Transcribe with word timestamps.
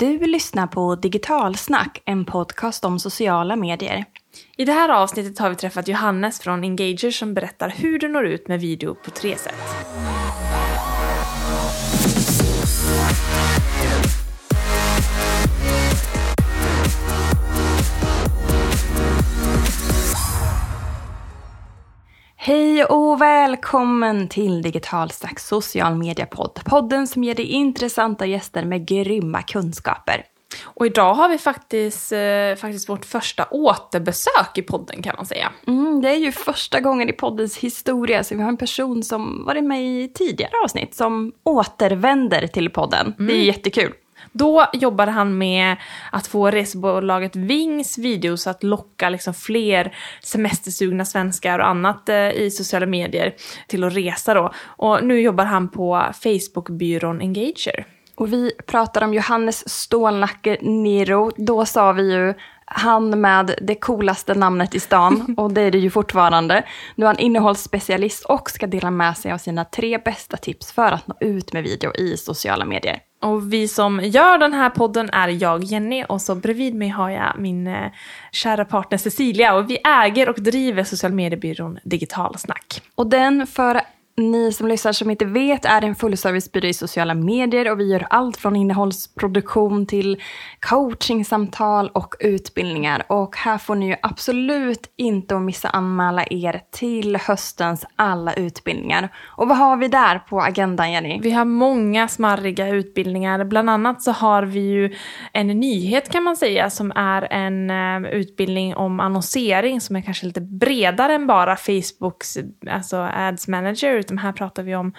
Du 0.00 0.18
lyssnar 0.18 0.66
på 0.66 0.94
Digitalsnack, 0.94 2.02
en 2.04 2.24
podcast 2.24 2.84
om 2.84 2.98
sociala 2.98 3.56
medier. 3.56 4.04
I 4.56 4.64
det 4.64 4.72
här 4.72 4.88
avsnittet 4.88 5.38
har 5.38 5.50
vi 5.50 5.56
träffat 5.56 5.88
Johannes 5.88 6.40
från 6.40 6.64
Engager 6.64 7.10
som 7.10 7.34
berättar 7.34 7.68
hur 7.68 7.98
du 7.98 8.08
når 8.08 8.26
ut 8.26 8.48
med 8.48 8.60
video 8.60 8.94
på 8.94 9.10
tre 9.10 9.36
sätt. 9.36 9.54
Hej 22.50 22.84
och 22.84 23.20
välkommen 23.20 24.28
till 24.28 24.62
Digitalsnacks 24.62 25.46
social 25.46 25.94
media-podd. 25.94 26.60
Podden 26.64 27.06
som 27.06 27.24
ger 27.24 27.34
dig 27.34 27.44
intressanta 27.44 28.26
gäster 28.26 28.64
med 28.64 28.86
grymma 28.86 29.42
kunskaper. 29.42 30.24
Och 30.64 30.86
idag 30.86 31.14
har 31.14 31.28
vi 31.28 31.38
faktiskt, 31.38 32.12
eh, 32.12 32.54
faktiskt 32.56 32.88
vårt 32.88 33.04
första 33.04 33.46
återbesök 33.50 34.58
i 34.58 34.62
podden 34.62 35.02
kan 35.02 35.16
man 35.16 35.26
säga. 35.26 35.52
Mm, 35.66 36.00
det 36.02 36.10
är 36.10 36.16
ju 36.16 36.32
första 36.32 36.80
gången 36.80 37.08
i 37.08 37.12
poddens 37.12 37.56
historia 37.56 38.24
så 38.24 38.34
vi 38.34 38.42
har 38.42 38.48
en 38.48 38.56
person 38.56 39.02
som 39.02 39.44
varit 39.44 39.64
med 39.64 39.82
i 39.82 40.12
tidigare 40.14 40.52
avsnitt 40.64 40.94
som 40.94 41.32
återvänder 41.44 42.46
till 42.46 42.70
podden. 42.70 43.14
Det 43.18 43.32
är 43.32 43.36
ju 43.36 43.44
jättekul. 43.44 43.92
Då 44.32 44.66
jobbade 44.72 45.10
han 45.10 45.38
med 45.38 45.76
att 46.12 46.26
få 46.26 46.50
resebolaget 46.50 47.36
Wings 47.36 47.98
videos 47.98 48.46
att 48.46 48.62
locka 48.62 49.08
liksom 49.08 49.34
fler 49.34 49.96
semestersugna 50.22 51.04
svenskar 51.04 51.58
och 51.58 51.66
annat 51.66 52.08
eh, 52.08 52.30
i 52.30 52.50
sociala 52.50 52.86
medier 52.86 53.34
till 53.66 53.84
att 53.84 53.96
resa 53.96 54.34
då. 54.34 54.52
Och 54.64 55.04
nu 55.04 55.20
jobbar 55.20 55.44
han 55.44 55.68
på 55.68 56.02
Facebookbyrån 56.22 57.20
Engager. 57.20 57.86
Och 58.14 58.32
vi 58.32 58.52
pratar 58.66 59.04
om 59.04 59.14
Johannes 59.14 59.68
Stålnacke 59.68 60.58
Niro. 60.60 61.30
Då 61.36 61.66
sa 61.66 61.92
vi 61.92 62.12
ju 62.12 62.34
han 62.64 63.20
med 63.20 63.54
det 63.62 63.74
coolaste 63.74 64.34
namnet 64.34 64.74
i 64.74 64.80
stan 64.80 65.34
och 65.38 65.52
det 65.52 65.60
är 65.60 65.70
det 65.70 65.78
ju 65.78 65.90
fortfarande. 65.90 66.64
Nu 66.94 67.04
är 67.04 67.06
han 67.06 67.18
innehållsspecialist 67.18 68.24
och 68.24 68.50
ska 68.50 68.66
dela 68.66 68.90
med 68.90 69.16
sig 69.16 69.32
av 69.32 69.38
sina 69.38 69.64
tre 69.64 69.98
bästa 69.98 70.36
tips 70.36 70.72
för 70.72 70.92
att 70.92 71.06
nå 71.06 71.14
ut 71.20 71.52
med 71.52 71.62
video 71.62 71.92
i 71.94 72.16
sociala 72.16 72.64
medier. 72.64 73.09
Och 73.20 73.52
vi 73.52 73.68
som 73.68 74.00
gör 74.00 74.38
den 74.38 74.52
här 74.52 74.70
podden 74.70 75.10
är 75.10 75.28
jag, 75.28 75.64
Jenny, 75.64 76.04
och 76.08 76.22
så 76.22 76.34
bredvid 76.34 76.74
mig 76.74 76.88
har 76.88 77.10
jag 77.10 77.38
min 77.38 77.66
eh, 77.66 77.92
kära 78.32 78.64
partner 78.64 78.98
Cecilia. 78.98 79.54
Och 79.54 79.70
vi 79.70 79.78
äger 79.84 80.28
och 80.28 80.42
driver 80.42 80.84
social 80.84 81.12
mediebyrån 81.12 81.78
Digitalsnack. 81.84 82.82
Och 82.94 83.06
den, 83.06 83.46
för 83.46 83.80
ni 84.20 84.52
som 84.52 84.68
lyssnar 84.68 84.92
som 84.92 85.10
inte 85.10 85.24
vet, 85.24 85.64
är 85.64 85.84
en 85.84 85.94
fullservicebyrå 85.94 86.68
i 86.68 86.74
sociala 86.74 87.14
medier 87.14 87.70
och 87.70 87.80
vi 87.80 87.92
gör 87.92 88.06
allt 88.10 88.36
från 88.36 88.56
innehållsproduktion 88.56 89.86
till 89.86 90.22
coachingsamtal 90.60 91.88
och 91.88 92.14
utbildningar. 92.20 93.02
Och 93.08 93.36
här 93.36 93.58
får 93.58 93.74
ni 93.74 93.88
ju 93.88 93.96
absolut 94.02 94.92
inte 94.96 95.36
att 95.36 95.42
missa 95.42 95.68
anmäla 95.68 96.24
er 96.30 96.62
till 96.70 97.16
höstens 97.16 97.86
alla 97.96 98.34
utbildningar. 98.34 99.08
Och 99.26 99.48
vad 99.48 99.58
har 99.58 99.76
vi 99.76 99.88
där 99.88 100.18
på 100.18 100.40
agendan, 100.40 100.92
Jenny? 100.92 101.20
Vi 101.22 101.30
har 101.30 101.44
många 101.44 102.08
smarriga 102.08 102.68
utbildningar. 102.68 103.44
Bland 103.44 103.70
annat 103.70 104.02
så 104.02 104.12
har 104.12 104.42
vi 104.42 104.60
ju 104.60 104.94
en 105.32 105.46
nyhet 105.46 106.12
kan 106.12 106.22
man 106.22 106.36
säga 106.36 106.70
som 106.70 106.92
är 106.96 107.32
en 107.32 107.70
eh, 107.70 108.10
utbildning 108.10 108.76
om 108.76 109.00
annonsering 109.00 109.80
som 109.80 109.96
är 109.96 110.00
kanske 110.00 110.26
lite 110.26 110.40
bredare 110.40 111.14
än 111.14 111.26
bara 111.26 111.56
Facebooks 111.56 112.38
alltså 112.70 112.96
ads 112.96 113.48
manager. 113.48 114.02
Utan 114.10 114.18
här 114.18 114.32
pratar 114.32 114.62
vi 114.62 114.74
om, 114.74 114.92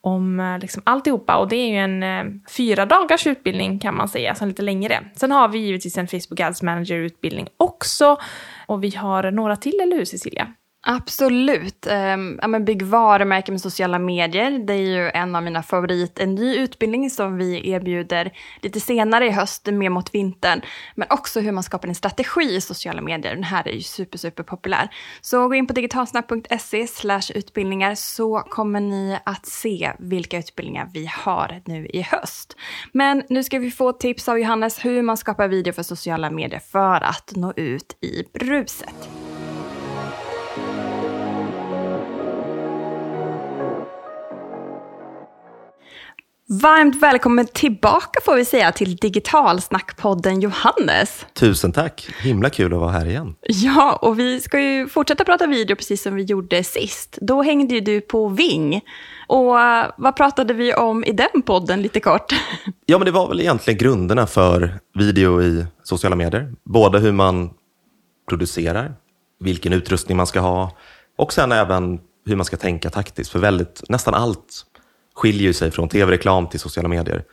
om 0.00 0.40
eh, 0.40 0.58
liksom 0.58 0.82
alltihopa. 0.86 1.36
Och 1.36 1.48
det 1.48 1.56
är 1.56 1.68
ju 1.68 1.76
en 1.76 2.02
eh, 2.02 2.24
fyra 2.56 2.86
dagars 2.86 3.26
utbildning 3.26 3.78
kan 3.78 3.96
man 3.96 4.08
säga, 4.08 4.34
så 4.34 4.44
lite 4.44 4.62
längre. 4.62 5.04
Sen 5.16 5.30
har 5.30 5.48
vi 5.48 5.58
givetvis 5.58 5.98
en 5.98 6.08
Facebook 6.08 6.40
ads 6.40 6.62
manager 6.62 6.96
utbildning 6.96 7.48
också. 7.56 8.16
Och 8.66 8.84
vi 8.84 8.96
har 8.96 9.30
några 9.30 9.56
till, 9.56 9.80
eller 9.82 9.96
hur 9.96 10.04
Cecilia? 10.04 10.48
Absolut. 10.84 11.86
Um, 11.86 12.38
ja, 12.42 12.48
men 12.48 12.64
bygg 12.64 12.82
varumärken 12.82 13.54
med 13.54 13.60
sociala 13.60 13.98
medier. 13.98 14.58
Det 14.66 14.72
är 14.72 14.78
ju 14.78 15.10
en 15.10 15.36
av 15.36 15.42
mina 15.42 15.62
favoriter. 15.62 16.22
En 16.22 16.34
ny 16.34 16.56
utbildning 16.56 17.10
som 17.10 17.36
vi 17.36 17.70
erbjuder 17.70 18.32
lite 18.60 18.80
senare 18.80 19.26
i 19.26 19.30
höst, 19.30 19.66
mer 19.66 19.90
mot 19.90 20.14
vintern. 20.14 20.60
Men 20.94 21.08
också 21.10 21.40
hur 21.40 21.52
man 21.52 21.62
skapar 21.62 21.88
en 21.88 21.94
strategi 21.94 22.56
i 22.56 22.60
sociala 22.60 23.00
medier. 23.00 23.34
Den 23.34 23.44
här 23.44 23.68
är 23.68 23.72
ju 23.72 23.82
super, 23.82 24.18
super 24.18 24.42
populär. 24.42 24.88
Så 25.20 25.48
gå 25.48 25.54
in 25.54 25.66
på 25.66 25.72
digitalsnap.se 25.72 26.86
utbildningar 27.34 27.94
så 27.94 28.38
kommer 28.38 28.80
ni 28.80 29.18
att 29.24 29.46
se 29.46 29.92
vilka 29.98 30.38
utbildningar 30.38 30.90
vi 30.94 31.10
har 31.24 31.62
nu 31.64 31.86
i 31.86 32.02
höst. 32.02 32.56
Men 32.92 33.22
nu 33.28 33.44
ska 33.44 33.58
vi 33.58 33.70
få 33.70 33.92
tips 33.92 34.28
av 34.28 34.38
Johannes 34.38 34.84
hur 34.84 35.02
man 35.02 35.16
skapar 35.16 35.48
video 35.48 35.72
för 35.72 35.82
sociala 35.82 36.30
medier 36.30 36.60
för 36.60 37.04
att 37.04 37.32
nå 37.36 37.52
ut 37.56 37.96
i 38.00 38.24
bruset. 38.38 39.08
Varmt 46.60 47.02
välkommen 47.02 47.46
tillbaka 47.46 48.20
får 48.24 48.36
vi 48.36 48.44
säga 48.44 48.72
till 48.72 48.96
Digitalsnackpodden 48.96 50.40
Johannes. 50.40 51.26
Tusen 51.34 51.72
tack, 51.72 52.08
himla 52.20 52.50
kul 52.50 52.74
att 52.74 52.80
vara 52.80 52.90
här 52.90 53.06
igen. 53.06 53.34
Ja, 53.42 53.98
och 54.02 54.18
vi 54.18 54.40
ska 54.40 54.60
ju 54.60 54.88
fortsätta 54.88 55.24
prata 55.24 55.46
video 55.46 55.76
precis 55.76 56.02
som 56.02 56.14
vi 56.14 56.22
gjorde 56.22 56.64
sist. 56.64 57.18
Då 57.20 57.42
hängde 57.42 57.74
ju 57.74 57.80
du 57.80 58.00
på 58.00 58.28
Ving. 58.28 58.80
Och 59.26 59.54
uh, 59.54 59.84
vad 59.96 60.16
pratade 60.16 60.54
vi 60.54 60.74
om 60.74 61.04
i 61.04 61.12
den 61.12 61.42
podden 61.42 61.82
lite 61.82 62.00
kort? 62.00 62.32
Ja, 62.86 62.98
men 62.98 63.06
det 63.06 63.12
var 63.12 63.28
väl 63.28 63.40
egentligen 63.40 63.78
grunderna 63.78 64.26
för 64.26 64.78
video 64.94 65.42
i 65.42 65.66
sociala 65.82 66.16
medier. 66.16 66.52
Både 66.64 66.98
hur 66.98 67.12
man 67.12 67.50
producerar, 68.28 68.94
vilken 69.40 69.72
utrustning 69.72 70.16
man 70.16 70.26
ska 70.26 70.40
ha 70.40 70.76
och 71.18 71.32
sen 71.32 71.52
även 71.52 72.00
hur 72.26 72.36
man 72.36 72.44
ska 72.44 72.56
tänka 72.56 72.90
taktiskt. 72.90 73.30
För 73.30 73.38
väldigt, 73.38 73.82
nästan 73.88 74.14
allt 74.14 74.66
skiljer 75.14 75.52
sig 75.52 75.70
från 75.70 75.88
tv-reklam 75.88 76.48
till 76.48 76.60
sociala 76.60 76.88
medier. 76.88 77.24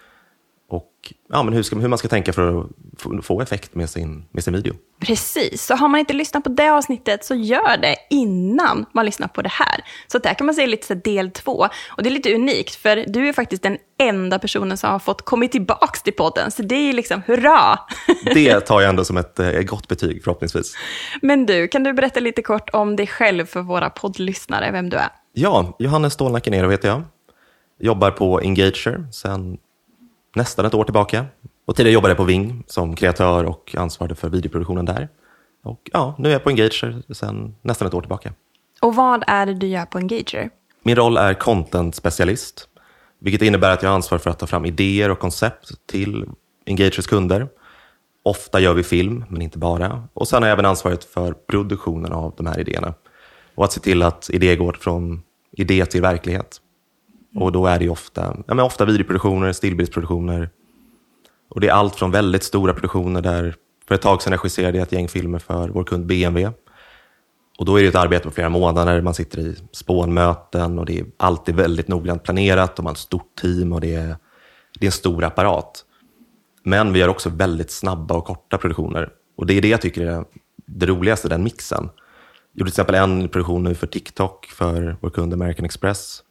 Och 0.69 1.13
ja, 1.29 1.43
men 1.43 1.53
hur, 1.53 1.63
ska, 1.63 1.75
hur 1.75 1.87
man 1.87 1.97
ska 1.97 2.07
tänka 2.07 2.33
för 2.33 2.59
att 2.59 3.25
få, 3.25 3.41
effekt 3.41 3.75
med 3.75 3.89
sin, 3.89 4.25
med 4.31 4.43
sin 4.43 4.53
video. 4.53 4.73
Precis, 4.99 5.65
så 5.65 5.75
har 5.75 5.87
man 5.87 5.99
inte 5.99 6.13
lyssnat 6.13 6.43
på 6.43 6.49
det 6.49 6.69
avsnittet 6.69 7.25
så 7.25 7.35
gör 7.35 7.77
det 7.77 7.95
innan 8.09 8.85
man 8.93 9.05
lyssnar 9.05 9.27
på 9.27 9.41
det 9.41 9.49
här. 9.49 9.83
Så 10.07 10.17
där 10.17 10.33
kan 10.33 10.45
man 10.45 10.55
säga 10.55 10.67
lite 10.67 10.95
del 10.95 11.31
två. 11.31 11.67
Och 11.97 12.03
det 12.03 12.09
är 12.09 12.11
lite 12.11 12.35
unikt, 12.35 12.75
för 12.75 13.05
du 13.07 13.29
är 13.29 13.33
faktiskt 13.33 13.63
den 13.63 13.77
enda 13.99 14.39
personen 14.39 14.77
som 14.77 14.89
har 14.91 14.99
fått 14.99 15.21
kommit 15.21 15.51
tillbaka 15.51 15.99
till 16.03 16.13
podden. 16.13 16.51
Så 16.51 16.61
det 16.61 16.75
är 16.75 16.93
liksom 16.93 17.21
hurra! 17.27 17.79
Det 18.33 18.59
tar 18.59 18.81
jag 18.81 18.89
ändå 18.89 19.05
som 19.05 19.17
ett, 19.17 19.39
ett 19.39 19.67
gott 19.67 19.87
betyg 19.87 20.23
förhoppningsvis. 20.23 20.75
Men 21.21 21.45
du, 21.45 21.67
kan 21.67 21.83
du 21.83 21.93
berätta 21.93 22.19
lite 22.19 22.41
kort 22.41 22.69
om 22.73 22.95
dig 22.95 23.07
själv 23.07 23.45
för 23.45 23.61
våra 23.61 23.89
poddlyssnare, 23.89 24.71
vem 24.71 24.89
du 24.89 24.97
är? 24.97 25.09
Ja, 25.33 25.75
Johannes 25.79 26.13
Stålnacke 26.13 26.51
Nero 26.51 26.69
heter 26.69 26.87
jag. 26.87 27.03
Jobbar 27.79 28.11
på 28.11 28.39
Engager 28.39 29.07
sedan 29.11 29.57
nästan 30.35 30.65
ett 30.65 30.73
år 30.73 30.83
tillbaka. 30.83 31.25
Och 31.65 31.75
tidigare 31.75 31.93
jobbade 31.93 32.11
jag 32.11 32.17
på 32.17 32.23
Ving 32.23 32.63
som 32.67 32.95
kreatör 32.95 33.43
och 33.43 33.75
ansvarade 33.77 34.15
för 34.15 34.29
videoproduktionen 34.29 34.85
där. 34.85 35.09
Och 35.63 35.89
ja, 35.93 36.15
nu 36.17 36.29
är 36.29 36.33
jag 36.33 36.43
på 36.43 36.49
Engager 36.49 37.13
sedan 37.13 37.55
nästan 37.61 37.87
ett 37.87 37.93
år 37.93 38.01
tillbaka. 38.01 38.33
Och 38.81 38.95
vad 38.95 39.23
är 39.27 39.45
det 39.45 39.53
du 39.53 39.67
gör 39.67 39.85
på 39.85 39.97
Engager? 39.97 40.49
Min 40.83 40.95
roll 40.95 41.17
är 41.17 41.33
content-specialist, 41.33 42.67
vilket 43.19 43.41
innebär 43.41 43.71
att 43.71 43.83
jag 43.83 43.89
har 43.89 43.95
ansvar 43.95 44.17
för 44.17 44.29
att 44.29 44.39
ta 44.39 44.47
fram 44.47 44.65
idéer 44.65 45.11
och 45.11 45.19
koncept 45.19 45.71
till 45.85 46.25
Engagers 46.65 47.07
kunder. 47.07 47.47
Ofta 48.23 48.59
gör 48.59 48.73
vi 48.73 48.83
film, 48.83 49.25
men 49.29 49.41
inte 49.41 49.57
bara. 49.57 50.03
Och 50.13 50.27
sen 50.27 50.43
har 50.43 50.49
jag 50.49 50.53
även 50.53 50.65
ansvaret 50.65 51.03
för 51.03 51.33
produktionen 51.33 52.11
av 52.11 52.33
de 52.37 52.45
här 52.45 52.59
idéerna. 52.59 52.93
Och 53.55 53.65
att 53.65 53.71
se 53.71 53.79
till 53.79 54.03
att 54.03 54.29
idéer 54.29 54.55
går 54.55 54.73
från 54.73 55.23
idé 55.51 55.85
till 55.85 56.01
verklighet. 56.01 56.61
Mm. 57.35 57.43
Och 57.43 57.51
då 57.51 57.67
är 57.67 57.79
det 57.79 57.89
ofta, 57.89 58.35
ja, 58.47 58.53
men 58.53 58.65
ofta 58.65 58.85
videoproduktioner, 58.85 59.51
stillbildsproduktioner. 59.51 60.49
Och 61.49 61.61
det 61.61 61.67
är 61.67 61.71
allt 61.71 61.95
från 61.95 62.11
väldigt 62.11 62.43
stora 62.43 62.73
produktioner 62.73 63.21
där 63.21 63.55
för 63.87 63.95
ett 63.95 64.01
tag 64.01 64.21
sedan 64.21 64.33
regisserade 64.33 64.77
jag 64.77 64.85
ett 64.85 64.91
gäng 64.91 65.07
filmer 65.07 65.39
för 65.39 65.69
vår 65.69 65.83
kund 65.83 66.05
BMW. 66.05 66.51
Och 67.59 67.65
då 67.65 67.79
är 67.79 67.83
det 67.83 67.89
ett 67.89 67.95
arbete 67.95 68.23
på 68.23 68.31
flera 68.31 68.49
månader, 68.49 69.01
man 69.01 69.13
sitter 69.13 69.39
i 69.39 69.55
spånmöten 69.71 70.79
och 70.79 70.85
det 70.85 70.99
är 70.99 71.05
alltid 71.17 71.55
väldigt 71.55 71.87
noggrant 71.87 72.23
planerat 72.23 72.79
och 72.79 72.83
man 72.83 72.89
har 72.89 72.95
ett 72.95 72.99
stort 72.99 73.35
team 73.41 73.73
och 73.73 73.81
det 73.81 73.95
är, 73.95 74.15
det 74.79 74.85
är 74.85 74.87
en 74.87 74.91
stor 74.91 75.23
apparat. 75.23 75.85
Men 76.63 76.93
vi 76.93 76.99
gör 76.99 77.07
också 77.07 77.29
väldigt 77.29 77.71
snabba 77.71 78.15
och 78.15 78.25
korta 78.25 78.57
produktioner. 78.57 79.09
Och 79.37 79.45
det 79.45 79.53
är 79.53 79.61
det 79.61 79.67
jag 79.67 79.81
tycker 79.81 80.05
är 80.05 80.25
det 80.65 80.85
roligaste, 80.85 81.29
den 81.29 81.43
mixen. 81.43 81.89
Jag 82.53 82.59
gjorde 82.59 82.71
till 82.71 82.81
exempel 82.81 82.95
en 82.95 83.29
produktion 83.29 83.63
nu 83.63 83.75
för 83.75 83.87
TikTok 83.87 84.45
för 84.45 84.97
vår 85.01 85.09
kund 85.09 85.33
American 85.33 85.65
Express 85.65 86.23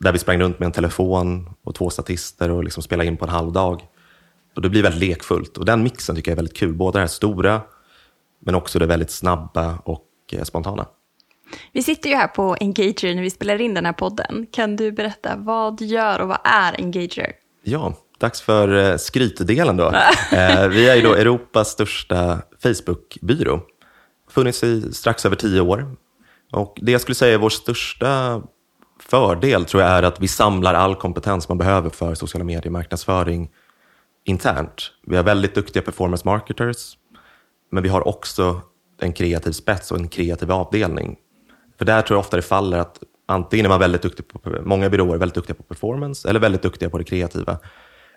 där 0.00 0.12
vi 0.12 0.18
sprang 0.18 0.40
runt 0.40 0.58
med 0.58 0.66
en 0.66 0.72
telefon 0.72 1.50
och 1.64 1.74
två 1.74 1.90
statister 1.90 2.50
och 2.50 2.64
liksom 2.64 2.82
spelade 2.82 3.08
in 3.08 3.16
på 3.16 3.24
en 3.24 3.30
halv 3.30 3.52
dag. 3.52 3.82
Och 4.56 4.62
det 4.62 4.68
blir 4.68 4.82
väldigt 4.82 5.08
lekfullt. 5.08 5.56
Och 5.56 5.64
den 5.64 5.82
mixen 5.82 6.16
tycker 6.16 6.30
jag 6.30 6.34
är 6.34 6.36
väldigt 6.36 6.56
kul. 6.56 6.74
Både 6.74 6.98
det 6.98 7.00
här 7.00 7.06
stora, 7.06 7.60
men 8.40 8.54
också 8.54 8.78
det 8.78 8.86
väldigt 8.86 9.10
snabba 9.10 9.78
och 9.84 10.06
eh, 10.32 10.42
spontana. 10.42 10.86
Vi 11.72 11.82
sitter 11.82 12.10
ju 12.10 12.16
här 12.16 12.28
på 12.28 12.56
Engager 12.60 13.14
när 13.14 13.22
vi 13.22 13.30
spelar 13.30 13.60
in 13.60 13.74
den 13.74 13.86
här 13.86 13.92
podden. 13.92 14.46
Kan 14.52 14.76
du 14.76 14.92
berätta 14.92 15.36
vad 15.36 15.78
du 15.78 15.84
gör 15.84 16.20
och 16.20 16.28
vad 16.28 16.38
är 16.44 16.80
Engager? 16.80 17.32
Ja, 17.62 17.94
dags 18.18 18.40
för 18.40 18.90
eh, 18.90 18.96
skrytdelen 18.96 19.76
då. 19.76 19.84
Eh, 20.32 20.68
vi 20.68 20.88
är 20.88 20.96
ju 20.96 21.02
då 21.02 21.14
Europas 21.14 21.68
största 21.68 22.42
Facebookbyrå. 22.62 23.60
Funnits 24.30 24.64
i 24.64 24.92
strax 24.92 25.26
över 25.26 25.36
tio 25.36 25.60
år. 25.60 25.96
Och 26.52 26.78
det 26.82 26.92
jag 26.92 27.00
skulle 27.00 27.14
säga 27.14 27.34
är 27.34 27.38
vår 27.38 27.50
största 27.50 28.42
fördel 29.02 29.64
tror 29.64 29.82
jag 29.82 29.92
är 29.92 30.02
att 30.02 30.20
vi 30.20 30.28
samlar 30.28 30.74
all 30.74 30.94
kompetens 30.94 31.48
man 31.48 31.58
behöver 31.58 31.90
för 31.90 32.14
sociala 32.14 32.44
medier 32.44 32.70
marknadsföring 32.70 33.50
internt. 34.24 34.92
Vi 35.06 35.16
har 35.16 35.22
väldigt 35.22 35.54
duktiga 35.54 35.82
performance 35.82 36.22
marketers, 36.28 36.96
men 37.70 37.82
vi 37.82 37.88
har 37.88 38.08
också 38.08 38.60
en 39.00 39.12
kreativ 39.12 39.52
spets 39.52 39.92
och 39.92 39.98
en 39.98 40.08
kreativ 40.08 40.52
avdelning. 40.52 41.16
För 41.78 41.84
där 41.84 42.02
tror 42.02 42.16
jag 42.16 42.20
ofta 42.20 42.36
det 42.36 42.42
faller 42.42 42.78
att 42.78 43.02
antingen 43.26 43.66
är 43.66 43.70
man 43.70 43.80
väldigt 43.80 44.02
duktig 44.02 44.28
på, 44.28 44.40
många 44.62 44.90
byråer 44.90 45.14
är 45.14 45.18
väldigt 45.18 45.34
duktiga 45.34 45.56
på 45.56 45.62
performance 45.62 46.28
eller 46.28 46.40
väldigt 46.40 46.62
duktiga 46.62 46.90
på 46.90 46.98
det 46.98 47.04
kreativa. 47.04 47.58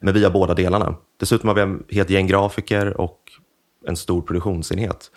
Men 0.02 0.14
vi 0.14 0.24
har 0.24 0.32
båda 0.32 0.54
delarna. 0.54 0.96
Dessutom 1.20 1.48
har 1.48 1.56
vi 1.56 1.62
en 1.62 1.84
helt 1.90 2.10
gäng 2.10 2.28
grafiker 2.28 3.02
och 3.02 3.20
en 3.88 3.96
stor 3.96 4.22
produktionsenhet. 4.22 5.12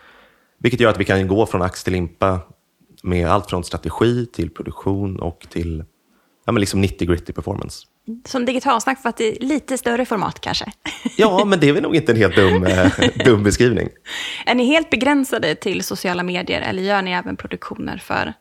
Vilket 0.58 0.80
gör 0.80 0.90
att 0.90 1.00
vi 1.00 1.04
kan 1.04 1.28
gå 1.28 1.46
från 1.46 1.62
ax 1.62 1.84
till 1.84 1.92
limpa 1.92 2.40
med 3.02 3.30
allt 3.30 3.50
från 3.50 3.64
strategi 3.64 4.26
till 4.26 4.50
produktion 4.50 5.20
och 5.20 5.46
till 5.50 5.84
ja, 6.46 6.52
men 6.52 6.60
liksom 6.60 6.80
90 6.80 7.08
gritty 7.08 7.32
performance. 7.32 7.86
Som 8.24 8.44
digitalsnack 8.44 9.02
för 9.02 9.08
att 9.08 9.16
det 9.16 9.36
är 9.36 9.46
lite 9.46 9.78
större 9.78 10.06
format 10.06 10.40
kanske? 10.40 10.72
Ja, 11.16 11.44
men 11.44 11.60
det 11.60 11.68
är 11.68 11.72
väl 11.72 11.82
nog 11.82 11.96
inte 11.96 12.12
en 12.12 12.18
helt 12.18 12.36
dum, 12.36 12.64
eh, 12.64 12.92
dum 13.24 13.42
beskrivning. 13.42 13.88
Är 14.46 14.54
ni 14.54 14.66
helt 14.66 14.90
begränsade 14.90 15.54
till 15.54 15.82
sociala 15.82 16.22
medier 16.22 16.60
eller 16.60 16.82
gör 16.82 17.02
ni 17.02 17.10
även 17.12 17.36
produktioner 17.36 17.98
för 17.98 18.32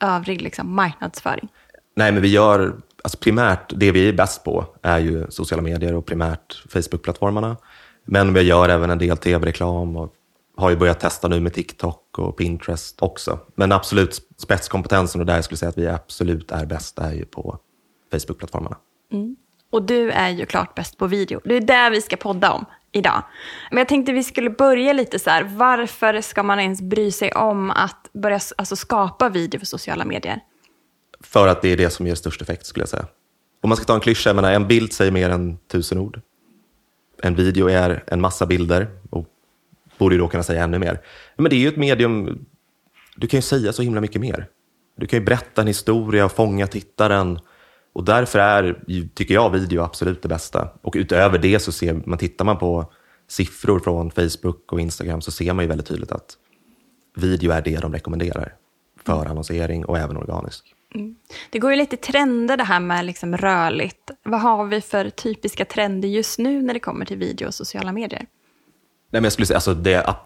övrig 0.00 0.42
liksom, 0.42 0.74
marknadsföring? 0.74 1.48
Nej, 1.96 2.12
men 2.12 2.22
vi 2.22 2.28
gör 2.28 2.76
alltså 3.02 3.18
primärt, 3.18 3.72
det 3.76 3.92
vi 3.92 4.08
är 4.08 4.12
bäst 4.12 4.44
på 4.44 4.66
är 4.82 4.98
ju 4.98 5.26
sociala 5.28 5.62
medier 5.62 5.94
och 5.94 6.06
primärt 6.06 6.64
Facebook-plattformarna. 6.68 7.56
Men 8.04 8.34
vi 8.34 8.40
gör 8.40 8.68
även 8.68 8.90
en 8.90 8.98
del 8.98 9.16
tv-reklam 9.16 9.96
och 9.96 10.14
har 10.60 10.70
ju 10.70 10.76
börjat 10.76 11.00
testa 11.00 11.28
nu 11.28 11.40
med 11.40 11.54
TikTok 11.54 12.18
och 12.18 12.36
Pinterest 12.36 13.02
också. 13.02 13.38
Men 13.54 13.72
absolut 13.72 14.20
spetskompetensen 14.36 15.20
och 15.20 15.26
där 15.26 15.34
jag 15.34 15.44
skulle 15.44 15.58
säga 15.58 15.68
att 15.68 15.78
vi 15.78 15.88
absolut 15.88 16.50
är 16.50 16.66
bäst 16.66 16.98
är 16.98 17.12
ju 17.12 17.24
på 17.24 17.58
Facebook-plattformarna. 18.12 18.76
Mm. 19.12 19.36
Och 19.70 19.82
du 19.82 20.10
är 20.10 20.28
ju 20.28 20.46
klart 20.46 20.74
bäst 20.74 20.98
på 20.98 21.06
video. 21.06 21.40
Det 21.44 21.56
är 21.56 21.60
det 21.60 21.90
vi 21.90 22.00
ska 22.00 22.16
podda 22.16 22.52
om 22.52 22.64
idag. 22.92 23.22
Men 23.70 23.78
jag 23.78 23.88
tänkte 23.88 24.12
vi 24.12 24.24
skulle 24.24 24.50
börja 24.50 24.92
lite 24.92 25.18
så 25.18 25.30
här, 25.30 25.44
varför 25.44 26.20
ska 26.20 26.42
man 26.42 26.60
ens 26.60 26.80
bry 26.82 27.12
sig 27.12 27.32
om 27.32 27.70
att 27.70 28.10
börja 28.12 28.40
alltså, 28.58 28.76
skapa 28.76 29.28
video 29.28 29.58
för 29.58 29.66
sociala 29.66 30.04
medier? 30.04 30.40
För 31.20 31.48
att 31.48 31.62
det 31.62 31.68
är 31.68 31.76
det 31.76 31.90
som 31.90 32.06
ger 32.06 32.14
störst 32.14 32.42
effekt 32.42 32.66
skulle 32.66 32.82
jag 32.82 32.88
säga. 32.88 33.06
Om 33.62 33.68
man 33.68 33.76
ska 33.76 33.84
ta 33.84 33.94
en 33.94 34.00
klyscha, 34.00 34.32
menar, 34.32 34.52
en 34.52 34.68
bild 34.68 34.92
säger 34.92 35.12
mer 35.12 35.30
än 35.30 35.56
tusen 35.56 35.98
ord. 35.98 36.20
En 37.22 37.34
video 37.34 37.68
är 37.68 38.04
en 38.06 38.20
massa 38.20 38.46
bilder 38.46 38.88
och 39.10 39.26
borde 40.00 40.14
ju 40.14 40.18
då 40.20 40.28
kunna 40.28 40.42
säga 40.42 40.64
ännu 40.64 40.78
mer. 40.78 41.00
Men 41.36 41.50
det 41.50 41.56
är 41.56 41.60
ju 41.60 41.68
ett 41.68 41.76
medium, 41.76 42.46
du 43.16 43.26
kan 43.26 43.38
ju 43.38 43.42
säga 43.42 43.72
så 43.72 43.82
himla 43.82 44.00
mycket 44.00 44.20
mer. 44.20 44.46
Du 44.96 45.06
kan 45.06 45.18
ju 45.18 45.24
berätta 45.24 45.60
en 45.60 45.66
historia 45.66 46.24
och 46.24 46.32
fånga 46.32 46.66
tittaren. 46.66 47.38
Och 47.92 48.04
därför 48.04 48.38
är, 48.38 48.82
tycker 49.14 49.34
jag, 49.34 49.50
video 49.50 49.82
absolut 49.82 50.22
det 50.22 50.28
bästa. 50.28 50.68
Och 50.82 50.94
utöver 50.96 51.38
det 51.38 51.58
så 51.58 51.72
ser 51.72 52.02
man, 52.06 52.18
tittar 52.18 52.44
man 52.44 52.58
på 52.58 52.92
siffror 53.28 53.80
från 53.80 54.10
Facebook 54.10 54.72
och 54.72 54.80
Instagram 54.80 55.20
så 55.20 55.30
ser 55.30 55.52
man 55.52 55.64
ju 55.64 55.68
väldigt 55.68 55.86
tydligt 55.86 56.12
att 56.12 56.36
video 57.16 57.52
är 57.52 57.62
det 57.62 57.76
de 57.76 57.92
rekommenderar 57.92 58.54
för 59.04 59.26
annonsering 59.26 59.84
och 59.84 59.98
även 59.98 60.16
organisk. 60.16 60.74
Mm. 60.94 61.16
Det 61.50 61.58
går 61.58 61.70
ju 61.70 61.76
lite 61.76 61.96
trender 61.96 62.56
det 62.56 62.64
här 62.64 62.80
med 62.80 63.04
liksom 63.04 63.36
rörligt. 63.36 64.10
Vad 64.22 64.40
har 64.40 64.66
vi 64.66 64.80
för 64.80 65.10
typiska 65.10 65.64
trender 65.64 66.08
just 66.08 66.38
nu 66.38 66.62
när 66.62 66.74
det 66.74 66.80
kommer 66.80 67.04
till 67.04 67.18
video 67.18 67.46
och 67.46 67.54
sociala 67.54 67.92
medier? 67.92 68.26
Nej, 69.10 69.20
men 69.20 69.24
jag 69.24 69.32
skulle 69.32 69.46
säga, 69.46 69.56
alltså 69.56 69.74
det, 69.74 70.16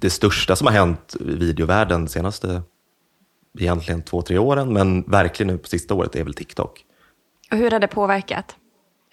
det 0.00 0.10
största 0.10 0.56
som 0.56 0.66
har 0.66 0.74
hänt 0.74 1.16
i 1.20 1.34
videovärlden 1.34 2.04
de 2.04 2.10
senaste 2.10 2.62
egentligen 3.58 4.02
två, 4.02 4.22
tre 4.22 4.38
åren, 4.38 4.72
men 4.72 5.02
verkligen 5.02 5.52
nu 5.52 5.58
på 5.58 5.68
sista 5.68 5.94
året 5.94 6.16
är 6.16 6.24
väl 6.24 6.34
TikTok. 6.34 6.84
Och 7.50 7.56
hur 7.56 7.70
har 7.70 7.80
det 7.80 7.88
påverkat? 7.88 8.56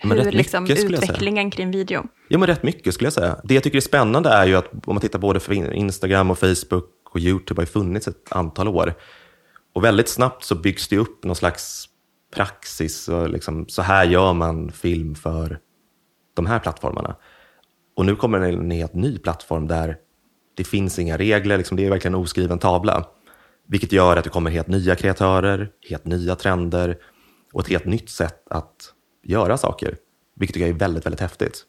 Men 0.03 0.19
hur 0.19 0.31
liksom 0.31 0.63
mycket, 0.63 0.83
utvecklingen 0.83 1.51
kring 1.51 1.71
video? 1.71 2.03
Ja, 2.27 2.37
men 2.37 2.47
rätt 2.47 2.63
mycket 2.63 2.93
skulle 2.93 3.05
jag 3.05 3.13
säga. 3.13 3.39
Det 3.43 3.53
jag 3.53 3.63
tycker 3.63 3.77
är 3.77 3.81
spännande 3.81 4.29
är 4.29 4.45
ju 4.45 4.55
att 4.55 4.71
om 4.71 4.93
man 4.95 4.99
tittar 5.01 5.19
både 5.19 5.39
för 5.39 5.73
Instagram 5.73 6.31
och 6.31 6.39
Facebook 6.39 6.89
och 7.09 7.19
YouTube 7.19 7.59
har 7.59 7.63
ju 7.63 7.71
funnits 7.71 8.07
ett 8.07 8.31
antal 8.31 8.67
år. 8.67 8.93
Och 9.73 9.83
väldigt 9.83 10.09
snabbt 10.09 10.43
så 10.43 10.55
byggs 10.55 10.87
det 10.87 10.97
upp 10.97 11.23
någon 11.23 11.35
slags 11.35 11.85
praxis. 12.35 13.07
Och 13.07 13.29
liksom, 13.29 13.65
så 13.69 13.81
här 13.81 14.05
gör 14.05 14.33
man 14.33 14.71
film 14.71 15.15
för 15.15 15.59
de 16.33 16.45
här 16.45 16.59
plattformarna. 16.59 17.15
Och 17.97 18.05
nu 18.05 18.15
kommer 18.15 18.39
en 18.39 18.71
helt 18.71 18.93
ny 18.93 19.17
plattform 19.17 19.67
där 19.67 19.97
det 20.55 20.63
finns 20.63 20.99
inga 20.99 21.17
regler, 21.17 21.57
liksom 21.57 21.77
det 21.77 21.85
är 21.85 21.89
verkligen 21.89 22.15
en 22.15 22.21
oskriven 22.21 22.59
tavla. 22.59 23.05
Vilket 23.67 23.91
gör 23.91 24.17
att 24.17 24.23
det 24.23 24.29
kommer 24.29 24.51
helt 24.51 24.67
nya 24.67 24.95
kreatörer, 24.95 25.71
helt 25.89 26.05
nya 26.05 26.35
trender 26.35 26.97
och 27.53 27.61
ett 27.61 27.67
helt 27.67 27.85
nytt 27.85 28.09
sätt 28.09 28.47
att 28.49 28.93
göra 29.23 29.57
saker. 29.57 29.97
Vilket 30.35 30.55
jag 30.55 30.69
är 30.69 30.73
väldigt, 30.73 31.05
väldigt 31.05 31.21
häftigt. 31.21 31.63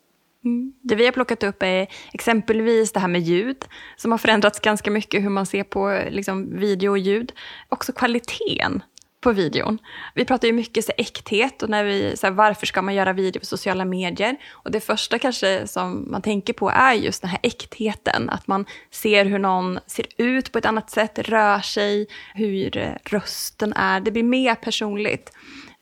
Mm. 0.45 0.73
Det 0.83 0.95
vi 0.95 1.05
har 1.05 1.13
plockat 1.13 1.43
upp 1.43 1.63
är 1.63 1.89
exempelvis 2.13 2.93
det 2.93 3.01
här 3.01 3.09
med 3.09 3.21
ljud, 3.21 3.65
som 3.97 4.11
har 4.11 4.19
förändrats 4.19 4.61
ganska 4.61 4.91
mycket 4.91 5.23
hur 5.23 5.31
man 5.31 5.47
ser 5.47 5.65
på 5.65 6.03
liksom, 6.11 6.59
video 6.59 6.91
och 6.91 6.99
ljud. 6.99 7.33
Också 7.69 7.93
kvaliteten 7.93 8.83
på 9.21 9.33
videon. 9.33 9.79
Vi 10.15 10.25
pratar 10.25 10.49
ju 10.49 10.55
mycket 10.55 10.85
så 10.85 10.93
äkthet 10.97 11.63
och 11.63 11.71
när 11.71 11.85
vi, 11.85 12.17
så 12.17 12.27
här, 12.27 12.35
varför 12.35 12.67
ska 12.67 12.83
man 12.83 12.95
göra 12.95 13.13
video 13.13 13.41
på 13.41 13.47
sociala 13.47 13.85
medier? 13.85 14.37
Och 14.51 14.71
det 14.71 14.81
första 14.81 15.19
kanske 15.19 15.67
som 15.67 16.11
man 16.11 16.23
tänker 16.23 16.53
på 16.53 16.71
är 16.71 16.93
just 16.93 17.23
den 17.23 17.31
här 17.31 17.41
äktheten. 17.43 18.31
Att 18.31 18.47
man 18.47 18.67
ser 18.91 19.25
hur 19.25 19.39
någon 19.39 19.79
ser 19.87 20.07
ut 20.17 20.53
på 20.53 20.59
ett 20.59 20.67
annat 20.67 20.91
sätt, 20.91 21.19
rör 21.19 21.61
sig, 21.61 22.07
hur 22.35 22.97
rösten 23.05 23.73
är. 23.73 24.01
Det 24.01 24.11
blir 24.11 24.23
mer 24.23 24.55
personligt. 24.55 25.33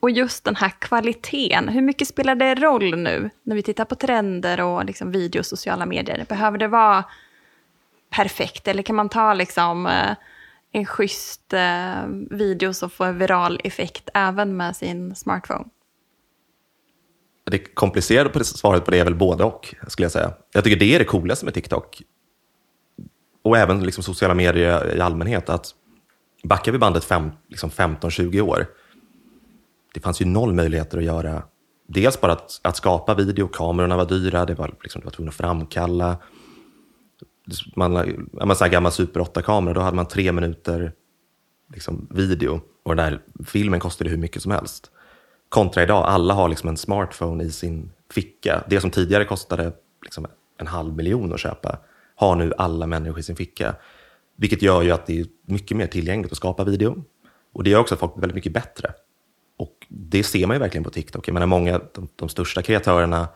Och 0.01 0.11
just 0.11 0.45
den 0.45 0.57
här 0.57 0.71
kvaliteten, 0.79 1.69
hur 1.69 1.83
mycket 1.83 2.09
spelar 2.09 2.35
det 2.35 2.55
roll 2.55 2.97
nu 2.97 3.31
när 3.43 3.57
vi 3.57 3.63
tittar 3.63 3.85
på 3.85 3.95
trender 3.95 4.61
och 4.61 4.85
liksom 4.85 5.11
video 5.11 5.39
och 5.39 5.47
sociala 5.47 5.87
medier? 5.87 6.25
Behöver 6.29 6.59
det 6.59 6.69
vara 6.69 7.05
perfekt 8.11 8.69
eller 8.69 8.83
kan 8.83 8.97
man 8.97 9.09
ta 9.09 9.35
liksom 9.35 9.87
eh, 9.87 10.17
en 10.73 10.87
schysst 10.87 11.53
eh, 11.53 12.07
video 12.31 12.73
som 12.73 12.91
får 12.91 13.13
viral 13.13 13.61
effekt 13.65 14.09
även 14.15 14.57
med 14.57 14.77
sin 14.77 15.15
smartphone? 15.15 15.65
Det 17.51 17.59
komplicerade 17.59 18.45
svaret 18.45 18.85
på 18.85 18.91
det 18.91 18.99
är 18.99 19.05
väl 19.05 19.15
både 19.15 19.45
och, 19.45 19.75
skulle 19.87 20.05
jag 20.05 20.13
säga. 20.13 20.33
Jag 20.53 20.65
tycker 20.65 20.79
det 20.79 20.95
är 20.95 20.99
det 20.99 21.05
coolaste 21.05 21.45
med 21.45 21.55
TikTok. 21.55 22.03
Och 23.43 23.59
även 23.59 23.85
liksom 23.85 24.03
sociala 24.03 24.35
medier 24.35 24.97
i 24.97 25.01
allmänhet. 25.01 25.49
att 25.49 25.75
Backar 26.45 26.73
vi 26.73 26.79
bandet 26.79 27.05
fem, 27.05 27.31
liksom 27.49 27.71
15-20 27.71 28.41
år, 28.41 28.67
det 29.95 30.01
fanns 30.01 30.21
ju 30.21 30.25
noll 30.25 30.53
möjligheter 30.53 30.99
att 30.99 31.05
göra 31.05 31.43
Dels 31.89 32.21
bara 32.21 32.33
att, 32.33 32.61
att 32.63 32.77
skapa 32.77 33.15
video, 33.15 33.49
kamerorna 33.49 33.97
var 33.97 34.07
dyra, 34.07 34.45
det 34.45 34.55
var, 34.55 34.75
liksom, 34.83 35.01
det 35.01 35.05
var 35.05 35.13
tvungen 35.13 35.29
att 35.29 35.35
framkalla 35.35 36.17
man, 37.77 37.93
man 38.33 38.57
så 38.57 38.69
gammal 38.69 38.93
Super 38.93 39.21
8-kamera, 39.21 39.75
då 39.75 39.81
hade 39.81 39.97
man 39.97 40.09
tre 40.09 40.33
minuter 40.33 40.93
liksom, 41.75 42.09
video 42.11 42.61
och 42.83 42.97
den 42.97 43.13
där 43.13 43.45
filmen 43.47 43.81
kostade 43.81 44.11
hur 44.11 44.17
mycket 44.17 44.43
som 44.43 44.53
helst. 44.53 44.91
Kontra 45.49 45.83
idag, 45.83 46.05
alla 46.07 46.35
har 46.35 46.49
liksom 46.49 46.69
en 46.69 46.77
smartphone 46.77 47.45
i 47.45 47.51
sin 47.51 47.93
ficka. 48.13 48.65
Det 48.69 48.81
som 48.81 48.91
tidigare 48.91 49.25
kostade 49.25 49.73
liksom 50.03 50.27
en 50.59 50.67
halv 50.67 50.97
miljon 50.97 51.33
att 51.33 51.41
köpa 51.41 51.79
har 52.15 52.37
nu 52.37 52.53
alla 52.59 52.87
människor 52.87 53.19
i 53.19 53.23
sin 53.23 53.37
ficka. 53.37 53.75
Vilket 54.37 54.63
gör 54.63 54.83
ju 54.83 54.91
att 54.91 55.07
det 55.07 55.21
är 55.21 55.27
mycket 55.47 55.77
mer 55.77 55.87
tillgängligt 55.87 56.33
att 56.33 56.39
skapa 56.39 56.65
video. 56.65 57.05
Och 57.53 57.65
det 57.65 57.71
gör 57.71 57.81
också 57.81 57.95
att 57.95 58.01
folk 58.01 58.15
blir 58.15 58.21
väldigt 58.21 58.35
mycket 58.35 58.53
bättre. 58.53 58.93
Och 59.57 59.87
det 59.89 60.23
ser 60.23 60.47
man 60.47 60.57
ju 60.57 60.61
verkligen 60.61 60.85
på 60.85 60.91
TikTok. 60.91 61.29
Jag 61.29 61.35
menar 61.35 61.47
många, 61.47 61.81
de, 61.95 62.09
de 62.17 62.29
största 62.29 62.63
kreatörerna 62.63 63.29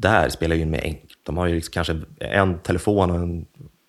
där 0.00 0.28
spelar 0.28 0.56
ju 0.56 0.62
in 0.62 0.70
med 0.70 0.96
de 1.22 1.36
har 1.36 1.46
ju 1.46 1.54
liksom 1.54 1.72
kanske 1.72 2.00
en 2.20 2.58
telefon 2.58 3.10
och 3.10 3.16
en, 3.16 3.46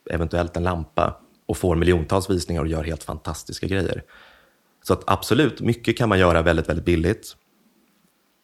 eventuellt 0.10 0.58
en 0.58 0.63
lampa 0.63 1.20
och 1.46 1.58
får 1.58 1.75
miljontals 1.75 2.30
visningar 2.30 2.62
och 2.62 2.68
gör 2.68 2.84
helt 2.84 3.04
fantastiska 3.04 3.68
grejer. 3.68 4.04
Så 4.84 4.94
att 4.94 5.04
absolut, 5.08 5.62
mycket 5.62 5.98
kan 5.98 6.10
man 6.10 6.20
göra 6.20 6.42
väldigt, 6.42 6.70
väldigt 6.70 6.86
billigt. 6.86 7.36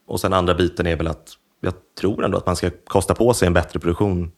Och 0.08 0.20
sen 0.20 0.34
andra 0.34 0.54
biten 0.54 0.88
är 0.88 0.96
väl 0.96 1.08
att 1.08 1.30
jag 1.62 1.74
tror 2.00 2.26
ändå 2.26 2.38
att 2.38 2.46
man 2.46 2.56
ska 2.56 2.70
kosta 2.88 3.16
på 3.16 3.34
sig 3.34 3.48
en 3.48 3.54
bättre 3.54 3.80
produktion 3.80 4.32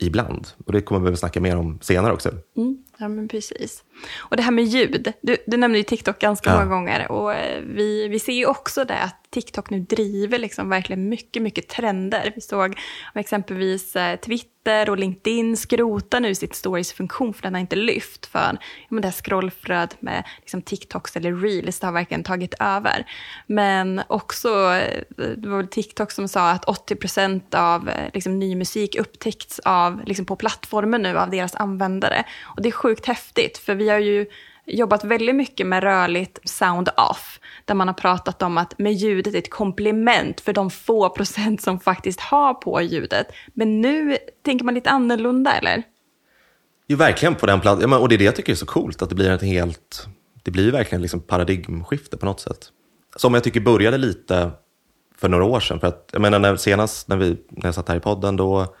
ibland. 0.00 0.48
Och 0.66 0.72
det 0.72 0.80
kommer 0.80 1.00
vi 1.00 1.06
väl 1.06 1.16
snacka 1.16 1.40
mer 1.40 1.56
om 1.56 1.78
senare 1.82 2.12
också. 2.12 2.30
Mm. 2.56 2.84
Ja, 2.98 3.08
men 3.08 3.28
precis. 3.28 3.84
Och 4.16 4.36
det 4.36 4.42
här 4.42 4.50
med 4.50 4.64
ljud, 4.64 5.12
du, 5.22 5.36
du 5.46 5.56
nämnde 5.56 5.78
ju 5.78 5.84
TikTok 5.84 6.18
ganska 6.18 6.50
Ja. 6.50 6.56
många 6.56 6.66
gånger 6.66 7.12
och 7.12 7.34
eh, 7.34 7.62
vi, 7.66 8.08
vi 8.08 8.18
ser 8.18 8.32
ju 8.32 8.46
också 8.46 8.84
det 8.84 8.98
att 8.98 9.20
TikTok 9.30 9.70
nu 9.70 9.80
driver 9.80 10.38
liksom 10.38 10.68
verkligen 10.68 11.08
mycket, 11.08 11.42
mycket 11.42 11.68
trender. 11.68 12.32
Vi 12.34 12.40
såg 12.40 12.78
exempelvis 13.14 13.96
eh, 13.96 14.16
Twitter 14.16 14.90
och 14.90 14.98
LinkedIn 14.98 15.56
skrota 15.56 16.20
nu 16.20 16.34
sitt 16.34 16.54
stories-funktion 16.54 17.34
för 17.34 17.42
den 17.42 17.54
har 17.54 17.60
inte 17.60 17.76
lyft 17.76 18.26
för 18.26 18.58
ja, 18.88 18.96
det 19.00 19.06
här 19.06 19.12
scrollflödet 19.12 20.02
med 20.02 20.24
liksom, 20.40 20.62
TikToks 20.62 21.16
eller 21.16 21.32
reels, 21.36 21.80
det 21.80 21.86
har 21.86 21.92
verkligen 21.92 22.24
tagit 22.24 22.54
över. 22.60 23.06
Men 23.46 24.02
också, 24.06 24.48
eh, 24.48 25.00
det 25.36 25.48
var 25.48 25.56
väl 25.56 25.68
TikTok 25.68 26.10
som 26.10 26.28
sa 26.28 26.50
att 26.50 26.64
80% 26.64 27.54
av 27.54 27.90
liksom, 28.14 28.38
ny 28.38 28.56
musik 28.56 28.96
upptäckts 28.96 29.58
av, 29.64 30.02
liksom, 30.06 30.26
på 30.26 30.36
plattformen 30.36 31.02
nu 31.02 31.18
av 31.18 31.30
deras 31.30 31.54
användare. 31.54 32.24
Och 32.44 32.62
det 32.62 32.70
sjukt 32.84 33.06
häftigt, 33.06 33.58
för 33.58 33.74
vi 33.74 33.88
har 33.88 33.98
ju 33.98 34.26
jobbat 34.66 35.04
väldigt 35.04 35.34
mycket 35.34 35.66
med 35.66 35.82
rörligt 35.82 36.48
sound 36.48 36.88
off, 36.96 37.40
där 37.64 37.74
man 37.74 37.88
har 37.88 37.94
pratat 37.94 38.42
om 38.42 38.58
att 38.58 38.78
med 38.78 38.92
ljudet 38.92 39.34
är 39.34 39.38
ett 39.38 39.50
komplement 39.50 40.40
för 40.40 40.52
de 40.52 40.70
få 40.70 41.10
procent 41.10 41.62
som 41.62 41.80
faktiskt 41.80 42.20
har 42.20 42.54
på 42.54 42.82
ljudet. 42.82 43.26
Men 43.54 43.80
nu 43.80 44.16
tänker 44.42 44.64
man 44.64 44.74
lite 44.74 44.90
annorlunda, 44.90 45.52
eller? 45.52 45.82
Jo, 46.86 46.96
verkligen 46.96 47.34
på 47.34 47.46
den 47.46 47.60
platsen. 47.60 47.90
Ja, 47.90 47.98
och 47.98 48.08
det 48.08 48.14
är 48.14 48.18
det 48.18 48.24
jag 48.24 48.36
tycker 48.36 48.52
är 48.52 48.56
så 48.56 48.66
coolt, 48.66 49.02
att 49.02 49.08
det 49.08 49.14
blir 49.14 49.30
ett 49.30 49.42
helt, 49.42 50.06
det 50.42 50.50
blir 50.50 50.72
verkligen 50.72 51.02
liksom 51.02 51.20
paradigmskifte 51.20 52.16
på 52.16 52.26
något 52.26 52.40
sätt. 52.40 52.68
Som 53.16 53.34
jag 53.34 53.44
tycker 53.44 53.60
började 53.60 53.98
lite 53.98 54.50
för 55.16 55.28
några 55.28 55.44
år 55.44 55.60
sedan. 55.60 55.80
För 55.80 55.86
att, 55.86 56.08
jag 56.12 56.22
menar, 56.22 56.38
när, 56.38 56.56
senast 56.56 57.08
när, 57.08 57.16
vi, 57.16 57.36
när 57.48 57.64
jag 57.64 57.74
satt 57.74 57.88
här 57.88 57.96
i 57.96 58.00
podden, 58.00 58.36
då, 58.36 58.74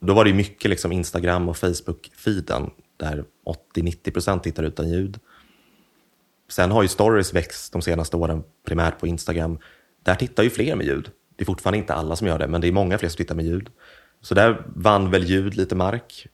då 0.00 0.14
var 0.14 0.24
det 0.24 0.32
mycket 0.32 0.70
liksom 0.70 0.92
Instagram 0.92 1.48
och 1.48 1.56
Facebook-feeden, 1.56 2.70
där 2.96 3.24
80-90% 3.74 4.40
tittar 4.40 4.62
utan 4.62 4.88
ljud. 4.88 5.18
Sen 6.48 6.70
har 6.70 6.82
ju 6.82 6.88
stories 6.88 7.34
växt 7.34 7.72
de 7.72 7.82
senaste 7.82 8.16
åren, 8.16 8.42
primärt 8.66 9.00
på 9.00 9.06
Instagram. 9.06 9.58
Där 10.02 10.14
tittar 10.14 10.42
ju 10.42 10.50
fler 10.50 10.76
med 10.76 10.86
ljud. 10.86 11.10
Det 11.36 11.42
är 11.42 11.46
fortfarande 11.46 11.78
inte 11.78 11.94
alla 11.94 12.16
som 12.16 12.26
gör 12.26 12.38
det, 12.38 12.48
men 12.48 12.60
det 12.60 12.68
är 12.68 12.72
många 12.72 12.98
fler 12.98 13.08
som 13.08 13.16
tittar 13.16 13.34
med 13.34 13.44
ljud. 13.44 13.70
Så 14.20 14.34
där 14.34 14.66
vann 14.76 15.10
väl 15.10 15.24
ljud 15.24 15.56
lite 15.56 15.74
mark. 15.74 16.26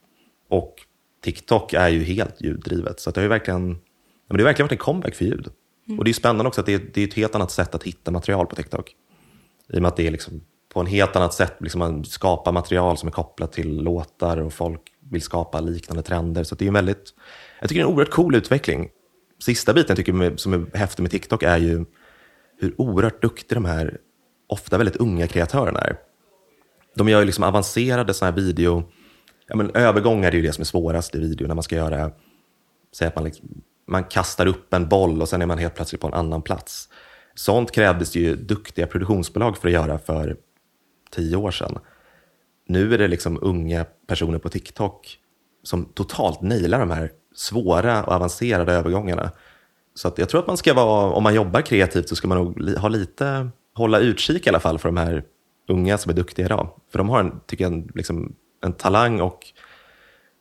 Och 0.49 0.75
TikTok 1.21 1.73
är 1.73 1.89
ju 1.89 2.03
helt 2.03 2.41
ljuddrivet. 2.41 3.01
Så 3.01 3.11
det 3.11 3.21
har 3.21 3.23
ju 3.23 3.29
verkligen, 3.29 3.67
men 3.67 4.37
det 4.37 4.39
har 4.39 4.45
verkligen 4.45 4.67
varit 4.67 4.73
en 4.73 4.79
comeback 4.79 5.15
för 5.15 5.25
ljud. 5.25 5.49
Och 5.99 6.05
det 6.05 6.11
är 6.11 6.13
spännande 6.13 6.49
också 6.49 6.61
att 6.61 6.67
det 6.67 6.75
är, 6.75 6.91
det 6.95 7.01
är 7.01 7.09
ett 7.09 7.15
helt 7.15 7.35
annat 7.35 7.51
sätt 7.51 7.75
att 7.75 7.83
hitta 7.83 8.11
material 8.11 8.47
på 8.47 8.57
TikTok. 8.57 8.97
I 9.69 9.77
och 9.79 9.83
med 9.83 9.89
att 9.89 9.97
det 9.97 10.07
är 10.07 10.11
liksom 10.11 10.41
på 10.73 10.81
en 10.81 10.87
helt 10.87 11.17
annat 11.17 11.35
sätt, 11.35 11.55
liksom 11.59 11.79
man 11.79 12.05
skapar 12.05 12.53
material 12.53 12.99
som 12.99 13.07
är 13.07 13.13
kopplat 13.13 13.53
till 13.53 13.83
låtar 13.83 14.37
och 14.37 14.53
folk 14.53 14.81
vill 15.11 15.23
skapa 15.23 15.61
liknande 15.61 16.03
trender. 16.03 16.45
Så 16.45 16.55
det 16.55 16.65
är 16.65 16.67
en 16.67 16.75
väldigt, 16.75 17.15
jag 17.61 17.69
tycker 17.69 17.83
det 17.83 17.87
är 17.87 17.89
en 17.89 17.95
oerhört 17.95 18.13
cool 18.13 18.35
utveckling. 18.35 18.89
Sista 19.45 19.73
biten 19.73 19.87
jag 19.89 19.97
tycker 19.97 20.37
som 20.37 20.53
är 20.53 20.79
häftig 20.79 21.03
med 21.03 21.11
TikTok 21.11 21.43
är 21.43 21.59
ju 21.59 21.85
hur 22.59 22.81
oerhört 22.81 23.23
duktiga 23.23 23.55
de 23.55 23.65
här, 23.65 23.99
ofta 24.47 24.79
väldigt 24.79 24.97
unga 24.97 25.27
kreatörerna 25.27 25.81
är. 25.81 25.97
De 26.95 27.09
gör 27.09 27.21
ju 27.21 27.27
liksom 27.27 27.45
avancerade 27.45 28.15
såna 28.15 28.31
här 28.31 28.37
video, 28.37 28.83
ja 29.47 29.57
men 29.57 29.71
övergångar 29.75 30.29
är 30.29 30.37
ju 30.37 30.43
det 30.43 30.53
som 30.53 30.63
är 30.63 30.67
svårast 30.67 31.15
i 31.15 31.19
video 31.19 31.49
när 31.49 31.55
man 31.55 31.63
ska 31.63 31.77
göra, 31.77 32.11
säg 32.97 33.09
att 33.09 33.15
man, 33.15 33.25
liksom, 33.25 33.63
man 33.89 34.05
kastar 34.05 34.47
upp 34.47 34.75
en 34.75 34.89
boll 34.89 35.23
och 35.23 35.29
sen 35.29 35.43
är 35.43 35.47
man 35.47 35.59
helt 35.59 35.75
plötsligt 35.75 36.01
på 36.01 36.07
en 36.07 36.15
annan 36.15 36.43
plats. 36.43 36.89
Sånt 37.35 37.73
krävdes 37.73 38.11
det 38.11 38.21
ju 38.21 38.37
duktiga 38.37 38.87
produktionsbolag 38.87 39.57
för 39.57 39.69
att 39.69 39.75
göra 39.75 39.99
för 39.99 40.37
tio 41.15 41.37
år 41.37 41.51
sedan. 41.51 41.79
Nu 42.69 42.95
är 42.95 42.99
det 42.99 43.09
liksom 43.09 43.39
unga 43.43 43.85
personer 44.07 44.39
på 44.39 44.49
TikTok 44.49 45.19
som 45.63 45.85
totalt 45.85 46.41
nailar 46.41 46.79
de 46.79 46.91
här 46.91 47.11
svåra 47.35 48.05
och 48.05 48.13
avancerade 48.13 48.73
övergångarna. 48.73 49.31
Så 49.95 50.09
att 50.09 50.19
jag 50.19 50.29
tror 50.29 50.41
att 50.41 50.47
man 50.47 50.57
ska 50.57 50.75
vara, 50.75 51.13
om 51.13 51.23
man 51.23 51.35
jobbar 51.35 51.61
kreativt 51.61 52.09
så 52.09 52.17
ska 52.17 52.29
man 52.29 52.39
nog 52.39 52.71
ha 52.79 52.89
lite, 52.89 53.49
hålla 53.75 53.99
utkik 53.99 54.47
i 54.47 54.49
alla 54.49 54.61
fall 54.61 54.79
för 54.79 54.89
de 54.89 54.97
här 54.97 55.25
unga 55.69 55.99
som 55.99 56.11
är 56.11 56.15
duktiga 56.17 56.47
idag. 56.47 56.69
För 56.93 56.99
de 56.99 57.09
har 57.09 57.21
en, 57.21 57.41
tycker 57.47 57.65
jag, 57.65 57.73
en, 57.73 57.91
liksom, 57.95 58.35
en 58.65 58.73
talang 58.73 59.21
och 59.21 59.47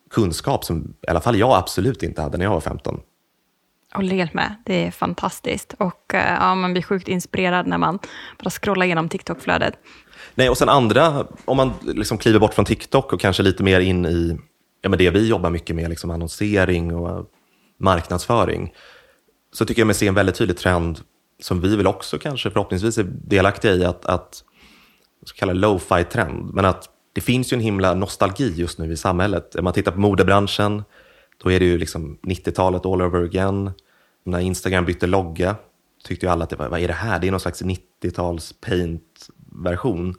kunskap 0.09 0.65
som 0.65 0.93
i 1.07 1.09
alla 1.09 1.21
fall 1.21 1.39
jag 1.39 1.57
absolut 1.57 2.03
inte 2.03 2.21
hade 2.21 2.37
när 2.37 2.45
jag 2.45 2.51
var 2.51 2.61
15. 2.61 3.01
Håller 3.93 4.15
helt 4.15 4.33
med. 4.33 4.55
Det 4.65 4.87
är 4.87 4.91
fantastiskt. 4.91 5.75
Och 5.77 6.13
eh, 6.13 6.33
ja, 6.39 6.55
man 6.55 6.73
blir 6.73 6.83
sjukt 6.83 7.07
inspirerad 7.07 7.67
när 7.67 7.77
man 7.77 7.99
bara 8.39 8.49
scrollar 8.49 8.85
igenom 8.85 9.09
TikTok-flödet. 9.09 9.73
Nej, 10.35 10.49
och 10.49 10.57
sen 10.57 10.69
andra, 10.69 11.27
om 11.45 11.57
man 11.57 11.73
liksom 11.81 12.17
kliver 12.17 12.39
bort 12.39 12.53
från 12.53 12.65
TikTok 12.65 13.13
och 13.13 13.19
kanske 13.19 13.43
lite 13.43 13.63
mer 13.63 13.79
in 13.79 14.05
i 14.05 14.37
ja, 14.81 14.89
men 14.89 14.99
det 14.99 15.09
vi 15.09 15.27
jobbar 15.27 15.49
mycket 15.49 15.75
med, 15.75 15.89
liksom 15.89 16.11
annonsering 16.11 16.95
och 16.95 17.31
marknadsföring, 17.79 18.73
så 19.53 19.65
tycker 19.65 19.81
jag 19.81 19.87
mig 19.87 19.95
se 19.95 20.07
en 20.07 20.13
väldigt 20.13 20.35
tydlig 20.35 20.57
trend 20.57 20.99
som 21.41 21.61
vi 21.61 21.75
väl 21.75 21.87
också 21.87 22.19
kanske 22.19 22.51
förhoppningsvis 22.51 22.97
är 22.97 23.03
delaktiga 23.03 23.75
i, 23.75 23.85
att, 23.85 24.05
att 24.05 24.43
så 25.25 25.35
kallad 25.35 25.57
low-fi-trend, 25.57 26.53
men 26.53 26.65
att 26.65 26.89
det 27.13 27.21
finns 27.21 27.53
ju 27.53 27.55
en 27.55 27.61
himla 27.61 27.93
nostalgi 27.93 28.53
just 28.55 28.79
nu 28.79 28.91
i 28.91 28.97
samhället. 28.97 29.55
Om 29.55 29.63
man 29.63 29.73
tittar 29.73 29.91
på 29.91 29.99
modebranschen, 29.99 30.83
då 31.43 31.51
är 31.51 31.59
det 31.59 31.65
ju 31.65 31.77
liksom 31.77 32.19
90-talet 32.23 32.85
all 32.85 33.01
over 33.01 33.23
again. 33.23 33.71
När 34.23 34.39
Instagram 34.39 34.85
bytte 34.85 35.07
logga 35.07 35.55
tyckte 36.03 36.25
ju 36.25 36.31
alla 36.31 36.43
att 36.43 36.49
det 36.49 36.55
var, 36.55 36.69
vad 36.69 36.79
är 36.79 36.87
det 36.87 36.93
här? 36.93 37.19
Det 37.19 37.27
är 37.27 37.31
någon 37.31 37.39
slags 37.39 37.63
90-tals 37.63 38.53
version. 39.51 40.15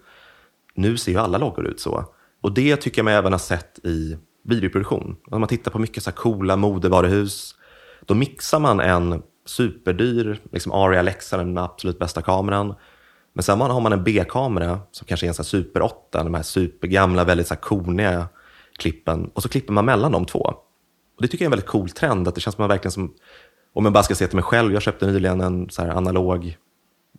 Nu 0.74 0.96
ser 0.96 1.12
ju 1.12 1.18
alla 1.18 1.38
loggor 1.38 1.66
ut 1.66 1.80
så. 1.80 2.04
Och 2.40 2.52
det 2.52 2.76
tycker 2.76 2.98
jag 2.98 3.04
mig 3.04 3.14
även 3.14 3.32
ha 3.32 3.38
sett 3.38 3.78
i 3.84 4.18
videoproduktion. 4.44 5.16
Om 5.30 5.40
man 5.40 5.48
tittar 5.48 5.70
på 5.70 5.78
mycket 5.78 6.02
så 6.02 6.10
här 6.10 6.16
coola 6.16 6.56
modevaruhus, 6.56 7.54
då 8.06 8.14
mixar 8.14 8.60
man 8.60 8.80
en 8.80 9.22
superdyr 9.46 10.40
liksom 10.52 10.72
Arri 10.72 10.98
Alexa, 10.98 11.36
den 11.36 11.58
absolut 11.58 11.98
bästa 11.98 12.22
kameran. 12.22 12.74
Men 13.32 13.42
sen 13.42 13.60
har 13.60 13.80
man 13.80 13.92
en 13.92 14.04
B-kamera 14.04 14.80
som 14.90 15.06
kanske 15.06 15.26
är 15.26 15.28
en 15.28 15.34
sån 15.34 15.42
här 15.42 15.48
Super 15.48 15.82
8, 15.82 16.24
de 16.24 16.34
här 16.34 16.42
supergamla, 16.42 17.24
väldigt 17.24 17.46
så 17.46 17.54
här 17.54 17.60
korniga 17.60 18.28
klippen. 18.78 19.30
Och 19.34 19.42
så 19.42 19.48
klipper 19.48 19.72
man 19.72 19.84
mellan 19.84 20.12
de 20.12 20.24
två. 20.24 20.54
Och 21.16 21.22
Det 21.22 21.28
tycker 21.28 21.44
jag 21.44 21.46
är 21.46 21.52
en 21.52 21.58
väldigt 21.58 21.70
cool 21.70 21.90
trend, 21.90 22.28
att 22.28 22.34
det 22.34 22.40
känns 22.40 22.54
som 22.54 22.62
man 22.62 22.68
verkligen 22.68 22.92
som, 22.92 23.14
om 23.72 23.84
jag 23.84 23.92
bara 23.92 24.02
ska 24.02 24.14
se 24.14 24.26
till 24.26 24.36
mig 24.36 24.44
själv, 24.44 24.72
jag 24.72 24.82
köpte 24.82 25.06
nyligen 25.06 25.40
en 25.40 25.70
så 25.70 25.82
här 25.82 25.90
analog 25.90 26.56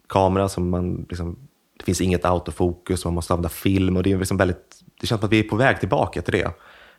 kamera 0.10 0.50
som 0.50 0.70
man 0.70 1.06
liksom, 1.10 1.38
det 1.84 1.86
finns 1.86 2.02
inget 2.02 2.26
autofokus, 2.26 3.06
man 3.06 3.14
måste 3.14 3.34
använda 3.34 3.50
film 3.50 3.98
och 3.98 4.04
det 4.04 4.12
är 4.12 4.18
liksom 4.18 4.38
väldigt, 4.38 4.84
det 5.02 5.08
känns 5.08 5.20
som 5.20 5.28
att 5.28 5.34
vi 5.34 5.40
är 5.40 5.44
på 5.44 5.56
väg 5.56 5.80
tillbaka 5.80 6.22
till 6.22 6.34
det. 6.34 6.52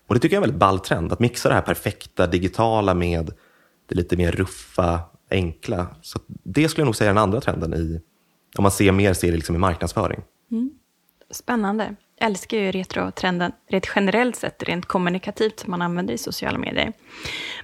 Och 0.07 0.15
det 0.15 0.21
tycker 0.21 0.37
jag 0.37 0.41
är 0.41 0.45
en 0.45 0.51
väldigt 0.51 0.61
ball 0.61 0.79
trend, 0.79 1.13
att 1.13 1.21
mixa 1.21 1.49
det 1.49 1.55
här 1.55 1.63
perfekta 1.63 2.27
digitala 2.27 2.95
med 2.95 3.31
det 3.87 3.95
lite 3.95 4.17
mer 4.17 4.33
ruffa, 4.33 5.01
enkla. 5.31 5.87
Så 6.03 6.19
det 6.27 6.69
skulle 6.69 6.83
jag 6.83 6.87
nog 6.87 6.97
säga 6.97 7.11
är 7.11 7.15
den 7.15 7.23
andra 7.23 7.41
trenden 7.41 7.75
i, 7.75 8.01
om 8.59 8.63
man 8.63 8.73
ser 8.73 8.93
mer 8.93 9.13
ser 9.13 9.31
det 9.31 9.37
liksom 9.37 9.55
i 9.55 9.59
marknadsföring. 9.59 10.21
Mm. 10.51 10.71
Spännande. 11.31 11.97
Jag 12.19 12.27
älskar 12.27 12.59
ju 12.59 12.71
retrotrenden 12.71 13.53
rent 13.71 13.91
generellt 13.97 14.37
sett, 14.37 14.63
rent 14.63 14.87
kommunikativt 14.87 15.61
som 15.61 15.71
man 15.71 15.83
använder 15.83 16.15
i 16.15 16.19
sociala 16.19 16.59
medier. 16.59 16.93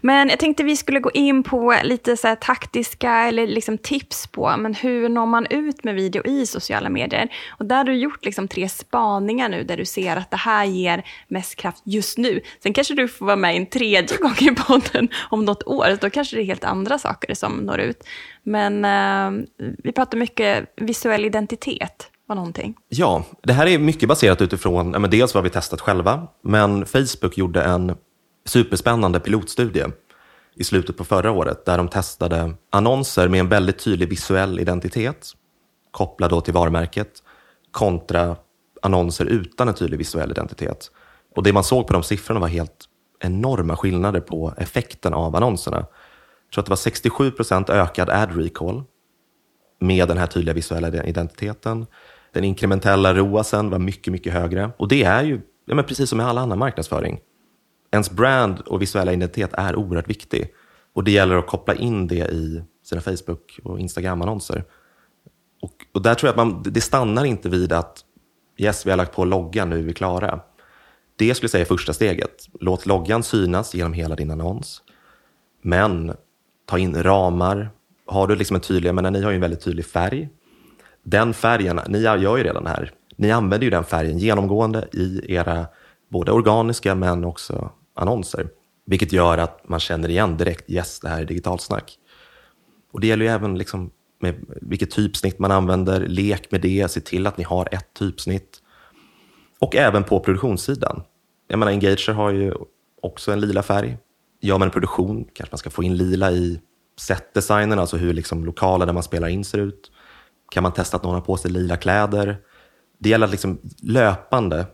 Men 0.01 0.29
jag 0.29 0.39
tänkte 0.39 0.65
vi 0.65 0.77
skulle 0.77 1.01
gå 1.01 1.11
in 1.11 1.43
på 1.43 1.75
lite 1.85 2.17
så 2.17 2.29
här 2.29 2.37
taktiska 2.37 3.13
eller 3.13 3.47
liksom 3.47 3.79
tips 3.79 4.27
på 4.27 4.55
men 4.59 4.75
hur 4.75 5.09
når 5.09 5.27
man 5.27 5.47
ut 5.51 5.85
med 5.85 5.95
video 5.95 6.27
i 6.27 6.47
sociala 6.47 6.89
medier. 6.89 7.29
Och 7.51 7.67
där 7.67 7.77
har 7.77 7.85
du 7.85 7.95
gjort 7.95 8.25
liksom 8.25 8.49
tre 8.49 8.69
spaningar 8.69 9.49
nu 9.49 9.65
där 9.65 9.77
du 9.77 9.85
ser 9.85 10.17
att 10.17 10.31
det 10.31 10.37
här 10.37 10.65
ger 10.65 11.05
mest 11.29 11.57
kraft 11.57 11.83
just 11.85 12.19
nu. 12.19 12.41
Sen 12.63 12.73
kanske 12.73 12.95
du 12.95 13.09
får 13.09 13.27
vara 13.27 13.37
med 13.37 13.57
en 13.57 13.67
tredje 13.67 14.17
gång 14.21 14.37
i 14.41 14.55
podden 14.55 15.09
om 15.31 15.45
något 15.45 15.67
år. 15.67 15.99
Då 16.01 16.11
kanske 16.11 16.37
det 16.37 16.43
är 16.43 16.47
helt 16.47 16.65
andra 16.65 16.99
saker 16.99 17.35
som 17.35 17.57
når 17.57 17.81
ut. 17.81 18.05
Men 18.43 18.85
eh, 18.85 19.47
vi 19.79 19.93
pratar 19.93 20.19
mycket 20.19 20.73
visuell 20.77 21.25
identitet 21.25 22.11
var 22.31 22.37
någonting. 22.37 22.75
Ja, 22.89 23.25
det 23.43 23.53
här 23.53 23.67
är 23.67 23.79
mycket 23.79 24.09
baserat 24.09 24.43
utifrån 24.43 24.93
ja, 24.93 24.99
men 24.99 25.11
dels 25.11 25.35
vad 25.35 25.45
vi 25.45 25.51
testat 25.51 25.81
själva, 25.81 26.29
men 26.43 26.87
Facebook 26.87 27.39
gjorde 27.39 27.63
en 27.63 27.97
superspännande 28.47 29.21
pilotstudie 29.21 29.87
i 30.57 30.65
slutet 30.65 30.97
på 30.97 31.05
förra 31.05 31.31
året 31.31 31.65
där 31.65 31.79
de 31.79 31.89
testade 31.89 32.55
annonser 32.71 33.29
med 33.29 33.41
en 33.41 33.49
väldigt 33.49 33.79
tydlig 33.85 34.09
visuell 34.09 34.61
identitet 34.61 35.27
kopplad 35.91 36.31
då 36.31 36.41
till 36.41 36.55
varumärket 36.55 37.23
kontra 37.71 38.37
annonser 38.83 39.25
utan 39.25 39.69
en 39.69 39.75
tydlig 39.75 39.99
visuell 39.99 40.31
identitet. 40.31 40.91
Och 41.37 41.43
det 41.43 41.53
man 41.53 41.65
såg 41.65 41.87
på 41.87 41.93
de 41.93 42.03
siffrorna 42.03 42.41
var 42.41 42.49
helt 42.49 42.85
enorma 43.21 43.77
skillnader 43.77 44.21
på 44.21 44.55
effekten 44.57 45.15
av 45.15 45.37
annonserna. 45.37 45.77
Jag 45.77 46.53
tror 46.55 46.63
att 46.63 46.67
det 46.67 46.71
var 46.71 46.77
67 46.77 47.31
procent 47.31 47.71
ökad 47.71 48.11
ad 48.11 48.33
recall 48.35 48.83
med 49.81 50.09
den 50.09 50.19
här 50.19 50.27
tydliga 50.27 50.55
visuella 50.55 51.05
identiteten. 51.05 51.87
Den 52.33 52.45
inkrementella 52.45 53.15
ROASen 53.15 53.71
var 53.71 53.79
mycket, 53.79 54.13
mycket 54.13 54.33
högre. 54.33 54.71
Och 54.77 54.89
det 54.89 55.05
är 55.05 55.23
ju, 55.23 55.41
ja, 55.65 55.75
men 55.75 55.85
precis 55.85 56.09
som 56.09 56.17
med 56.17 56.27
all 56.27 56.39
annan 56.39 56.59
marknadsföring, 56.59 57.21
ens 57.91 58.11
brand 58.11 58.61
och 58.61 58.83
visuella 58.83 59.13
identitet 59.13 59.51
är 59.53 59.77
oerhört 59.77 60.11
viktig. 60.11 60.55
Och 60.93 61.05
det 61.05 61.11
gäller 61.11 61.37
att 61.37 61.47
koppla 61.47 61.75
in 61.75 62.07
det 62.07 62.31
i 62.31 62.63
sina 62.85 63.01
Facebook 63.01 63.61
och 63.65 63.81
Instagram-annonser. 63.81 64.65
Och, 65.63 65.73
och 65.93 66.03
där 66.03 66.15
tror 66.15 66.29
jag 66.29 66.33
att 66.33 66.47
man, 66.47 66.63
det 66.63 66.81
stannar 66.81 67.25
inte 67.25 67.49
vid 67.49 67.73
att 67.73 68.05
yes, 68.57 68.87
vi 68.87 68.91
har 68.91 68.97
lagt 68.97 69.15
på 69.15 69.25
loggan, 69.25 69.71
nu 69.71 69.79
är 69.79 69.83
vi 69.83 69.93
klara. 69.93 70.41
det 71.17 71.35
skulle 71.35 71.45
jag 71.45 71.51
säga 71.51 71.63
är 71.63 71.67
första 71.67 71.93
steget. 71.93 72.49
Låt 72.61 72.87
loggan 72.87 73.23
synas 73.23 73.75
genom 73.75 73.93
hela 73.93 74.17
din 74.17 74.31
annons. 74.31 74.83
Men 75.63 76.13
ta 76.67 76.79
in 76.79 77.03
ramar. 77.03 77.71
Har 78.07 78.27
du 78.27 78.37
liksom 78.37 78.55
en 78.55 78.61
tydlig, 78.61 78.95
men 78.95 79.13
ni 79.13 79.23
har 79.23 79.31
ju 79.31 79.35
en 79.35 79.41
väldigt 79.41 79.65
tydlig 79.65 79.87
färg. 79.87 80.29
Den 81.03 81.35
färgen, 81.35 81.81
ni 81.89 81.99
gör 81.99 82.37
ju 82.37 82.45
redan 82.45 82.65
det 82.65 82.71
här. 82.71 82.93
Ni 83.17 83.31
använder 83.31 83.65
ju 83.65 83.71
den 83.71 83.85
färgen 83.85 84.19
genomgående 84.19 84.89
i 84.93 85.35
era 85.35 85.67
både 86.09 86.33
organiska 86.33 86.95
men 86.95 87.25
också 87.25 87.71
annonser. 87.95 88.49
Vilket 88.87 89.13
gör 89.13 89.39
att 89.39 89.69
man 89.69 89.81
känner 89.81 90.09
igen 90.09 90.37
direkt, 90.37 90.71
yes, 90.71 91.01
det 91.01 91.09
här 91.09 91.21
är 91.21 91.25
digitalsnack. 91.25 91.99
Och 92.93 93.01
det 93.01 93.07
gäller 93.07 93.25
ju 93.25 93.31
även 93.31 93.59
liksom 93.59 93.91
med 94.21 94.35
vilket 94.49 94.91
typsnitt 94.91 95.39
man 95.39 95.51
använder, 95.51 96.01
lek 96.01 96.51
med 96.51 96.61
det, 96.61 96.91
se 96.91 97.01
till 97.01 97.27
att 97.27 97.39
ni 97.39 97.45
har 97.45 97.69
ett 97.73 97.95
typsnitt. 97.95 98.59
Och 99.59 99.77
även 99.77 100.05
på 100.05 100.21
produktionssidan. 100.21 101.03
Jag 101.49 101.59
menar, 101.59 101.73
Engager 101.73 102.13
har 102.13 102.31
ju 102.31 102.55
också 103.03 103.33
en 103.33 103.41
lila 103.41 103.63
färg. 103.63 103.99
Gör 104.41 104.59
man 104.59 104.69
en 104.69 104.73
produktion 104.73 105.25
kanske 105.35 105.53
man 105.53 105.59
ska 105.59 105.71
få 105.71 105.83
in 105.83 105.97
lila 105.97 106.33
i 106.33 106.61
setdesignen, 106.99 107.79
alltså 107.79 107.97
hur 107.97 108.15
liksom 108.15 108.45
lokalen 108.45 108.87
där 108.87 108.95
man 108.95 109.03
spelar 109.03 109.29
in 109.29 109.45
ser 109.45 109.59
ut. 109.59 109.91
Kan 110.51 110.63
man 110.63 110.73
testa 110.73 110.97
att 110.97 111.03
någon 111.03 111.15
har 111.15 111.21
på 111.21 111.37
sig 111.37 111.51
lila 111.51 111.77
kläder? 111.77 112.39
Det 112.99 113.09
gäller 113.09 113.27
att 113.27 113.31
liksom 113.31 113.59
löpande 113.83 114.67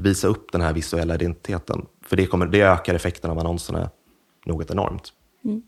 visa 0.00 0.28
upp 0.28 0.52
den 0.52 0.60
här 0.60 0.72
visuella 0.72 1.14
identiteten. 1.14 1.86
För 2.02 2.16
det, 2.16 2.26
kommer, 2.26 2.46
det 2.46 2.60
ökar 2.60 2.94
effekten 2.94 3.30
av 3.30 3.38
annonserna 3.38 3.90
något 4.46 4.70
enormt. 4.70 5.12
Mm. 5.44 5.62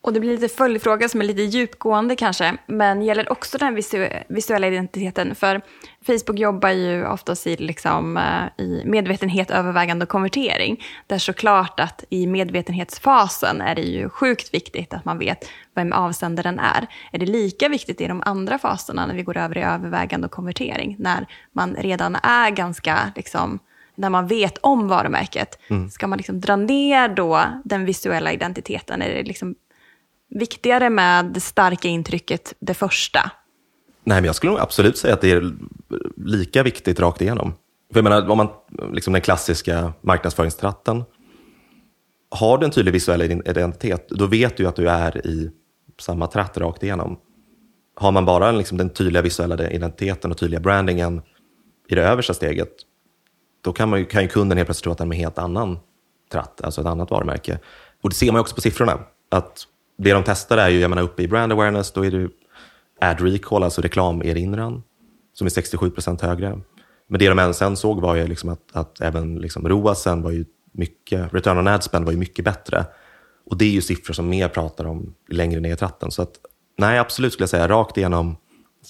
Och 0.00 0.12
det 0.12 0.20
blir 0.20 0.30
lite 0.30 0.48
följdfråga 0.48 1.08
som 1.08 1.20
är 1.20 1.24
lite 1.24 1.42
djupgående 1.42 2.16
kanske, 2.16 2.56
men 2.66 3.02
gäller 3.02 3.32
också 3.32 3.58
den 3.58 3.74
visu 3.74 4.08
visuella 4.28 4.66
identiteten. 4.66 5.34
För 5.34 5.60
Facebook 6.06 6.38
jobbar 6.38 6.70
ju 6.70 7.06
oftast 7.06 7.46
i, 7.46 7.56
liksom, 7.56 8.16
uh, 8.16 8.64
i 8.64 8.82
medvetenhet, 8.84 9.50
övervägande 9.50 10.02
och 10.02 10.08
konvertering. 10.08 10.84
Där 11.06 11.18
såklart 11.18 11.80
att 11.80 12.04
i 12.10 12.26
medvetenhetsfasen 12.26 13.60
är 13.60 13.74
det 13.74 13.82
ju 13.82 14.08
sjukt 14.08 14.54
viktigt 14.54 14.94
att 14.94 15.04
man 15.04 15.18
vet 15.18 15.48
vem 15.74 15.92
avsändaren 15.92 16.58
är. 16.58 16.86
Är 17.12 17.18
det 17.18 17.26
lika 17.26 17.68
viktigt 17.68 18.00
i 18.00 18.06
de 18.06 18.22
andra 18.26 18.58
faserna 18.58 19.06
när 19.06 19.14
vi 19.14 19.22
går 19.22 19.36
över 19.36 19.58
i 19.58 19.62
övervägande 19.62 20.26
och 20.26 20.32
konvertering? 20.32 20.96
När 20.98 21.26
man 21.52 21.76
redan 21.78 22.16
är 22.22 22.50
ganska 22.50 23.12
liksom, 23.16 23.58
när 23.94 24.10
man 24.10 24.26
vet 24.26 24.58
om 24.58 24.88
varumärket, 24.88 25.58
mm. 25.70 25.90
ska 25.90 26.06
man 26.06 26.16
liksom 26.16 26.40
dra 26.40 26.56
ner 26.56 27.08
då 27.08 27.42
den 27.64 27.84
visuella 27.84 28.32
identiteten? 28.32 29.02
Är 29.02 29.14
det 29.14 29.22
liksom 29.22 29.54
viktigare 30.30 30.90
med 30.90 31.24
det 31.24 31.40
starka 31.40 31.88
intrycket 31.88 32.54
det 32.58 32.74
första? 32.74 33.30
Nej, 34.04 34.16
men 34.16 34.24
jag 34.24 34.34
skulle 34.34 34.52
nog 34.52 34.60
absolut 34.60 34.98
säga 34.98 35.14
att 35.14 35.20
det 35.20 35.30
är 35.30 35.52
lika 36.16 36.62
viktigt 36.62 37.00
rakt 37.00 37.20
igenom. 37.20 37.54
För 37.92 37.98
jag 37.98 38.04
menar, 38.04 38.30
om 38.30 38.36
man, 38.36 38.48
liksom 38.92 39.12
den 39.12 39.22
klassiska 39.22 39.92
marknadsföringstratten, 40.00 41.04
har 42.30 42.58
du 42.58 42.64
en 42.64 42.70
tydlig 42.70 42.92
visuell 42.92 43.22
identitet, 43.22 44.08
då 44.08 44.26
vet 44.26 44.56
du 44.56 44.66
att 44.66 44.76
du 44.76 44.88
är 44.88 45.26
i 45.26 45.50
samma 46.00 46.26
tratt 46.26 46.58
rakt 46.58 46.82
igenom. 46.82 47.18
Har 47.94 48.12
man 48.12 48.24
bara 48.24 48.52
liksom 48.52 48.78
den 48.78 48.90
tydliga 48.90 49.22
visuella 49.22 49.70
identiteten 49.70 50.30
och 50.30 50.38
tydliga 50.38 50.60
brandingen 50.60 51.22
i 51.88 51.94
det 51.94 52.02
översta 52.02 52.34
steget, 52.34 52.72
då 53.60 53.72
kan, 53.72 53.88
man 53.88 53.98
ju, 53.98 54.04
kan 54.04 54.22
ju 54.22 54.28
kunden 54.28 54.58
helt 54.58 54.66
plötsligt 54.66 54.82
tro 54.82 54.92
att 54.92 54.98
den 54.98 55.12
är 55.12 55.14
en 55.14 55.20
helt 55.20 55.38
annan 55.38 55.78
tratt, 56.32 56.60
alltså 56.60 56.80
ett 56.80 56.86
annat 56.86 57.10
varumärke. 57.10 57.58
Och 58.02 58.08
det 58.08 58.16
ser 58.16 58.26
man 58.26 58.34
ju 58.34 58.40
också 58.40 58.54
på 58.54 58.60
siffrorna, 58.60 58.98
att 59.30 59.66
det 59.98 60.12
de 60.12 60.22
testar 60.26 60.58
är 60.58 60.68
ju, 60.68 60.80
jag 60.80 60.90
menar 60.90 61.02
uppe 61.02 61.22
i 61.22 61.28
brand 61.28 61.52
awareness, 61.52 61.92
då 61.92 62.04
är 62.04 62.10
det 62.10 62.28
ad 63.00 63.16
recall, 63.20 63.62
alltså 63.62 63.80
reklamerinran, 63.80 64.82
som 65.32 65.46
är 65.46 65.50
67 65.50 65.90
procent 65.90 66.20
högre. 66.20 66.60
Men 67.08 67.18
det 67.18 67.28
de 67.28 67.54
sen 67.54 67.76
såg 67.76 68.00
var 68.00 68.14
ju 68.14 68.26
liksom 68.26 68.48
att, 68.48 68.62
att 68.72 69.00
även 69.00 69.34
liksom 69.34 69.68
ROASen 69.68 70.22
var 70.22 70.30
ju 70.30 70.44
mycket, 70.72 71.34
return 71.34 71.58
on 71.58 71.68
ad 71.68 71.82
spend 71.82 72.04
var 72.04 72.12
ju 72.12 72.18
mycket 72.18 72.44
bättre. 72.44 72.84
Och 73.46 73.58
det 73.58 73.64
är 73.64 73.70
ju 73.70 73.80
siffror 73.80 74.14
som 74.14 74.28
mer 74.28 74.48
pratar 74.48 74.84
om 74.84 75.14
längre 75.28 75.60
ner 75.60 75.72
i 75.72 75.76
tratten. 75.76 76.10
Så 76.10 76.22
att, 76.22 76.32
nej, 76.78 76.98
absolut 76.98 77.32
skulle 77.32 77.42
jag 77.42 77.50
säga, 77.50 77.68
rakt 77.68 77.96
igenom 77.96 78.36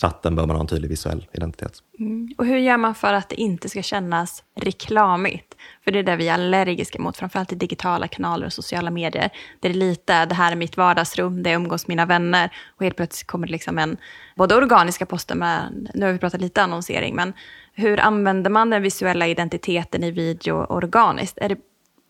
tratten 0.01 0.37
bör 0.37 0.47
man 0.47 0.57
ha 0.57 0.61
en 0.61 0.67
tydlig 0.67 0.89
visuell 0.89 1.27
identitet. 1.33 1.73
Mm. 1.99 2.29
Och 2.39 2.47
hur 2.47 2.59
gör 2.59 2.77
man 2.77 2.95
för 2.95 3.15
att 3.15 3.29
det 3.29 3.41
inte 3.41 3.69
ska 3.69 3.83
kännas 3.83 4.45
reklamigt? 4.55 5.57
För 5.85 5.91
det 5.91 5.99
är 5.99 6.03
det 6.03 6.17
vi 6.17 6.29
är 6.29 6.35
allergiska 6.35 6.99
mot, 6.99 7.17
framförallt 7.17 7.53
i 7.53 7.55
digitala 7.55 8.09
kanaler 8.09 8.47
och 8.47 8.53
sociala 8.53 8.91
medier. 8.91 9.31
Där 9.61 9.69
det 9.69 9.69
är 9.69 9.75
lite, 9.75 10.27
det 10.27 10.35
här 10.35 10.53
är 10.53 10.57
mitt 10.57 10.77
vardagsrum, 10.77 11.43
där 11.43 11.51
jag 11.51 11.61
umgås 11.61 11.89
mina 11.89 12.07
vänner. 12.07 12.53
Och 12.77 12.83
helt 12.83 12.97
plötsligt 12.97 13.27
kommer 13.27 13.47
det 13.47 13.53
liksom 13.53 13.79
en, 13.79 13.97
både 14.37 14.55
organiska 14.55 15.07
poster, 15.07 15.35
men 15.35 15.89
nu 15.95 16.07
har 16.07 16.13
vi 16.13 16.19
pratat 16.19 16.41
lite 16.41 16.63
annonsering, 16.63 17.15
men 17.15 17.33
hur 17.73 18.01
använder 18.01 18.51
man 18.51 18.71
den 18.71 18.83
visuella 18.83 19.27
identiteten 19.27 20.05
i 20.05 20.11
video 20.11 20.65
organiskt? 20.65 21.39
Är 21.39 21.49
det, 21.49 21.57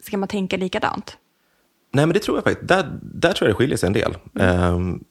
ska 0.02 0.18
man 0.18 0.28
tänka 0.28 0.56
likadant? 0.56 1.16
Nej, 1.92 2.06
men 2.06 2.14
det 2.14 2.20
tror 2.20 2.36
jag 2.36 2.44
faktiskt. 2.44 2.68
Där, 2.68 2.98
där 3.02 3.32
tror 3.32 3.48
jag 3.48 3.54
det 3.54 3.58
skiljer 3.58 3.76
sig 3.76 3.86
en 3.86 3.92
del. 3.92 4.16
Mm. 4.34 4.74
Um, 4.74 5.04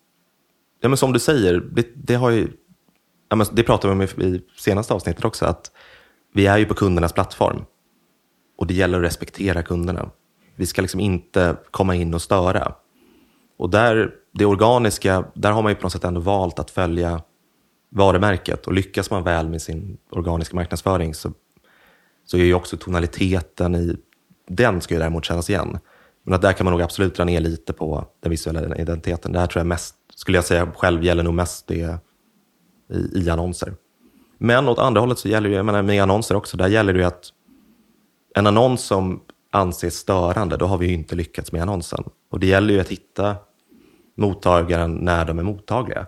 ja, 0.82 0.90
men 0.90 0.98
som 0.98 1.14
du 1.14 1.20
säger, 1.20 1.60
det, 1.72 1.88
det 1.96 2.16
har 2.16 2.30
ju, 2.30 2.48
ja, 3.30 3.36
men 3.36 3.48
det 3.52 3.64
pratade 3.64 3.96
vi 3.96 4.08
om 4.16 4.22
i 4.22 4.42
senaste 4.58 4.94
avsnittet 4.94 5.26
också, 5.26 5.46
att 5.46 5.72
vi 6.34 6.48
är 6.48 6.58
ju 6.58 6.66
på 6.66 6.74
kundernas 6.74 7.14
plattform. 7.14 7.66
Och 8.58 8.68
det 8.68 8.74
gäller 8.74 8.98
att 8.98 9.06
respektera 9.06 9.64
kunderna. 9.64 10.10
Vi 10.56 10.66
ska 10.66 10.82
liksom 10.82 11.00
inte 11.00 11.56
komma 11.72 11.96
in 11.96 12.14
och 12.14 12.22
störa. 12.22 12.74
Och 13.58 13.70
där, 13.70 14.12
det 14.34 14.46
organiska, 14.46 15.26
där 15.34 15.52
har 15.52 15.62
man 15.62 15.72
ju 15.72 15.76
på 15.76 15.84
något 15.84 15.92
sätt 15.92 16.04
ändå 16.04 16.22
valt 16.22 16.60
att 16.60 16.72
följa 16.72 17.22
varumärket. 17.90 18.68
Och 18.68 18.74
lyckas 18.74 19.12
man 19.12 19.24
väl 19.24 19.50
med 19.50 19.62
sin 19.62 19.98
organiska 20.10 20.56
marknadsföring 20.56 21.14
så, 21.14 21.32
så 22.26 22.38
är 22.38 22.42
ju 22.42 22.54
också 22.54 22.78
tonaliteten 22.78 23.76
i 23.76 23.98
den 24.48 24.82
ska 24.82 24.94
ju 24.94 25.00
däremot 25.00 25.26
kännas 25.26 25.50
igen. 25.50 25.80
Men 26.24 26.34
att 26.34 26.42
där 26.42 26.54
kan 26.54 26.66
man 26.66 26.72
nog 26.72 26.82
absolut 26.82 27.16
dra 27.16 27.24
ner 27.24 27.40
lite 27.40 27.74
på 27.74 28.08
den 28.20 28.30
visuella 28.30 28.76
identiteten. 28.76 29.32
Det 29.32 29.40
här 29.40 29.48
tror 29.48 29.60
jag 29.60 29.68
mest, 29.68 29.96
skulle 30.18 30.38
jag 30.38 30.46
säga 30.46 30.72
själv, 30.76 31.04
gäller 31.04 31.24
nog 31.24 31.34
mest 31.34 31.68
det 31.68 32.00
i, 32.94 33.22
i 33.22 33.30
annonser. 33.30 33.74
Men 34.38 34.68
åt 34.68 34.80
andra 34.80 35.02
hållet 35.02 35.20
så 35.20 35.28
gäller 35.28 35.50
det, 35.50 35.56
jag 35.56 35.66
menar 35.66 35.82
med 35.82 36.04
annonser 36.04 36.36
också, 36.36 36.58
där 36.58 36.68
gäller 36.68 36.94
det 36.94 37.00
ju 37.00 37.06
att 37.06 37.30
en 38.36 38.48
annons 38.48 38.82
som 38.82 39.22
anses 39.52 39.96
störande, 39.96 40.58
då 40.58 40.66
har 40.66 40.78
vi 40.78 40.88
ju 40.88 40.94
inte 40.94 41.16
lyckats 41.16 41.52
med 41.52 41.62
annonsen. 41.62 42.04
Och 42.30 42.40
det 42.40 42.48
gäller 42.48 42.74
ju 42.74 42.80
att 42.80 42.90
hitta 42.90 43.36
mottagaren 44.16 44.92
när 44.96 45.26
de 45.26 45.40
är 45.40 45.44
mottagliga. 45.44 46.08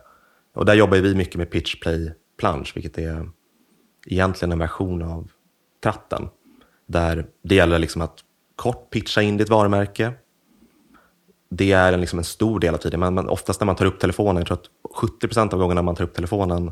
Och 0.55 0.65
där 0.65 0.73
jobbar 0.73 0.97
vi 0.97 1.15
mycket 1.15 1.35
med 1.35 1.51
pitch, 1.51 1.79
play, 1.79 2.13
plunge, 2.37 2.71
vilket 2.75 2.97
är 2.97 3.29
egentligen 4.05 4.51
en 4.51 4.59
version 4.59 5.01
av 5.01 5.31
tratten. 5.83 6.29
Där 6.87 7.25
det 7.43 7.55
gäller 7.55 7.79
liksom 7.79 8.01
att 8.01 8.19
kort 8.55 8.89
pitcha 8.89 9.21
in 9.21 9.37
ditt 9.37 9.49
varumärke. 9.49 10.13
Det 11.49 11.71
är 11.71 11.93
en, 11.93 12.01
liksom 12.01 12.19
en 12.19 12.25
stor 12.25 12.59
del 12.59 12.73
av 12.73 12.77
tiden, 12.77 12.99
men 12.99 13.29
oftast 13.29 13.59
när 13.59 13.65
man 13.65 13.75
tar 13.75 13.85
upp 13.85 13.99
telefonen, 13.99 14.37
jag 14.37 14.47
tror 14.47 14.57
att 14.57 14.95
70 14.95 15.27
procent 15.27 15.53
av 15.53 15.59
gångerna 15.59 15.81
man 15.81 15.95
tar 15.95 16.03
upp 16.03 16.13
telefonen 16.13 16.71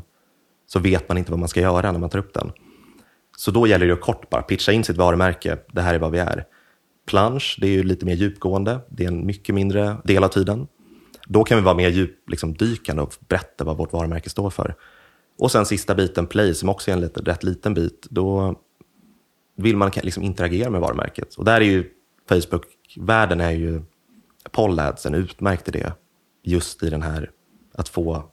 så 0.66 0.78
vet 0.78 1.08
man 1.08 1.18
inte 1.18 1.30
vad 1.30 1.38
man 1.38 1.48
ska 1.48 1.60
göra 1.60 1.92
när 1.92 1.98
man 1.98 2.10
tar 2.10 2.18
upp 2.18 2.34
den. 2.34 2.52
Så 3.36 3.50
då 3.50 3.66
gäller 3.66 3.86
det 3.86 3.92
att 3.92 4.00
kort 4.00 4.30
bara 4.30 4.42
pitcha 4.42 4.72
in 4.72 4.84
sitt 4.84 4.96
varumärke. 4.96 5.58
Det 5.72 5.80
här 5.80 5.94
är 5.94 5.98
vad 5.98 6.12
vi 6.12 6.18
är. 6.18 6.44
Plunge, 7.06 7.54
det 7.58 7.66
är 7.66 7.70
ju 7.70 7.82
lite 7.82 8.06
mer 8.06 8.14
djupgående. 8.14 8.80
Det 8.88 9.04
är 9.04 9.08
en 9.08 9.26
mycket 9.26 9.54
mindre 9.54 9.96
del 10.04 10.24
av 10.24 10.28
tiden. 10.28 10.66
Då 11.26 11.44
kan 11.44 11.58
vi 11.58 11.64
vara 11.64 11.74
mer 11.74 11.88
djupdykande 11.88 12.64
liksom, 12.66 12.98
och 12.98 13.14
berätta 13.28 13.64
vad 13.64 13.76
vårt 13.76 13.92
varumärke 13.92 14.30
står 14.30 14.50
för. 14.50 14.74
Och 15.38 15.50
sen 15.50 15.66
sista 15.66 15.94
biten, 15.94 16.26
play, 16.26 16.54
som 16.54 16.68
också 16.68 16.90
är 16.90 16.92
en 16.92 17.00
lite, 17.00 17.20
rätt 17.20 17.44
liten 17.44 17.74
bit. 17.74 18.06
Då 18.10 18.54
vill 19.56 19.76
man 19.76 19.90
liksom 20.02 20.22
interagera 20.22 20.70
med 20.70 20.80
varumärket. 20.80 21.34
Och 21.34 21.44
där 21.44 21.60
är 21.60 21.64
ju 21.64 21.90
Facebook-världen 22.28 23.40
är 23.40 23.50
ju 23.50 23.82
Pollads 24.52 25.06
utmärkt 25.14 25.68
i 25.68 25.70
det. 25.70 25.92
Just 26.42 26.82
i 26.82 26.90
den 26.90 27.02
här 27.02 27.30
att 27.74 27.88
få... 27.88 28.30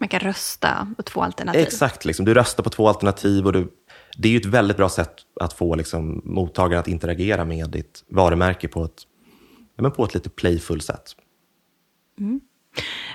Man 0.00 0.08
kan 0.08 0.20
rösta 0.20 0.94
på 0.96 1.02
två 1.02 1.22
alternativ. 1.22 1.60
Exakt, 1.60 2.04
liksom. 2.04 2.24
du 2.24 2.34
röstar 2.34 2.62
på 2.64 2.70
två 2.70 2.88
alternativ 2.88 3.46
och 3.46 3.52
du 3.52 3.68
det 4.16 4.28
är 4.28 4.32
ju 4.32 4.38
ett 4.38 4.46
väldigt 4.46 4.76
bra 4.76 4.88
sätt 4.88 5.14
att 5.40 5.52
få 5.52 5.74
liksom, 5.74 6.22
mottagaren 6.24 6.80
att 6.80 6.88
interagera 6.88 7.44
med 7.44 7.70
ditt 7.70 8.04
varumärke 8.08 8.68
på 8.68 8.84
ett, 8.84 9.02
men 9.76 9.92
på 9.92 10.04
ett 10.04 10.14
lite 10.14 10.30
playful 10.30 10.80
sätt. 10.80 11.16
Mm. 12.18 12.40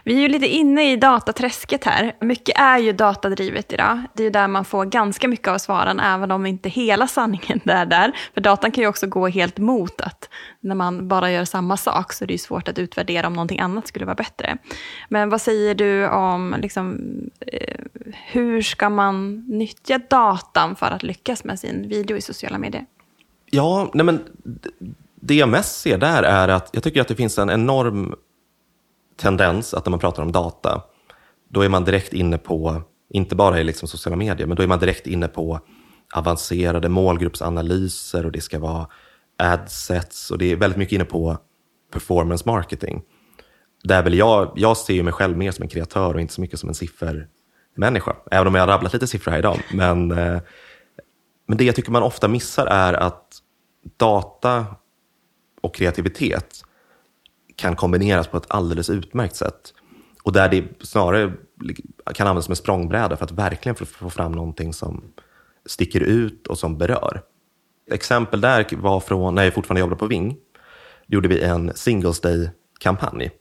Vi 0.07 0.15
är 0.15 0.19
ju 0.19 0.27
lite 0.27 0.47
inne 0.47 0.91
i 0.91 0.95
dataträsket 0.95 1.83
här. 1.83 2.15
Mycket 2.19 2.59
är 2.59 2.77
ju 2.77 2.91
datadrivet 2.91 3.73
idag. 3.73 4.03
Det 4.13 4.23
är 4.23 4.25
ju 4.25 4.29
där 4.29 4.47
man 4.47 4.65
får 4.65 4.85
ganska 4.85 5.27
mycket 5.27 5.47
av 5.47 5.57
svaren, 5.57 5.99
även 5.99 6.31
om 6.31 6.45
inte 6.45 6.69
hela 6.69 7.07
sanningen 7.07 7.61
är 7.69 7.85
där. 7.85 8.11
För 8.33 8.41
datan 8.41 8.71
kan 8.71 8.81
ju 8.81 8.87
också 8.87 9.07
gå 9.07 9.27
helt 9.27 9.57
mot 9.57 10.01
att 10.01 10.29
när 10.59 10.75
man 10.75 11.07
bara 11.07 11.31
gör 11.31 11.45
samma 11.45 11.77
sak 11.77 12.13
så 12.13 12.23
är 12.23 12.27
det 12.27 12.33
ju 12.33 12.37
svårt 12.37 12.67
att 12.67 12.79
utvärdera 12.79 13.27
om 13.27 13.33
någonting 13.33 13.59
annat 13.59 13.87
skulle 13.87 14.05
vara 14.05 14.15
bättre. 14.15 14.57
Men 15.09 15.29
vad 15.29 15.41
säger 15.41 15.75
du 15.75 16.07
om 16.07 16.55
liksom, 16.59 16.99
eh, 17.39 17.79
hur 18.31 18.61
ska 18.61 18.89
man 18.89 19.45
nyttja 19.47 19.99
datan 20.09 20.75
för 20.75 20.91
att 20.91 21.03
lyckas 21.03 21.43
med 21.43 21.59
sin 21.59 21.87
video 21.87 22.17
i 22.17 22.21
sociala 22.21 22.57
medier? 22.57 22.85
Ja, 23.49 23.91
nej 23.93 24.05
men 24.05 24.19
det 25.15 25.35
jag 25.35 25.49
mest 25.49 25.81
ser 25.81 25.97
där 25.97 26.23
är 26.23 26.47
att 26.47 26.69
jag 26.71 26.83
tycker 26.83 27.01
att 27.01 27.07
det 27.07 27.15
finns 27.15 27.37
en 27.37 27.49
enorm 27.49 28.15
tendens 29.17 29.73
att 29.73 29.85
när 29.85 29.91
man 29.91 29.99
pratar 29.99 30.23
om 30.23 30.31
data, 30.31 30.83
då 31.49 31.61
är 31.61 31.69
man 31.69 31.83
direkt 31.83 32.13
inne 32.13 32.37
på, 32.37 32.81
inte 33.09 33.35
bara 33.35 33.59
i 33.59 33.63
liksom 33.63 33.87
sociala 33.87 34.15
medier, 34.15 34.47
men 34.47 34.57
då 34.57 34.63
är 34.63 34.67
man 34.67 34.79
direkt 34.79 35.07
inne 35.07 35.27
på 35.27 35.59
avancerade 36.15 36.89
målgruppsanalyser 36.89 38.25
och 38.25 38.31
det 38.31 38.41
ska 38.41 38.59
vara 38.59 38.87
adsets 39.37 40.31
och 40.31 40.37
det 40.37 40.51
är 40.51 40.55
väldigt 40.55 40.77
mycket 40.77 40.93
inne 40.93 41.05
på 41.05 41.37
performance 41.93 42.43
marketing. 42.45 43.01
Där 43.83 44.03
väl 44.03 44.13
jag, 44.13 44.51
jag 44.55 44.77
ser 44.77 44.93
ju 44.93 45.03
mig 45.03 45.13
själv 45.13 45.37
mer 45.37 45.51
som 45.51 45.63
en 45.63 45.69
kreatör 45.69 46.13
och 46.13 46.21
inte 46.21 46.33
så 46.33 46.41
mycket 46.41 46.59
som 46.59 46.69
en 46.69 46.75
siffermänniska. 46.75 48.15
Även 48.31 48.47
om 48.47 48.55
jag 48.55 48.61
har 48.61 48.67
rabblat 48.67 48.93
lite 48.93 49.07
siffror 49.07 49.31
här 49.31 49.39
idag. 49.39 49.59
Men, 49.73 50.11
eh, 50.11 50.39
men 51.47 51.57
det 51.57 51.63
jag 51.63 51.75
tycker 51.75 51.91
man 51.91 52.03
ofta 52.03 52.27
missar 52.27 52.65
är 52.65 52.93
att 52.93 53.41
data 53.97 54.65
och 55.61 55.75
kreativitet 55.75 56.61
kan 57.55 57.75
kombineras 57.75 58.27
på 58.27 58.37
ett 58.37 58.45
alldeles 58.47 58.89
utmärkt 58.89 59.35
sätt. 59.35 59.73
Och 60.23 60.33
där 60.33 60.49
det 60.49 60.85
snarare 60.85 61.33
kan 62.13 62.27
användas 62.27 62.45
som 62.45 62.51
en 62.51 62.55
språngbräda 62.55 63.17
för 63.17 63.25
att 63.25 63.31
verkligen 63.31 63.75
få 63.75 64.09
fram 64.09 64.31
någonting 64.31 64.73
som 64.73 65.03
sticker 65.65 66.01
ut 66.01 66.47
och 66.47 66.57
som 66.57 66.77
berör. 66.77 67.21
Exempel 67.91 68.41
där 68.41 68.67
var 68.75 68.99
från 68.99 69.35
när 69.35 69.43
jag 69.43 69.53
fortfarande 69.53 69.79
jobbade 69.79 69.99
på 69.99 70.05
Ving. 70.05 70.29
Då 71.07 71.15
gjorde 71.15 71.27
vi 71.27 71.41
en 71.41 71.71
Singles 71.75 72.19
Day-kampanj. 72.19 73.31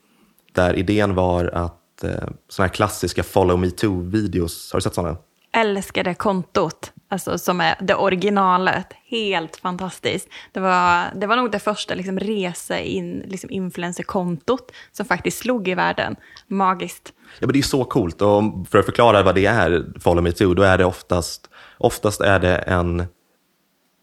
Där 0.52 0.74
idén 0.74 1.14
var 1.14 1.44
att 1.44 2.04
eh, 2.04 2.10
sådana 2.48 2.68
här 2.68 2.74
klassiska 2.74 3.22
Follow 3.22 3.58
Me 3.58 3.66
Too-videos, 3.66 4.72
har 4.72 4.78
du 4.78 4.82
sett 4.82 4.94
sådana? 4.94 5.16
Älskade 5.52 6.14
kontot, 6.14 6.92
alltså 7.14 7.38
som 7.38 7.60
är 7.60 7.76
det 7.80 7.94
originalet. 7.94 8.86
Helt 9.06 9.56
fantastiskt. 9.56 10.28
Det 10.52 10.60
var, 10.60 11.06
det 11.14 11.26
var 11.26 11.36
nog 11.36 11.50
det 11.50 11.58
första 11.58 11.94
liksom, 11.94 12.18
rese 12.18 12.80
in, 12.80 13.24
liksom 13.26 13.50
influencerkontot 13.50 14.72
som 14.92 15.06
faktiskt 15.06 15.38
slog 15.38 15.68
i 15.68 15.74
världen. 15.74 16.16
Magiskt. 16.46 17.12
Ja, 17.38 17.46
men 17.46 17.52
det 17.52 17.58
är 17.58 17.62
så 17.62 17.84
coolt. 17.84 18.22
Och 18.22 18.42
för 18.70 18.78
att 18.78 18.84
förklara 18.84 19.22
vad 19.22 19.34
det 19.34 19.46
är, 19.46 19.92
Follow 20.00 20.24
Me 20.24 20.32
Too, 20.32 20.54
då 20.54 20.62
är 20.62 20.78
det 20.78 20.84
oftast, 20.84 21.50
oftast 21.78 22.20
är 22.20 22.38
det 22.38 22.56
en 22.56 23.04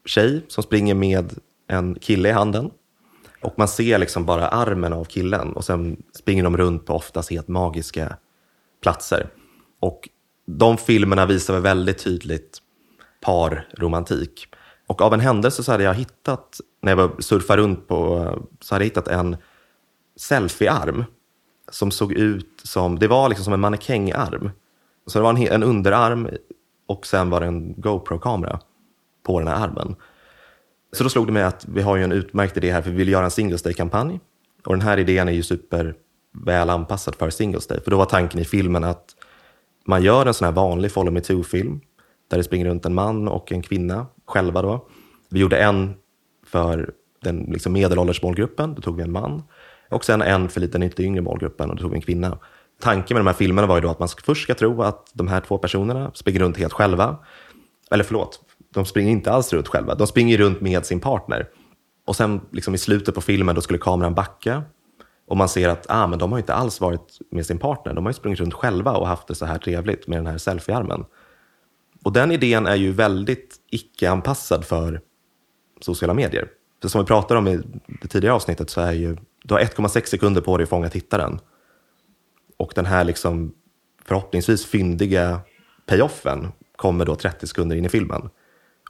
tjej 0.06 0.46
som 0.48 0.64
springer 0.64 0.96
med 0.96 1.34
en 1.68 1.96
kille 1.96 2.30
i 2.30 2.32
handen. 2.32 2.72
Och 3.42 3.54
man 3.58 3.68
ser 3.68 3.98
liksom 3.98 4.26
bara 4.26 4.48
armen 4.48 4.94
av 4.94 5.06
killen 5.06 5.54
och 5.54 5.66
sen 5.66 6.04
springer 6.20 6.44
de 6.44 6.58
runt 6.58 6.86
på 6.86 6.94
oftast 6.94 7.32
helt 7.32 7.48
magiska 7.48 8.18
platser. 8.82 9.28
Och 9.80 10.10
de 10.46 10.78
filmerna 10.78 11.26
visar 11.26 11.60
väldigt 11.60 12.04
tydligt 12.04 12.62
parromantik. 13.22 14.48
Och 14.88 15.02
av 15.02 15.14
en 15.14 15.20
händelse 15.20 15.64
så 15.64 15.72
hade 15.72 15.84
jag 15.84 15.94
hittat, 15.94 16.60
när 16.82 16.98
jag 16.98 17.24
surfade 17.24 17.62
runt 17.62 17.88
på, 17.88 17.98
så 18.60 18.76
hade 18.76 18.86
jag 18.86 18.90
hittat 18.90 19.08
en 19.08 19.38
selfiearm 20.16 21.04
som 21.72 21.92
såg 21.92 22.14
ut 22.14 22.62
som, 22.64 23.00
det 23.00 23.08
var 23.08 23.30
liksom 23.30 23.44
som 23.44 23.54
en 23.54 23.60
mannekängarm. 23.60 24.50
Så 25.06 25.20
det 25.20 25.24
var 25.24 25.30
en, 25.30 25.48
en 25.48 25.64
underarm 25.64 26.30
och 26.88 27.06
sen 27.06 27.30
var 27.30 27.40
det 27.40 27.46
en 27.46 27.82
GoPro-kamera 27.82 28.60
på 29.24 29.40
den 29.40 29.48
här 29.48 29.56
armen. 29.56 29.96
Så 30.94 31.04
då 31.04 31.10
slog 31.10 31.26
det 31.26 31.32
mig 31.32 31.44
att 31.44 31.66
vi 31.66 31.82
har 31.82 31.96
ju 31.96 32.04
en 32.04 32.12
utmärkt 32.12 32.58
idé 32.58 32.72
här, 32.72 32.82
för 32.82 32.90
vi 32.90 32.98
vill 32.98 33.10
göra 33.10 33.26
en 33.26 33.32
Singles 33.32 33.62
Day-kampanj. 33.62 34.20
Och 34.66 34.74
den 34.74 34.82
här 34.82 34.98
idén 34.98 35.28
är 35.28 35.32
ju 35.32 35.44
super 35.44 35.96
väl 36.32 36.70
anpassad 36.70 37.16
för 37.16 37.30
Singles 37.30 37.68
Day. 37.68 37.80
För 37.84 37.92
då 37.92 37.98
var 37.98 38.06
tanken 38.06 38.40
i 38.40 38.46
filmen 38.46 38.84
att 38.84 39.16
man 39.86 40.04
gör 40.04 40.26
en 40.26 40.34
sån 40.34 40.46
här 40.46 40.52
vanlig 40.52 40.92
Follow 40.92 41.14
Me 41.14 41.22
To-film, 41.22 41.82
där 42.32 42.38
det 42.38 42.44
springer 42.44 42.66
runt 42.66 42.86
en 42.86 42.94
man 42.94 43.28
och 43.28 43.52
en 43.52 43.62
kvinna 43.62 44.08
själva 44.28 44.62
då. 44.62 44.88
Vi 45.30 45.40
gjorde 45.40 45.58
en 45.58 45.94
för 46.46 46.94
den 47.24 47.40
liksom 47.40 47.74
medelålders 47.74 48.24
målgruppen, 48.24 48.74
då 48.76 48.82
tog 48.82 48.98
vi 48.98 49.04
en 49.04 49.12
man. 49.12 49.44
Och 49.90 50.06
sen 50.06 50.22
en 50.22 50.50
för 50.50 50.62
lite, 50.62 50.78
lite 50.78 51.04
yngre 51.04 51.22
målgruppen 51.22 51.70
och 51.70 51.76
då 51.76 51.82
tog 51.82 51.92
vi 51.92 51.96
en 51.96 52.02
kvinna. 52.02 52.38
Tanken 52.82 53.16
med 53.16 53.22
de 53.22 53.28
här 53.28 53.34
filmerna 53.34 53.68
var 53.68 53.76
ju 53.76 53.82
då 53.82 53.90
att 53.90 54.00
man 54.00 54.10
först 54.24 54.44
ska 54.44 54.56
tro 54.56 54.82
att 54.82 55.10
de 55.14 55.28
här 55.28 55.42
två 55.42 55.58
personerna 55.58 56.12
springer 56.14 56.40
runt 56.40 56.58
helt 56.58 56.74
själva. 56.74 57.18
Eller 57.92 58.04
förlåt, 58.04 58.40
de 58.74 58.86
springer 58.86 59.12
inte 59.12 59.32
alls 59.32 59.54
runt 59.54 59.68
själva. 59.68 59.96
De 59.96 60.08
springer 60.08 60.38
runt 60.38 60.62
med 60.62 60.86
sin 60.86 61.00
partner. 61.00 61.48
Och 62.08 62.16
sen 62.16 62.42
liksom 62.52 62.76
i 62.76 62.78
slutet 62.78 63.16
på 63.16 63.22
filmen 63.22 63.56
då 63.56 63.62
skulle 63.62 63.80
kameran 63.80 64.14
backa 64.14 64.64
och 65.28 65.38
man 65.38 65.50
ser 65.50 65.70
att 65.70 65.86
ah, 65.90 66.08
men 66.08 66.20
de 66.20 66.32
har 66.32 66.40
inte 66.40 66.54
alls 66.54 66.82
varit 66.82 67.20
med 67.32 67.46
sin 67.46 67.60
partner. 67.60 67.94
De 67.94 68.06
har 68.06 68.10
ju 68.10 68.14
sprungit 68.14 68.40
runt 68.40 68.54
själva 68.54 68.92
och 68.92 69.08
haft 69.08 69.28
det 69.28 69.36
så 69.36 69.46
här 69.46 69.58
trevligt 69.58 70.08
med 70.08 70.18
den 70.18 70.28
här 70.28 70.38
selfiearmen. 70.38 71.06
Och 72.04 72.14
den 72.14 72.32
idén 72.32 72.68
är 72.68 72.76
ju 72.76 72.92
väldigt 72.92 73.56
icke-anpassad 73.70 74.66
för 74.66 75.02
sociala 75.82 76.14
medier. 76.14 76.48
För 76.82 76.90
som 76.90 77.02
vi 77.02 77.08
pratade 77.08 77.38
om 77.38 77.48
i 77.48 77.62
det 78.02 78.08
tidigare 78.08 78.36
avsnittet 78.36 78.70
så 78.70 78.82
är 78.82 78.92
ju, 78.92 79.18
du 79.44 79.54
har 79.54 79.62
1,6 79.62 80.06
sekunder 80.06 80.42
på 80.42 80.58
dig 80.58 80.64
att 80.64 80.70
fånga 80.70 80.90
tittaren. 80.90 81.40
Och 82.58 82.72
den 82.76 82.86
här 82.86 83.04
liksom 83.04 83.54
förhoppningsvis 84.06 84.66
fyndiga 84.66 85.40
payoffen 85.86 86.52
kommer 86.76 87.06
då 87.06 87.16
30 87.16 87.48
sekunder 87.48 87.76
in 87.76 87.86
i 87.86 87.90
filmen. 87.90 88.30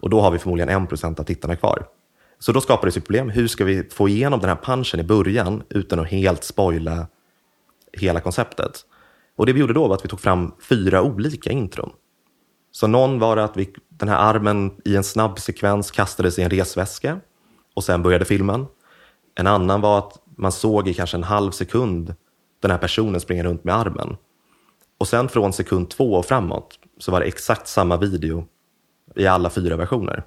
Och 0.02 0.10
då 0.10 0.22
har 0.22 0.32
vi 0.32 0.40
förmodligen 0.40 0.88
1% 0.88 1.20
av 1.20 1.24
tittarna 1.24 1.56
kvar. 1.56 1.88
Så 2.40 2.52
då 2.52 2.62
skapades 2.62 2.98
ett 2.98 3.06
problem. 3.06 3.30
Hur 3.30 3.48
ska 3.48 3.66
vi 3.66 3.84
få 3.84 4.10
igenom 4.10 4.40
den 4.40 4.50
här 4.50 4.56
punchen 4.56 5.00
i 5.00 5.04
början 5.04 5.64
utan 5.70 6.00
att 6.00 6.08
helt 6.08 6.44
spoila 6.44 7.08
hela 7.94 8.20
konceptet? 8.20 8.72
Och 9.36 9.46
det 9.46 9.54
vi 9.54 9.60
gjorde 9.60 9.74
då 9.74 9.88
var 9.88 9.96
att 9.96 10.06
vi 10.06 10.10
tog 10.10 10.20
fram 10.20 10.52
fyra 10.70 11.02
olika 11.02 11.52
intron. 11.52 11.92
Så 12.72 12.88
någon 12.88 13.20
var 13.20 13.36
det 13.36 13.44
att 13.44 13.58
vi, 13.58 13.74
den 13.90 14.10
här 14.10 14.18
armen 14.18 14.72
i 14.86 14.96
en 14.96 15.04
snabb 15.04 15.40
sekvens 15.40 15.92
kastades 15.92 16.40
i 16.40 16.42
en 16.42 16.50
resväska 16.50 17.20
och 17.76 17.84
sen 17.84 18.04
började 18.04 18.26
filmen. 18.26 18.66
En 19.36 19.48
annan 19.48 19.82
var 19.82 19.98
att 19.98 20.14
man 20.38 20.52
såg 20.52 20.88
i 20.88 20.94
kanske 20.94 21.18
en 21.18 21.24
halv 21.24 21.52
sekund 21.52 22.16
den 22.60 22.72
här 22.72 22.78
personen 22.78 23.22
springa 23.22 23.44
runt 23.44 23.64
med 23.64 23.76
armen. 23.76 24.18
Och 24.98 25.08
sen 25.08 25.30
från 25.30 25.54
sekund 25.54 25.90
två 25.90 26.14
och 26.14 26.26
framåt 26.26 26.80
så 26.98 27.12
var 27.12 27.20
det 27.20 27.26
exakt 27.26 27.68
samma 27.68 27.98
video 27.98 28.48
i 29.16 29.28
alla 29.28 29.50
fyra 29.50 29.76
versioner. 29.76 30.24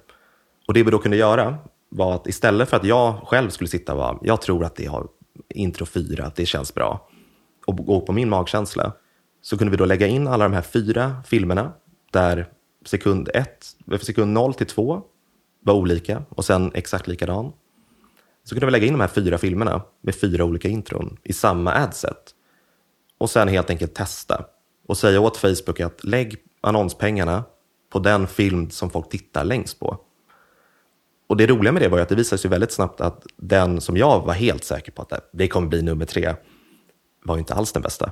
Och 0.67 0.73
det 0.73 0.83
vi 0.83 0.91
då 0.91 0.97
kunde 0.97 1.17
göra 1.17 1.57
var 1.89 2.15
att 2.15 2.27
istället 2.27 2.69
för 2.69 2.77
att 2.77 2.83
jag 2.83 3.15
själv 3.27 3.49
skulle 3.49 3.67
sitta 3.67 3.93
och 3.93 3.99
vara, 3.99 4.17
jag 4.21 4.41
tror 4.41 4.63
att 4.63 4.75
det 4.75 4.85
har 4.85 5.07
intro 5.49 5.85
fyra, 5.85 6.25
att 6.25 6.35
det 6.35 6.45
känns 6.45 6.73
bra, 6.73 7.09
och 7.67 7.77
gå 7.77 8.01
på 8.01 8.13
min 8.13 8.29
magkänsla, 8.29 8.93
så 9.41 9.57
kunde 9.57 9.71
vi 9.71 9.77
då 9.77 9.85
lägga 9.85 10.07
in 10.07 10.27
alla 10.27 10.43
de 10.43 10.53
här 10.53 10.61
fyra 10.61 11.23
filmerna 11.25 11.73
där 12.15 12.47
sekund 12.85 13.29
ett, 13.33 13.65
eh, 13.91 13.99
sekund 13.99 14.33
noll 14.33 14.53
till 14.53 14.67
två 14.67 15.01
var 15.63 15.73
olika 15.73 16.23
och 16.29 16.45
sen 16.45 16.71
exakt 16.73 17.07
likadan. 17.07 17.51
Så 18.43 18.55
kunde 18.55 18.65
vi 18.65 18.71
lägga 18.71 18.87
in 18.87 18.93
de 18.93 18.99
här 18.99 19.07
fyra 19.07 19.37
filmerna 19.37 19.81
med 20.01 20.15
fyra 20.15 20.43
olika 20.45 20.67
intron 20.67 21.17
i 21.23 21.33
samma 21.33 21.73
adset. 21.73 22.35
Och 23.17 23.29
sen 23.29 23.47
helt 23.47 23.69
enkelt 23.69 23.93
testa 23.93 24.45
och 24.87 24.97
säga 24.97 25.19
åt 25.19 25.37
Facebook 25.37 25.79
att 25.79 26.03
lägg 26.03 26.37
annonspengarna 26.61 27.43
på 27.89 27.99
den 27.99 28.27
film 28.27 28.69
som 28.69 28.89
folk 28.89 29.09
tittar 29.09 29.43
längst 29.43 29.79
på. 29.79 29.97
Och 31.27 31.37
det 31.37 31.47
roliga 31.47 31.71
med 31.71 31.81
det 31.81 31.89
var 31.89 31.97
ju 31.97 32.01
att 32.01 32.09
det 32.09 32.15
visade 32.15 32.41
sig 32.41 32.49
väldigt 32.49 32.71
snabbt 32.71 33.01
att 33.01 33.25
den 33.37 33.81
som 33.81 33.97
jag 33.97 34.25
var 34.25 34.33
helt 34.33 34.63
säker 34.63 34.91
på 34.91 35.01
att 35.01 35.29
det 35.33 35.47
kommer 35.47 35.67
bli 35.67 35.81
nummer 35.81 36.05
tre 36.05 36.35
var 37.23 37.35
ju 37.35 37.39
inte 37.39 37.53
alls 37.53 37.71
den 37.71 37.81
bästa. 37.81 38.11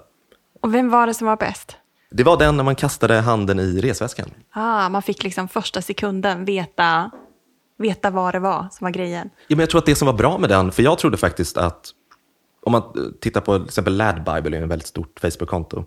Och 0.62 0.74
vem 0.74 0.90
var 0.90 1.08
det 1.08 1.14
som 1.14 1.28
var 1.28 1.38
bäst? 1.38 1.78
Det 2.14 2.24
var 2.24 2.38
den 2.38 2.58
när 2.58 2.64
man 2.64 2.76
kastade 2.76 3.20
handen 3.20 3.60
i 3.60 3.82
resväskan. 3.82 4.30
Ah, 4.52 4.90
man 4.90 5.02
fick 5.02 5.24
liksom 5.24 5.48
första 5.48 5.82
sekunden 5.82 6.46
veta, 6.46 7.12
veta 7.78 8.10
vad 8.10 8.36
det 8.36 8.40
var 8.40 8.68
som 8.72 8.86
var 8.86 8.92
grejen. 8.92 9.30
Ja, 9.48 9.56
men 9.56 9.60
jag 9.60 9.70
tror 9.70 9.80
att 9.80 9.86
det 9.86 9.96
som 9.96 10.06
var 10.06 10.14
bra 10.14 10.38
med 10.38 10.50
den, 10.50 10.72
för 10.72 10.84
jag 10.84 11.00
trodde 11.00 11.18
faktiskt 11.18 11.58
att 11.58 11.90
om 12.64 12.72
man 12.72 13.14
tittar 13.22 13.42
på 13.42 13.58
till 13.58 13.66
exempel 13.66 13.98
Lad 13.98 14.16
Bible, 14.16 14.58
är 14.58 14.62
en 14.62 14.70
väldigt 14.70 14.88
stort 14.88 15.20
Facebook-konto. 15.20 15.86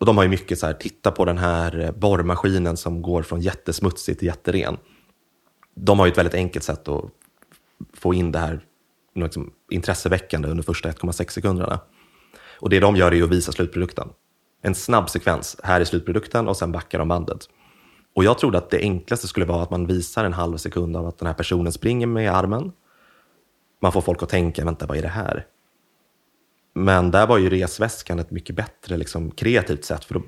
Och 0.00 0.06
de 0.06 0.16
har 0.16 0.24
ju 0.24 0.30
mycket 0.30 0.58
så 0.58 0.66
här, 0.66 0.72
titta 0.72 1.10
på 1.10 1.24
den 1.24 1.38
här 1.38 1.92
borrmaskinen 1.96 2.76
som 2.76 3.02
går 3.02 3.22
från 3.22 3.40
jättesmutsig 3.40 4.18
till 4.18 4.26
jätteren 4.26 4.76
de 5.80 5.98
har 5.98 6.06
ju 6.06 6.12
ett 6.12 6.18
väldigt 6.18 6.34
enkelt 6.34 6.64
sätt 6.64 6.88
att 6.88 7.04
få 7.94 8.14
in 8.14 8.32
det 8.32 8.38
här 8.38 8.60
liksom, 9.14 9.52
intresseväckande 9.70 10.48
under 10.48 10.62
första 10.62 10.90
1,6 10.90 11.30
sekunderna. 11.30 11.80
Och 12.60 12.70
det 12.70 12.80
de 12.80 12.96
gör 12.96 13.14
är 13.14 13.22
att 13.22 13.30
visa 13.30 13.52
slutprodukten. 13.52 14.08
En 14.62 14.74
snabb 14.74 15.10
sekvens, 15.10 15.56
här 15.62 15.80
är 15.80 15.84
slutprodukten 15.84 16.48
och 16.48 16.56
sen 16.56 16.72
backar 16.72 16.98
de 16.98 17.08
bandet. 17.08 17.48
Och 18.14 18.24
jag 18.24 18.38
trodde 18.38 18.58
att 18.58 18.70
det 18.70 18.80
enklaste 18.80 19.28
skulle 19.28 19.46
vara 19.46 19.62
att 19.62 19.70
man 19.70 19.86
visar 19.86 20.24
en 20.24 20.32
halv 20.32 20.56
sekund 20.56 20.96
av 20.96 21.06
att 21.06 21.18
den 21.18 21.26
här 21.26 21.34
personen 21.34 21.72
springer 21.72 22.06
med 22.06 22.34
armen. 22.34 22.72
Man 23.82 23.92
får 23.92 24.00
folk 24.00 24.22
att 24.22 24.28
tänka, 24.28 24.64
vänta 24.64 24.86
vad 24.86 24.98
är 24.98 25.02
det 25.02 25.08
här? 25.08 25.46
Men 26.74 27.10
där 27.10 27.26
var 27.26 27.38
ju 27.38 27.50
resväskan 27.50 28.18
ett 28.18 28.30
mycket 28.30 28.56
bättre 28.56 28.96
liksom, 28.96 29.30
kreativt 29.30 29.84
sätt. 29.84 30.04
För 30.04 30.14
då, 30.14 30.22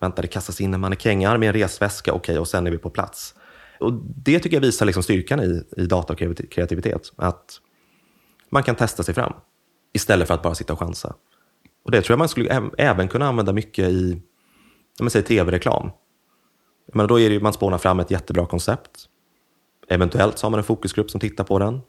vänta, 0.00 0.22
det 0.22 0.28
kastas 0.28 0.60
in 0.60 0.74
en 0.74 0.80
mannekängarm 0.80 1.42
i 1.42 1.46
en 1.46 1.52
resväska, 1.52 2.12
okej, 2.12 2.32
okay, 2.32 2.38
och 2.38 2.48
sen 2.48 2.66
är 2.66 2.70
vi 2.70 2.78
på 2.78 2.90
plats. 2.90 3.34
Och 3.80 3.92
Det 4.16 4.38
tycker 4.40 4.56
jag 4.56 4.62
visar 4.62 4.86
liksom 4.86 5.02
styrkan 5.02 5.40
i, 5.40 5.64
i 5.76 5.86
data 5.86 6.12
och 6.12 6.18
kreativitet. 6.50 7.12
Att 7.16 7.60
man 8.50 8.62
kan 8.62 8.74
testa 8.74 9.02
sig 9.02 9.14
fram 9.14 9.32
istället 9.92 10.28
för 10.28 10.34
att 10.34 10.42
bara 10.42 10.54
sitta 10.54 10.72
och 10.72 10.78
chansa. 10.78 11.14
Och 11.84 11.90
Det 11.90 12.02
tror 12.02 12.12
jag 12.12 12.18
man 12.18 12.28
skulle 12.28 12.70
även 12.78 13.08
kunna 13.08 13.28
använda 13.28 13.52
mycket 13.52 13.88
i 13.88 14.22
tv-reklam. 15.26 15.90
då 17.08 17.20
är 17.20 17.30
det, 17.30 17.40
man 17.40 17.52
spånar 17.52 17.78
fram 17.78 18.00
ett 18.00 18.10
jättebra 18.10 18.46
koncept. 18.46 19.08
Eventuellt 19.88 20.38
så 20.38 20.46
har 20.46 20.50
man 20.50 20.58
en 20.58 20.64
fokusgrupp 20.64 21.10
som 21.10 21.20
tittar 21.20 21.44
på 21.44 21.58
den. 21.58 21.80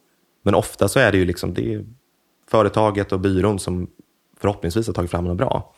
Men 0.43 0.55
ofta 0.55 0.87
så 0.87 0.99
är 0.99 1.11
det 1.11 1.17
ju 1.17 1.25
liksom 1.25 1.53
det 1.53 1.85
företaget 2.47 3.11
och 3.11 3.19
byrån 3.19 3.59
som 3.59 3.87
förhoppningsvis 4.37 4.87
har 4.87 4.93
tagit 4.93 5.11
fram 5.11 5.25
något 5.25 5.37
bra. 5.37 5.75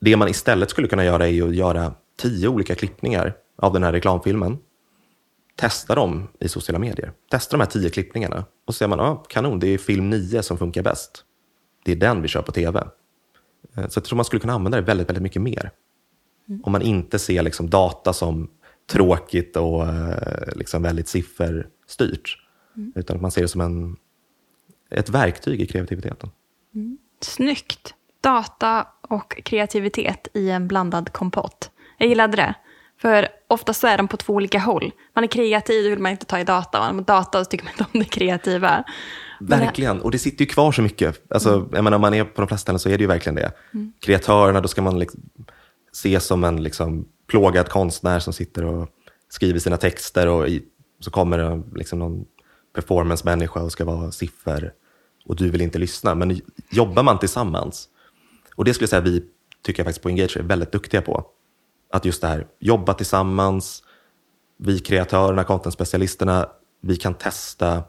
Det 0.00 0.16
man 0.16 0.28
istället 0.28 0.70
skulle 0.70 0.88
kunna 0.88 1.04
göra 1.04 1.28
är 1.28 1.42
att 1.42 1.54
göra 1.54 1.94
tio 2.16 2.48
olika 2.48 2.74
klippningar 2.74 3.34
av 3.56 3.72
den 3.72 3.82
här 3.82 3.92
reklamfilmen 3.92 4.58
testa 5.56 5.94
dem 5.94 6.28
i 6.40 6.48
sociala 6.48 6.78
medier. 6.78 7.12
Testa 7.30 7.56
de 7.56 7.60
här 7.60 7.70
tio 7.70 7.90
klippningarna 7.90 8.44
och 8.66 8.74
så 8.74 8.78
ser 8.78 8.88
man, 8.88 8.98
ja, 8.98 9.16
kanon, 9.28 9.58
det 9.58 9.68
är 9.68 9.78
film 9.78 10.10
nio 10.10 10.42
som 10.42 10.58
funkar 10.58 10.82
bäst. 10.82 11.24
Det 11.84 11.92
är 11.92 11.96
den 11.96 12.22
vi 12.22 12.28
kör 12.28 12.42
på 12.42 12.52
tv. 12.52 12.88
Eh, 13.74 13.88
så 13.88 13.98
jag 13.98 14.04
tror 14.04 14.16
man 14.16 14.24
skulle 14.24 14.40
kunna 14.40 14.52
använda 14.52 14.80
det 14.80 14.84
väldigt, 14.86 15.08
väldigt 15.08 15.22
mycket 15.22 15.42
mer. 15.42 15.70
Mm. 16.48 16.60
Om 16.64 16.72
man 16.72 16.82
inte 16.82 17.18
ser 17.18 17.42
liksom 17.42 17.70
data 17.70 18.12
som 18.12 18.50
tråkigt 18.90 19.56
och 19.56 19.88
eh, 19.88 20.56
liksom 20.56 20.82
väldigt 20.82 21.08
sifferstyrt. 21.08 22.38
Mm. 22.76 22.92
Utan 22.94 23.16
att 23.16 23.22
man 23.22 23.30
ser 23.30 23.42
det 23.42 23.48
som 23.48 23.60
en, 23.60 23.96
ett 24.90 25.08
verktyg 25.08 25.60
i 25.60 25.66
kreativiteten. 25.66 26.30
Mm. 26.74 26.98
Snyggt! 27.20 27.94
Data 28.20 28.86
och 29.00 29.40
kreativitet 29.44 30.28
i 30.34 30.50
en 30.50 30.68
blandad 30.68 31.12
kompott. 31.12 31.70
Jag 31.98 32.08
gillade 32.08 32.36
det. 32.36 32.54
För 32.98 33.28
oftast 33.48 33.80
så 33.80 33.86
är 33.86 33.96
de 33.96 34.08
på 34.08 34.16
två 34.16 34.32
olika 34.32 34.58
håll. 34.58 34.92
Man 35.14 35.24
är 35.24 35.28
kreativ, 35.28 35.84
då 35.84 35.90
vill 35.90 35.98
man 35.98 36.12
inte 36.12 36.26
ta 36.26 36.38
i 36.38 36.44
data. 36.44 36.80
Man 36.80 36.98
är 36.98 37.04
data, 37.04 37.44
så 37.44 37.50
tycker 37.50 37.64
man 37.64 37.72
inte 37.72 37.84
om 37.92 38.00
det 38.00 38.04
kreativa. 38.04 38.84
Verkligen, 39.40 40.00
och 40.00 40.10
det 40.10 40.18
sitter 40.18 40.44
ju 40.44 40.46
kvar 40.46 40.72
så 40.72 40.82
mycket. 40.82 41.22
Alltså, 41.30 41.54
mm. 41.54 41.68
jag 41.72 41.84
menar, 41.84 41.94
om 41.94 42.00
man 42.00 42.14
är 42.14 42.24
på 42.24 42.40
de 42.40 42.48
flesta 42.48 42.62
ställen 42.62 42.78
så 42.78 42.88
är 42.88 42.98
det 42.98 43.02
ju 43.02 43.08
verkligen 43.08 43.34
det. 43.34 43.52
Mm. 43.74 43.92
Kreatörerna, 44.00 44.60
då 44.60 44.68
ska 44.68 44.82
man 44.82 44.98
liksom 44.98 45.20
ses 45.92 46.26
som 46.26 46.44
en 46.44 46.62
liksom, 46.62 47.08
plågad 47.26 47.68
konstnär 47.68 48.20
som 48.20 48.32
sitter 48.32 48.64
och 48.64 48.88
skriver 49.28 49.58
sina 49.58 49.76
texter 49.76 50.28
och 50.28 50.48
i, 50.48 50.62
så 51.00 51.10
kommer 51.10 51.38
det 51.38 51.62
liksom 51.74 51.98
någon 51.98 52.24
performance-människa 52.74 53.62
och 53.62 53.72
ska 53.72 53.84
vara 53.84 54.12
siffer 54.12 54.72
och 55.26 55.36
du 55.36 55.50
vill 55.50 55.60
inte 55.60 55.78
lyssna. 55.78 56.14
Men 56.14 56.40
jobbar 56.70 57.02
man 57.02 57.18
tillsammans, 57.18 57.88
och 58.54 58.64
det 58.64 58.74
skulle 58.74 58.84
jag 58.84 58.90
säga 58.90 59.00
vi 59.00 59.24
tycker 59.62 59.80
jag 59.80 59.86
faktiskt 59.86 60.02
på 60.02 60.08
Engage 60.08 60.36
är 60.36 60.42
väldigt 60.42 60.72
duktiga 60.72 61.02
på, 61.02 61.26
att 61.92 62.04
just 62.04 62.20
det 62.20 62.28
här, 62.28 62.46
jobba 62.58 62.94
tillsammans, 62.94 63.82
vi 64.58 64.78
kreatörerna, 64.78 65.44
content-specialisterna, 65.44 66.48
vi 66.80 66.96
kan 66.96 67.14
testa, 67.14 67.82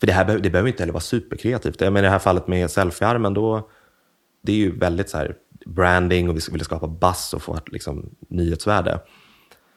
för 0.00 0.06
det 0.06 0.12
här 0.12 0.38
det 0.38 0.50
behöver 0.50 0.68
inte 0.68 0.82
heller 0.82 0.92
vara 0.92 1.00
superkreativt. 1.00 1.80
Men 1.80 1.96
i 1.96 2.00
det 2.00 2.08
här 2.08 2.18
fallet 2.18 2.48
med 2.48 2.70
selfiearmen, 2.70 3.34
då, 3.34 3.70
det 4.42 4.52
är 4.52 4.56
ju 4.56 4.78
väldigt 4.78 5.10
så 5.10 5.16
här 5.16 5.36
branding 5.66 6.28
och 6.28 6.36
vi 6.36 6.40
vill 6.52 6.64
skapa 6.64 6.86
buzz 6.86 7.34
och 7.34 7.42
få 7.42 7.54
ett 7.54 7.72
liksom, 7.72 8.14
nyhetsvärde. 8.28 9.00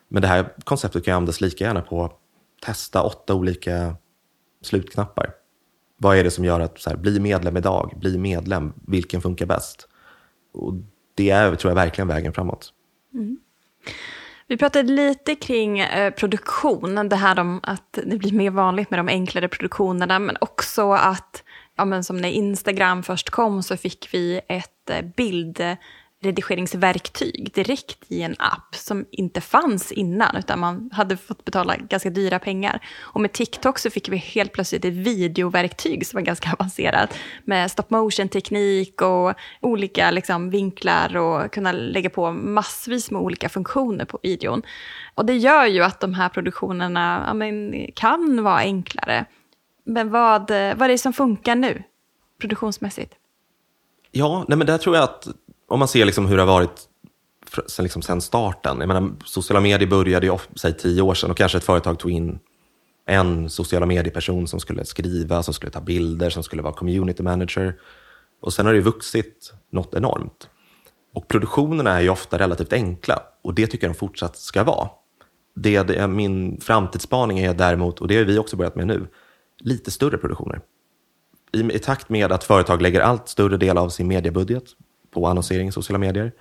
Men 0.08 0.22
det 0.22 0.28
här 0.28 0.54
konceptet 0.64 1.06
kan 1.06 1.12
ju 1.12 1.16
användas 1.16 1.42
lika 1.42 1.64
gärna 1.64 1.82
på 1.82 2.04
att 2.04 2.20
testa 2.66 3.04
åtta 3.04 3.36
olika 3.36 3.96
slutknappar. 4.62 5.34
Vad 5.98 6.18
är 6.18 6.24
det 6.24 6.32
som 6.32 6.46
gör 6.46 6.60
att 6.60 6.80
så 6.80 6.90
här, 6.90 6.98
bli 6.98 7.20
medlem 7.20 7.58
idag, 7.58 7.94
bli 7.98 8.18
medlem, 8.18 8.74
vilken 8.88 9.22
funkar 9.22 9.46
bäst? 9.46 9.88
Och 10.54 10.74
det 11.16 11.30
är, 11.30 11.56
tror 11.56 11.72
jag, 11.72 11.76
verkligen 11.76 12.08
vägen 12.08 12.34
framåt. 12.34 12.74
Mm. 13.14 13.38
Vi 14.54 14.58
pratade 14.58 14.92
lite 14.92 15.36
kring 15.36 15.80
eh, 15.80 16.14
produktion, 16.14 17.10
det 17.10 17.16
här 17.16 17.40
om 17.40 17.60
att 17.64 18.00
det 18.06 18.18
blir 18.18 18.34
mer 18.34 18.50
vanligt 18.50 18.90
med 18.90 19.00
de 19.00 19.08
enklare 19.08 19.48
produktionerna, 19.48 20.20
men 20.20 20.38
också 20.42 20.92
att, 20.92 21.44
ja, 21.78 21.86
men 21.86 22.04
som 22.04 22.18
när 22.18 22.30
Instagram 22.30 23.04
först 23.04 23.30
kom 23.30 23.64
så 23.64 23.78
fick 23.78 24.10
vi 24.12 24.42
ett 24.48 24.90
eh, 24.90 25.02
bild 25.18 25.60
eh, 25.60 25.74
redigeringsverktyg 26.24 27.52
direkt 27.54 27.98
i 28.08 28.22
en 28.22 28.36
app 28.40 28.76
som 28.76 29.06
inte 29.12 29.42
fanns 29.42 29.92
innan, 29.92 30.36
utan 30.38 30.60
man 30.60 30.90
hade 30.94 31.18
fått 31.18 31.46
betala 31.46 31.76
ganska 31.78 32.10
dyra 32.10 32.40
pengar. 32.40 32.86
Och 33.02 33.22
med 33.22 33.32
TikTok 33.32 33.80
så 33.80 33.90
fick 33.90 34.10
vi 34.10 34.18
helt 34.18 34.54
plötsligt 34.54 34.86
ett 34.86 34.94
videoverktyg 34.94 36.08
som 36.08 36.18
var 36.18 36.22
ganska 36.22 36.54
avancerat 36.60 37.18
med 37.44 37.72
stop 37.72 37.84
motion-teknik 37.88 39.02
och 39.02 39.34
olika 39.62 40.12
liksom, 40.12 40.50
vinklar 40.50 41.18
och 41.18 41.52
kunna 41.52 41.72
lägga 41.72 42.10
på 42.10 42.32
massvis 42.32 43.12
med 43.12 43.22
olika 43.22 43.50
funktioner 43.50 44.06
på 44.06 44.20
videon. 44.24 44.62
Och 45.16 45.26
det 45.26 45.38
gör 45.38 45.66
ju 45.66 45.84
att 45.84 46.00
de 46.00 46.14
här 46.14 46.30
produktionerna 46.30 47.24
ja, 47.28 47.34
men, 47.34 47.74
kan 47.96 48.44
vara 48.44 48.58
enklare. 48.58 49.26
Men 49.86 50.10
vad, 50.10 50.50
vad 50.52 50.82
är 50.82 50.88
det 50.88 50.98
som 50.98 51.14
funkar 51.14 51.56
nu, 51.56 51.84
produktionsmässigt? 52.40 53.14
Ja, 54.16 54.46
nej 54.48 54.58
men 54.58 54.68
där 54.68 54.78
tror 54.78 54.96
jag 54.96 55.04
att 55.04 55.28
om 55.68 55.80
man 55.80 55.88
ser 55.88 56.06
liksom 56.06 56.26
hur 56.26 56.38
det 56.38 56.42
har 56.42 56.54
varit 56.54 56.90
sen, 57.68 57.84
liksom 57.84 58.02
sen 58.02 58.22
starten. 58.22 58.80
Jag 58.80 58.88
menar, 58.88 59.12
sociala 59.26 59.62
medier 59.62 59.90
började 59.90 60.26
ju 60.26 60.38
säg 60.56 60.74
tio 60.74 61.02
år 61.02 61.14
sedan 61.14 61.32
och 61.32 61.38
kanske 61.38 61.58
ett 61.58 61.64
företag 61.64 62.00
tog 62.00 62.12
in 62.12 62.40
en 63.06 63.50
sociala 63.50 63.86
medieperson 63.86 64.48
som 64.48 64.60
skulle 64.60 64.86
skriva, 64.86 65.44
som 65.44 65.54
skulle 65.54 65.72
ta 65.72 65.82
bilder, 65.82 66.30
som 66.30 66.44
skulle 66.44 66.62
vara 66.62 66.74
community 66.74 67.24
manager. 67.24 67.76
Och 68.42 68.54
sen 68.54 68.66
har 68.66 68.74
det 68.74 68.82
vuxit 68.82 69.54
något 69.72 69.94
enormt. 69.94 70.50
Och 71.14 71.28
produktionerna 71.28 71.92
är 71.92 72.02
ju 72.02 72.10
ofta 72.10 72.40
relativt 72.40 72.74
enkla 72.74 73.20
och 73.44 73.54
det 73.54 73.68
tycker 73.68 73.88
jag 73.88 73.96
de 73.96 74.00
fortsatt 74.00 74.38
ska 74.38 74.64
vara. 74.64 74.90
Det, 75.56 75.84
det 75.84 76.08
min 76.08 76.62
framtidsspaning 76.62 77.40
är 77.40 77.54
däremot, 77.54 78.02
och 78.02 78.08
det 78.08 78.18
har 78.18 78.24
vi 78.24 78.38
också 78.38 78.56
börjat 78.56 78.76
med 78.76 78.88
nu, 78.88 79.08
lite 79.60 79.92
större 79.92 80.18
produktioner. 80.18 80.62
I, 81.52 81.76
I 81.76 81.80
takt 81.80 82.10
med 82.10 82.32
att 82.32 82.44
företag 82.44 82.82
lägger 82.82 83.02
allt 83.02 83.30
större 83.30 83.58
del 83.58 83.78
av 83.78 83.90
sin 83.90 84.08
mediebudget 84.08 84.64
på 85.14 85.28
annonsering 85.28 85.68
i 85.68 85.72
sociala 85.72 86.00
medier, 86.00 86.32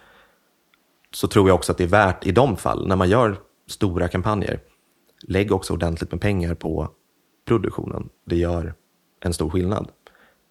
så 1.11 1.29
tror 1.29 1.49
jag 1.49 1.55
också 1.55 1.73
att 1.73 1.79
det 1.79 1.85
är 1.85 1.89
värt 1.89 2.27
i 2.27 2.33
de 2.33 2.57
fall, 2.57 2.89
när 2.89 2.97
man 2.97 3.09
gör 3.09 3.37
stora 3.67 4.09
kampanjer, 4.09 4.61
lägg 5.23 5.53
också 5.53 5.73
ordentligt 5.73 6.13
med 6.13 6.21
pengar 6.21 6.55
på 6.55 6.89
produktionen. 7.45 8.09
Det 8.27 8.37
gör 8.37 8.75
en 9.21 9.35
stor 9.35 9.51
skillnad. 9.51 9.89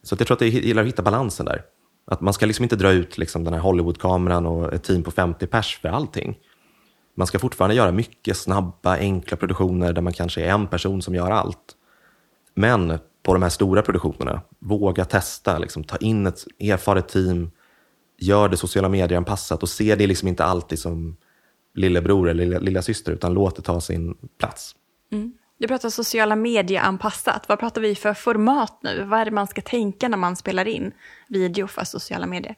Så 0.04 0.16
jag 0.20 0.28
tror 0.28 0.36
att 0.36 0.40
det 0.40 0.48
gäller 0.48 0.82
att 0.82 0.88
hitta 0.88 1.02
balansen 1.02 1.46
där. 1.46 1.64
Att 2.06 2.22
man 2.22 2.34
ska 2.34 2.46
liksom 2.46 2.64
inte 2.64 2.76
dra 2.76 2.92
ut 2.92 3.18
liksom 3.18 3.44
den 3.44 3.54
här 3.54 3.62
Hollywood-kameran 3.62 4.46
och 4.46 4.74
ett 4.74 4.84
team 4.84 5.04
på 5.04 5.12
50 5.12 5.48
pers 5.48 5.80
för 5.82 5.90
allting. 5.90 6.38
Man 7.16 7.28
ska 7.28 7.40
fortfarande 7.40 7.76
göra 7.76 7.92
mycket 7.92 8.38
snabba, 8.38 8.98
enkla 8.98 9.38
produktioner 9.38 9.94
där 9.94 10.02
man 10.02 10.14
kanske 10.14 10.42
är 10.42 10.50
en 10.50 10.68
person 10.68 11.02
som 11.02 11.16
gör 11.16 11.32
allt. 11.32 11.76
Men 12.54 13.00
på 13.24 13.34
de 13.34 13.44
här 13.44 13.50
stora 13.50 13.82
produktionerna, 13.82 14.42
våga 14.60 15.06
testa, 15.06 15.58
liksom, 15.58 15.84
ta 15.84 15.98
in 15.98 16.28
ett 16.28 16.46
erfaret 16.60 17.10
team, 17.10 17.52
gör 18.22 18.50
det 18.50 18.58
sociala 18.58 18.90
medier-anpassat 18.90 19.64
och 19.64 19.70
se 19.70 19.96
det 19.96 20.08
liksom 20.08 20.28
inte 20.28 20.44
alltid 20.44 20.80
som 20.80 21.18
lillebror 21.76 22.30
eller 22.30 22.46
lilla, 22.46 22.60
lilla 22.60 22.82
syster 22.82 23.12
utan 23.12 23.34
låt 23.34 23.56
det 23.56 23.62
ta 23.62 23.82
sin 23.82 24.18
plats. 24.40 24.76
Mm. 25.12 25.34
Du 25.58 25.68
pratar 25.68 25.90
sociala 25.90 26.36
medier-anpassat. 26.36 27.50
Vad 27.50 27.60
pratar 27.60 27.82
vi 27.82 27.96
för 27.96 28.14
format 28.14 28.80
nu? 28.84 29.04
Vad 29.04 29.20
är 29.20 29.26
det 29.26 29.32
man 29.32 29.48
ska 29.48 29.62
tänka 29.62 30.08
när 30.08 30.18
man 30.18 30.36
spelar 30.36 30.68
in 30.68 30.92
video 31.28 31.68
för 31.68 31.84
sociala 31.84 32.26
medier? 32.26 32.56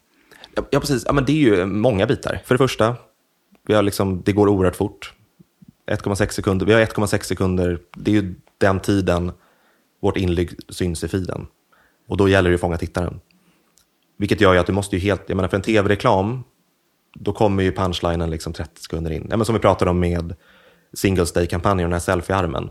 Ja, 0.54 0.62
ja 0.70 0.80
precis. 0.80 1.02
Ja, 1.06 1.12
men 1.12 1.24
det 1.24 1.32
är 1.32 1.36
ju 1.36 1.66
många 1.66 2.06
bitar. 2.06 2.42
För 2.44 2.54
det 2.54 2.58
första, 2.58 2.96
vi 3.66 3.74
har 3.74 3.82
liksom, 3.82 4.22
det 4.24 4.32
går 4.32 4.48
oerhört 4.48 4.76
fort. 4.76 5.14
1,6 5.86 6.28
sekunder. 6.28 6.66
Vi 6.66 6.72
har 6.72 6.80
1,6 6.80 7.22
sekunder. 7.22 7.78
Det 7.96 8.10
är 8.10 8.22
ju 8.22 8.34
den 8.58 8.80
tiden 8.80 9.32
vårt 10.00 10.16
inlägg 10.16 10.50
syns 10.68 11.04
i 11.04 11.08
feeden. 11.08 11.46
Och 12.08 12.16
då 12.16 12.28
gäller 12.28 12.50
det 12.50 12.54
att 12.54 12.60
fånga 12.60 12.76
tittaren. 12.76 13.20
Vilket 14.16 14.40
gör 14.40 14.52
ju 14.52 14.58
att 14.58 14.66
du 14.66 14.72
måste 14.72 14.96
ju 14.96 15.02
helt, 15.02 15.22
jag 15.26 15.36
menar 15.36 15.48
för 15.48 15.56
en 15.56 15.62
tv-reklam, 15.62 16.44
då 17.14 17.32
kommer 17.32 17.62
ju 17.62 17.72
punchlinen 17.72 18.30
liksom 18.30 18.52
30 18.52 18.80
sekunder 18.82 19.10
in. 19.10 19.26
Ja, 19.30 19.36
men 19.36 19.46
som 19.46 19.54
vi 19.54 19.60
pratade 19.60 19.90
om 19.90 20.00
med 20.00 20.34
Singles 20.92 21.32
Day-kampanjen 21.32 21.84
och 21.86 21.90
den 21.90 21.92
här 21.92 22.00
selfie-armen. 22.00 22.70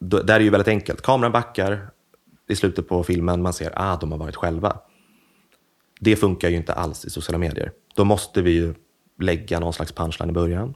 Där 0.00 0.34
är 0.34 0.38
det 0.38 0.44
ju 0.44 0.50
väldigt 0.50 0.68
enkelt. 0.68 1.02
Kameran 1.02 1.32
backar 1.32 1.90
i 2.48 2.56
slutet 2.56 2.88
på 2.88 3.04
filmen, 3.04 3.42
man 3.42 3.52
ser 3.52 3.66
att 3.66 3.74
ah, 3.76 3.96
de 4.00 4.12
har 4.12 4.18
varit 4.18 4.36
själva. 4.36 4.78
Det 6.00 6.16
funkar 6.16 6.48
ju 6.48 6.56
inte 6.56 6.72
alls 6.72 7.04
i 7.04 7.10
sociala 7.10 7.38
medier. 7.38 7.72
Då 7.96 8.04
måste 8.04 8.42
vi 8.42 8.50
ju 8.50 8.74
lägga 9.20 9.60
någon 9.60 9.72
slags 9.72 9.92
punchline 9.92 10.30
i 10.30 10.32
början. 10.32 10.74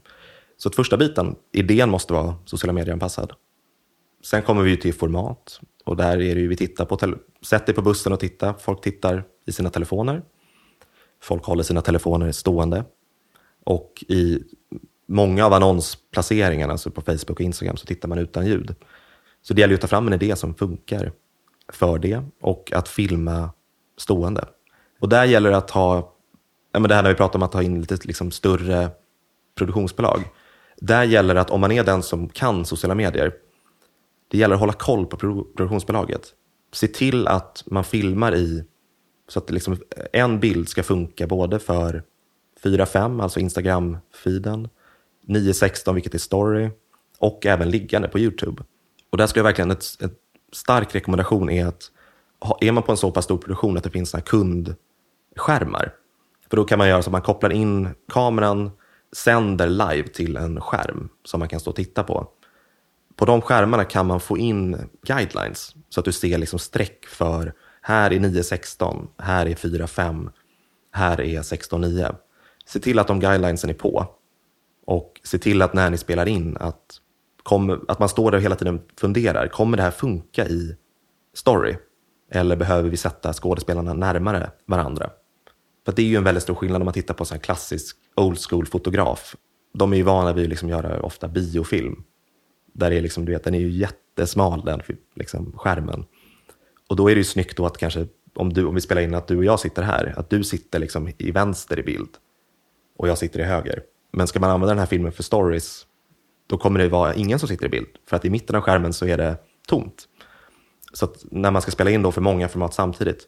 Så 0.57 0.69
att 0.69 0.75
första 0.75 0.97
biten, 0.97 1.37
idén 1.53 1.91
måste 1.91 2.13
vara 2.13 2.35
sociala 2.45 2.73
medier-anpassad. 2.73 3.33
Sen 4.25 4.43
kommer 4.43 4.63
vi 4.63 4.71
ju 4.71 4.77
till 4.77 4.95
format 4.95 5.61
och 5.89 5.97
där 5.97 6.21
är 6.21 6.35
det 6.35 6.41
ju 6.41 6.49
vi 6.49 6.57
tittar 6.57 6.85
på, 6.85 6.99
sätt 7.43 7.67
dig 7.67 7.75
på 7.75 7.83
bussen 7.83 8.13
och 8.13 8.21
titta. 8.21 8.55
Folk 8.55 8.81
tittar 8.81 9.25
i 9.47 9.53
sina 9.53 9.71
telefoner. 9.71 10.23
Folk 11.23 11.45
håller 11.45 11.63
sina 11.63 11.81
telefoner 11.81 12.33
stående. 12.33 12.85
Och 13.65 14.05
i 14.09 14.43
många 15.07 15.47
av 15.47 15.53
annonsplaceringarna, 15.53 16.73
alltså 16.73 16.91
på 16.91 17.01
Facebook 17.01 17.31
och 17.31 17.41
Instagram, 17.41 17.77
så 17.77 17.87
tittar 17.87 18.09
man 18.09 18.19
utan 18.19 18.47
ljud. 18.47 18.75
Så 19.43 19.55
det 19.55 19.61
gäller 19.61 19.75
att 19.75 19.81
ta 19.81 19.87
fram 19.87 20.07
en 20.07 20.13
idé 20.13 20.37
som 20.37 20.55
funkar 20.55 21.13
för 21.73 21.99
det 21.99 22.23
och 22.41 22.73
att 22.73 22.89
filma 22.89 23.51
stående. 23.97 24.45
Och 25.01 25.09
där 25.09 25.25
gäller 25.25 25.51
det 25.51 25.57
att 25.57 25.71
ha, 25.71 26.15
ja 26.73 26.81
men 26.81 26.89
det 26.89 26.95
här 26.95 27.03
när 27.03 27.11
vi 27.11 27.17
pratar 27.17 27.39
om 27.39 27.43
att 27.43 27.53
ta 27.53 27.63
in 27.63 27.81
lite 27.81 27.99
liksom 28.03 28.31
större 28.31 28.91
produktionsbolag. 29.55 30.21
Där 30.77 31.05
gäller 31.05 31.35
det 31.35 31.41
att 31.41 31.51
om 31.51 31.61
man 31.61 31.73
är 31.73 31.85
den 31.85 32.03
som 32.03 32.29
kan 32.29 32.65
sociala 32.65 32.95
medier, 32.95 33.33
det 34.29 34.39
gäller 34.39 34.55
att 34.55 34.61
hålla 34.61 34.73
koll 34.73 35.07
på 35.07 35.17
produktionsbolaget. 35.17 36.23
Se 36.73 36.89
till 36.89 37.29
att 37.29 37.65
man 37.67 37.85
filmar 37.85 38.35
i 38.35 38.65
så 39.29 39.39
att 39.39 39.51
liksom 39.51 39.77
en 40.13 40.41
bild 40.41 40.69
ska 40.69 40.83
funka 40.83 41.27
både 41.27 41.59
för 41.59 42.03
4.5, 42.63 43.23
alltså 43.23 43.41
Instagram-feeden, 43.41 44.69
9.16, 45.27 45.95
vilket 45.95 46.15
är 46.15 46.19
story, 46.19 46.71
och 47.19 47.47
även 47.47 47.71
liggande 47.71 48.09
på 48.09 48.19
YouTube. 48.19 48.63
Och 49.11 49.19
där 49.19 49.27
skulle 49.27 49.41
jag 49.41 49.45
verkligen, 49.45 49.71
ett, 49.71 50.03
ett 50.03 50.19
stark 50.53 50.95
rekommendation 50.95 51.51
är 51.51 51.67
att 51.67 51.91
är 52.61 52.73
man 52.73 52.83
på 52.83 52.93
en 52.93 52.99
så 52.99 53.11
pass 53.11 53.25
stor 53.25 53.39
produktion 53.39 53.77
att 53.77 53.85
det 53.85 53.91
finns 53.91 54.11
såna 54.11 54.21
kundskärmar, 54.21 55.95
för 56.51 56.57
då 56.57 56.65
kan 56.65 56.79
man 56.79 56.89
göra 56.89 57.03
så 57.03 57.09
att 57.09 57.13
man 57.13 57.23
kopplar 57.23 57.53
in 57.53 57.89
kameran, 58.13 58.71
sänder 59.13 59.69
live 59.69 60.09
till 60.09 60.37
en 60.37 60.61
skärm 60.61 61.09
som 61.25 61.41
man 61.41 61.49
kan 61.49 61.61
stå 61.61 61.71
och 61.71 61.77
titta 61.77 62.03
på 62.03 62.29
på 63.19 63.25
de 63.25 63.41
skärmarna 63.41 63.85
kan 63.85 64.07
man 64.07 64.21
få 64.21 64.39
in 64.39 64.91
guidelines 65.07 65.75
så 65.89 66.01
att 66.01 66.05
du 66.05 66.13
ser 66.13 66.39
liksom 66.39 66.59
streck 66.59 67.07
för 67.07 67.53
här 67.83 68.13
är 68.13 68.19
9.16, 68.19 69.07
här 69.19 69.47
är 69.47 69.55
4.5, 69.55 70.31
här 70.93 71.21
är 71.21 71.43
16.9. 71.43 72.15
Se 72.67 72.81
till 72.81 72.99
att 72.99 73.07
de 73.07 73.21
guidelinesen 73.21 73.71
är 73.71 73.75
på 73.75 74.07
och 74.87 75.21
se 75.25 75.39
till 75.39 75.63
att 75.63 75.75
när 75.75 75.91
ni 75.91 75.99
spelar 75.99 76.29
in 76.29 76.57
att, 76.61 77.01
kommer, 77.43 77.81
att 77.89 77.99
man 77.99 78.09
står 78.09 78.31
där 78.31 78.39
och 78.39 78.45
hela 78.45 78.57
tiden 78.57 78.81
funderar, 78.97 79.49
kommer 79.49 79.77
det 79.77 79.83
här 79.83 79.91
funka 79.91 80.49
i 80.49 80.77
story? 81.35 81.77
Eller 82.31 82.57
behöver 82.57 82.91
vi 82.91 82.97
sätta 82.97 83.33
skådespelarna 83.33 83.95
närmare 83.95 84.51
varandra? 84.67 85.11
För 85.85 85.93
det 85.93 86.03
är 86.03 86.07
ju 86.07 86.17
en 86.17 86.25
väldigt 86.25 86.43
stor 86.43 86.55
skillnad 86.55 86.83
om 86.83 86.85
man 86.85 86.95
tittar 86.95 87.15
på 87.15 87.25
en 87.33 87.41
klassisk 87.41 87.97
old 88.17 88.39
school 88.39 88.67
fotograf. 88.67 89.37
De 89.75 89.93
är 89.93 89.97
ju 89.97 90.03
vana 90.03 90.33
vid 90.33 90.45
att 90.45 90.51
liksom 90.51 90.69
göra 90.69 91.03
ofta 91.03 91.29
biofilm. 91.29 92.05
Där 92.73 92.91
är 92.91 93.01
liksom, 93.01 93.25
du 93.25 93.33
vet, 93.33 93.45
den 93.45 93.55
är 93.55 93.61
ju 93.61 93.71
jättesmal 93.71 94.65
den 94.65 94.83
liksom, 95.15 95.53
skärmen. 95.53 96.05
Och 96.89 96.97
då 96.97 97.11
är 97.11 97.15
det 97.15 97.19
ju 97.19 97.25
snyggt 97.25 97.57
då 97.57 97.67
att 97.67 97.79
kanske, 97.79 98.07
om, 98.35 98.53
du, 98.53 98.65
om 98.65 98.75
vi 98.75 98.81
spelar 98.81 99.03
in 99.03 99.15
att 99.15 99.27
du 99.27 99.37
och 99.37 99.45
jag 99.45 99.61
sitter 99.61 99.83
här, 99.83 100.15
att 100.17 100.31
du 100.31 100.45
sitter 100.45 100.79
liksom 100.79 101.11
i 101.19 101.31
vänster 101.31 101.79
i 101.79 101.83
bild 101.83 102.11
och 102.99 103.09
jag 103.09 103.19
sitter 103.19 103.41
i 103.41 103.43
höger. 103.43 103.83
Men 104.13 104.27
ska 104.27 104.41
man 104.41 104.51
använda 104.51 104.75
den 104.75 104.79
här 104.79 104.87
filmen 104.87 105.13
för 105.13 105.23
stories, 105.23 105.87
då 106.47 106.59
kommer 106.59 106.81
det 106.81 106.89
vara 106.89 107.15
ingen 107.15 107.39
som 107.39 107.49
sitter 107.49 107.67
i 107.67 107.69
bild. 107.69 107.89
För 108.07 108.17
att 108.17 108.25
i 108.25 108.31
mitten 108.31 108.57
av 108.57 108.63
skärmen 108.63 108.93
så 108.93 109.07
är 109.07 109.17
det 109.17 109.37
tomt. 109.69 110.09
Så 110.93 111.05
att 111.05 111.25
när 111.31 111.51
man 111.51 111.63
ska 111.63 111.71
spela 111.71 111.91
in 111.91 112.03
då 112.03 112.13
för 112.13 112.21
många 112.21 112.49
format 112.49 112.75
samtidigt, 112.75 113.27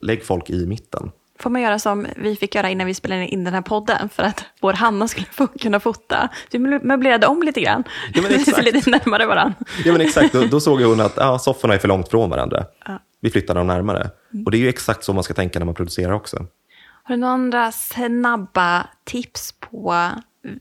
lägg 0.00 0.24
folk 0.24 0.50
i 0.50 0.66
mitten. 0.66 1.10
Får 1.40 1.50
man 1.50 1.62
göra 1.62 1.78
som 1.78 2.06
vi 2.16 2.36
fick 2.36 2.54
göra 2.54 2.70
innan 2.70 2.86
vi 2.86 2.94
spelade 2.94 3.26
in 3.26 3.44
den 3.44 3.54
här 3.54 3.62
podden 3.62 4.08
för 4.08 4.22
att 4.22 4.44
vår 4.60 4.72
Hanna 4.72 5.08
skulle 5.08 5.26
få, 5.26 5.46
kunna 5.46 5.80
fota. 5.80 6.28
Vi 6.50 6.58
möblerade 6.58 7.26
om 7.26 7.42
lite 7.42 7.60
grann. 7.60 7.84
Ja, 8.14 8.22
men 8.22 8.34
exakt. 8.40 8.64
lite 8.64 8.90
närmare 8.90 9.26
varandra. 9.26 9.54
Ja 9.84 9.92
men 9.92 10.00
exakt, 10.00 10.32
då, 10.32 10.44
då 10.44 10.60
såg 10.60 10.82
hon 10.82 11.00
att 11.00 11.18
ah, 11.18 11.38
sofforna 11.38 11.74
är 11.74 11.78
för 11.78 11.88
långt 11.88 12.08
från 12.08 12.30
varandra. 12.30 12.64
Ja. 12.86 13.00
Vi 13.20 13.30
flyttar 13.30 13.54
dem 13.54 13.66
närmare. 13.66 14.10
Mm. 14.32 14.44
Och 14.44 14.50
det 14.50 14.56
är 14.56 14.60
ju 14.60 14.68
exakt 14.68 15.04
så 15.04 15.12
man 15.12 15.24
ska 15.24 15.34
tänka 15.34 15.58
när 15.58 15.66
man 15.66 15.74
producerar 15.74 16.12
också. 16.12 16.46
Har 17.02 17.14
du 17.14 17.20
några 17.20 17.34
andra 17.34 17.72
snabba 17.72 18.86
tips 19.04 19.54
på 19.60 20.10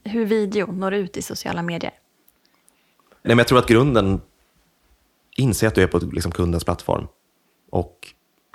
hur 0.04 0.26
video 0.26 0.72
når 0.72 0.94
ut 0.94 1.18
i 1.18 1.22
sociala 1.22 1.62
medier? 1.62 1.92
Nej, 3.22 3.36
men 3.36 3.38
jag 3.38 3.48
tror 3.48 3.60
att 3.60 3.68
grunden, 3.68 4.22
inse 5.38 5.68
att 5.68 5.76
du 5.76 5.84
är 5.84 5.88
på 5.88 5.98
liksom 5.98 6.32
kundens 6.32 6.64
plattform 6.64 7.08
och 7.72 8.08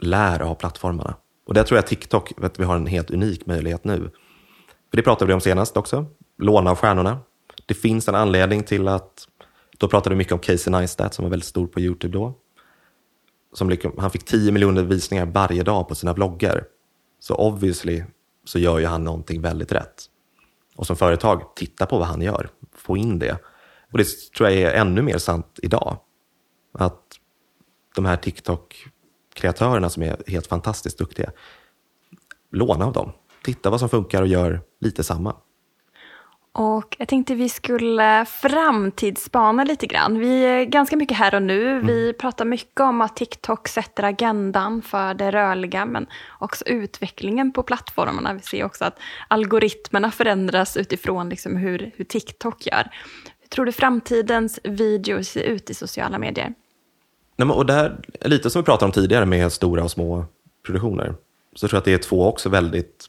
lär 0.03 0.41
av 0.41 0.55
plattformarna. 0.55 1.15
Och 1.53 1.57
där 1.57 1.65
tror 1.65 1.79
jag 1.79 1.87
TikTok, 1.87 2.33
att 2.43 2.61
vi 2.61 2.65
har 2.65 2.77
en 2.77 2.87
helt 2.87 3.11
unik 3.11 3.47
möjlighet 3.47 3.85
nu. 3.85 4.11
För 4.91 4.97
det 4.97 5.03
pratade 5.03 5.27
vi 5.27 5.35
om 5.35 5.41
senast 5.41 5.77
också, 5.77 6.07
låna 6.38 6.71
av 6.71 6.77
stjärnorna. 6.77 7.21
Det 7.67 7.75
finns 7.75 8.09
en 8.09 8.15
anledning 8.15 8.62
till 8.62 8.88
att, 8.88 9.29
då 9.79 9.88
pratade 9.88 10.15
vi 10.15 10.19
mycket 10.19 10.33
om 10.33 10.38
Casey 10.38 10.71
Neistat 10.71 11.15
som 11.15 11.23
var 11.23 11.31
väldigt 11.31 11.49
stor 11.49 11.67
på 11.67 11.81
YouTube 11.81 12.19
då. 12.19 12.35
Som 13.53 13.77
han 13.99 14.11
fick 14.11 14.25
10 14.25 14.53
miljoner 14.53 14.83
visningar 14.83 15.27
varje 15.27 15.62
dag 15.62 15.88
på 15.88 15.95
sina 15.95 16.12
vloggar. 16.12 16.65
Så 17.21 17.35
obviously 17.35 18.05
så 18.45 18.59
gör 18.59 18.79
ju 18.79 18.87
han 18.87 19.05
någonting 19.05 19.43
väldigt 19.43 19.73
rätt. 19.73 20.03
Och 20.77 20.87
som 20.87 20.97
företag, 20.97 21.57
titta 21.57 21.87
på 21.87 21.99
vad 21.99 22.09
han 22.09 22.23
gör. 22.23 22.49
Få 22.75 22.97
in 22.97 23.19
det. 23.19 23.38
Och 23.93 23.99
det 23.99 24.07
tror 24.37 24.51
jag 24.51 24.59
är 24.59 24.81
ännu 24.81 25.03
mer 25.03 25.19
sant 25.19 25.59
idag. 25.62 25.99
Att 26.79 27.03
de 27.95 28.05
här 28.05 28.17
TikTok, 28.17 28.88
TikTok-kreatörerna 29.33 29.90
som 29.90 30.03
är 30.03 30.16
helt 30.27 30.47
fantastiskt 30.47 30.99
duktiga, 30.99 31.31
låna 32.51 32.87
av 32.87 32.92
dem. 32.92 33.12
Titta 33.45 33.71
vad 33.71 33.81
som 33.81 33.88
funkar 33.88 34.23
och 34.23 34.29
gör 34.29 34.61
lite 34.81 35.05
samma. 35.05 35.37
Och 36.55 36.97
jag 36.99 37.09
tänkte 37.09 37.35
vi 37.35 37.49
skulle 37.49 38.25
framtidsspana 38.25 39.64
lite 39.64 39.87
grann. 39.87 40.18
Vi 40.18 40.45
är 40.45 40.64
ganska 40.64 40.97
mycket 40.97 41.16
här 41.16 41.35
och 41.35 41.42
nu. 41.42 41.71
Mm. 41.71 41.87
Vi 41.87 42.12
pratar 42.12 42.45
mycket 42.45 42.81
om 42.81 43.01
att 43.01 43.16
TikTok 43.16 43.68
sätter 43.68 44.03
agendan 44.03 44.83
för 44.83 45.14
det 45.14 45.31
rörliga, 45.31 45.87
men 45.87 46.07
också 46.38 46.64
utvecklingen 46.66 47.53
på 47.53 47.62
plattformarna. 47.62 48.35
Vi 48.35 48.40
ser 48.40 48.64
också 48.64 48.85
att 48.85 48.99
algoritmerna 49.29 50.11
förändras 50.11 50.77
utifrån 50.77 51.29
liksom 51.29 51.57
hur, 51.57 51.92
hur 51.97 52.05
TikTok 52.05 52.66
gör. 52.66 52.90
Hur 53.40 53.49
tror 53.49 53.66
du 53.66 53.73
framtidens 53.73 54.61
video 54.64 55.25
ser 55.25 55.42
ut 55.42 55.71
i 55.71 55.75
sociala 55.75 56.18
medier? 56.18 56.55
Nej, 57.45 57.57
och 57.57 57.67
där, 57.67 58.01
lite 58.21 58.51
som 58.51 58.63
vi 58.63 58.67
pratade 58.67 58.85
om 58.85 58.93
tidigare 58.93 59.27
med 59.27 59.53
stora 59.53 59.85
och 59.85 59.91
små 59.91 60.25
produktioner, 60.67 61.15
så 61.55 61.69
tror 61.69 61.77
jag 61.77 61.79
att 61.79 61.85
det 61.85 61.95
är 61.95 61.99
två 61.99 62.27
också 62.27 62.49
väldigt 62.49 63.07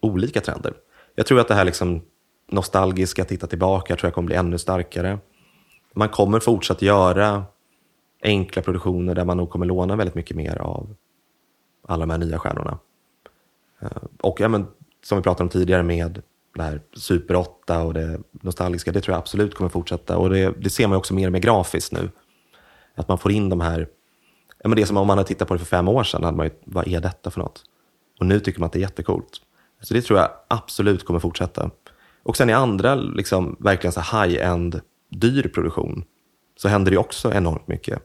olika 0.00 0.40
trender. 0.40 0.74
Jag 1.14 1.26
tror 1.26 1.40
att 1.40 1.48
det 1.48 1.54
här 1.54 1.64
liksom 1.64 2.02
nostalgiska, 2.50 3.24
titta 3.24 3.46
tillbaka, 3.46 3.96
tror 3.96 4.06
jag 4.08 4.14
kommer 4.14 4.26
bli 4.26 4.36
ännu 4.36 4.58
starkare. 4.58 5.18
Man 5.94 6.08
kommer 6.08 6.40
fortsatt 6.40 6.82
göra 6.82 7.44
enkla 8.22 8.62
produktioner 8.62 9.14
där 9.14 9.24
man 9.24 9.36
nog 9.36 9.50
kommer 9.50 9.66
låna 9.66 9.96
väldigt 9.96 10.14
mycket 10.14 10.36
mer 10.36 10.58
av 10.58 10.94
alla 11.88 12.06
de 12.06 12.10
här 12.10 12.18
nya 12.18 12.38
stjärnorna. 12.38 12.78
Eh, 13.80 13.88
och 14.20 14.40
ja, 14.40 14.48
men, 14.48 14.66
som 15.04 15.18
vi 15.18 15.22
pratade 15.22 15.42
om 15.42 15.48
tidigare 15.48 15.82
med 15.82 16.22
det 16.54 16.62
här 16.62 16.80
Super 16.96 17.36
8 17.36 17.82
och 17.82 17.94
det 17.94 18.20
nostalgiska, 18.30 18.92
det 18.92 19.00
tror 19.00 19.12
jag 19.12 19.18
absolut 19.18 19.54
kommer 19.54 19.70
fortsätta. 19.70 20.16
Och 20.16 20.30
det, 20.30 20.54
det 20.58 20.70
ser 20.70 20.86
man 20.86 20.98
också 20.98 21.14
mer 21.14 21.26
och 21.26 21.32
mer 21.32 21.40
grafiskt 21.40 21.92
nu. 21.92 22.10
Att 22.94 23.08
man 23.08 23.18
får 23.18 23.32
in 23.32 23.48
de 23.48 23.60
här, 23.60 23.88
ja, 24.58 24.68
men 24.68 24.76
det 24.76 24.86
som 24.86 24.96
om 24.96 25.06
man 25.06 25.18
hade 25.18 25.28
tittat 25.28 25.48
på 25.48 25.54
det 25.54 25.58
för 25.58 25.66
fem 25.66 25.88
år 25.88 26.04
sedan, 26.04 26.24
hade 26.24 26.36
man 26.36 26.46
ju, 26.46 26.52
vad 26.64 26.88
är 26.88 27.00
detta 27.00 27.30
för 27.30 27.40
något? 27.40 27.62
Och 28.20 28.26
nu 28.26 28.40
tycker 28.40 28.60
man 28.60 28.66
att 28.66 28.72
det 28.72 28.78
är 28.78 28.80
jättecoolt. 28.80 29.40
Så 29.80 29.94
det 29.94 30.02
tror 30.02 30.18
jag 30.18 30.30
absolut 30.48 31.04
kommer 31.04 31.20
fortsätta. 31.20 31.70
Och 32.22 32.36
sen 32.36 32.50
i 32.50 32.52
andra, 32.52 32.94
liksom, 32.94 33.56
verkligen 33.60 33.92
så 33.92 34.00
high-end, 34.00 34.80
dyr 35.08 35.48
produktion, 35.54 36.04
så 36.56 36.68
händer 36.68 36.90
det 36.90 36.96
också 36.98 37.32
enormt 37.32 37.68
mycket. 37.68 38.02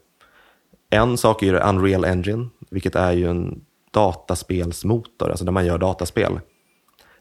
En 0.90 1.18
sak 1.18 1.44
är 1.44 1.48
ju 1.48 1.60
Unreal 1.60 2.06
Engine, 2.06 2.50
vilket 2.70 2.96
är 2.96 3.12
ju 3.12 3.30
en 3.30 3.66
dataspelsmotor, 3.92 5.30
alltså 5.30 5.46
där 5.46 5.52
man 5.52 5.66
gör 5.66 5.78
dataspel. 5.78 6.40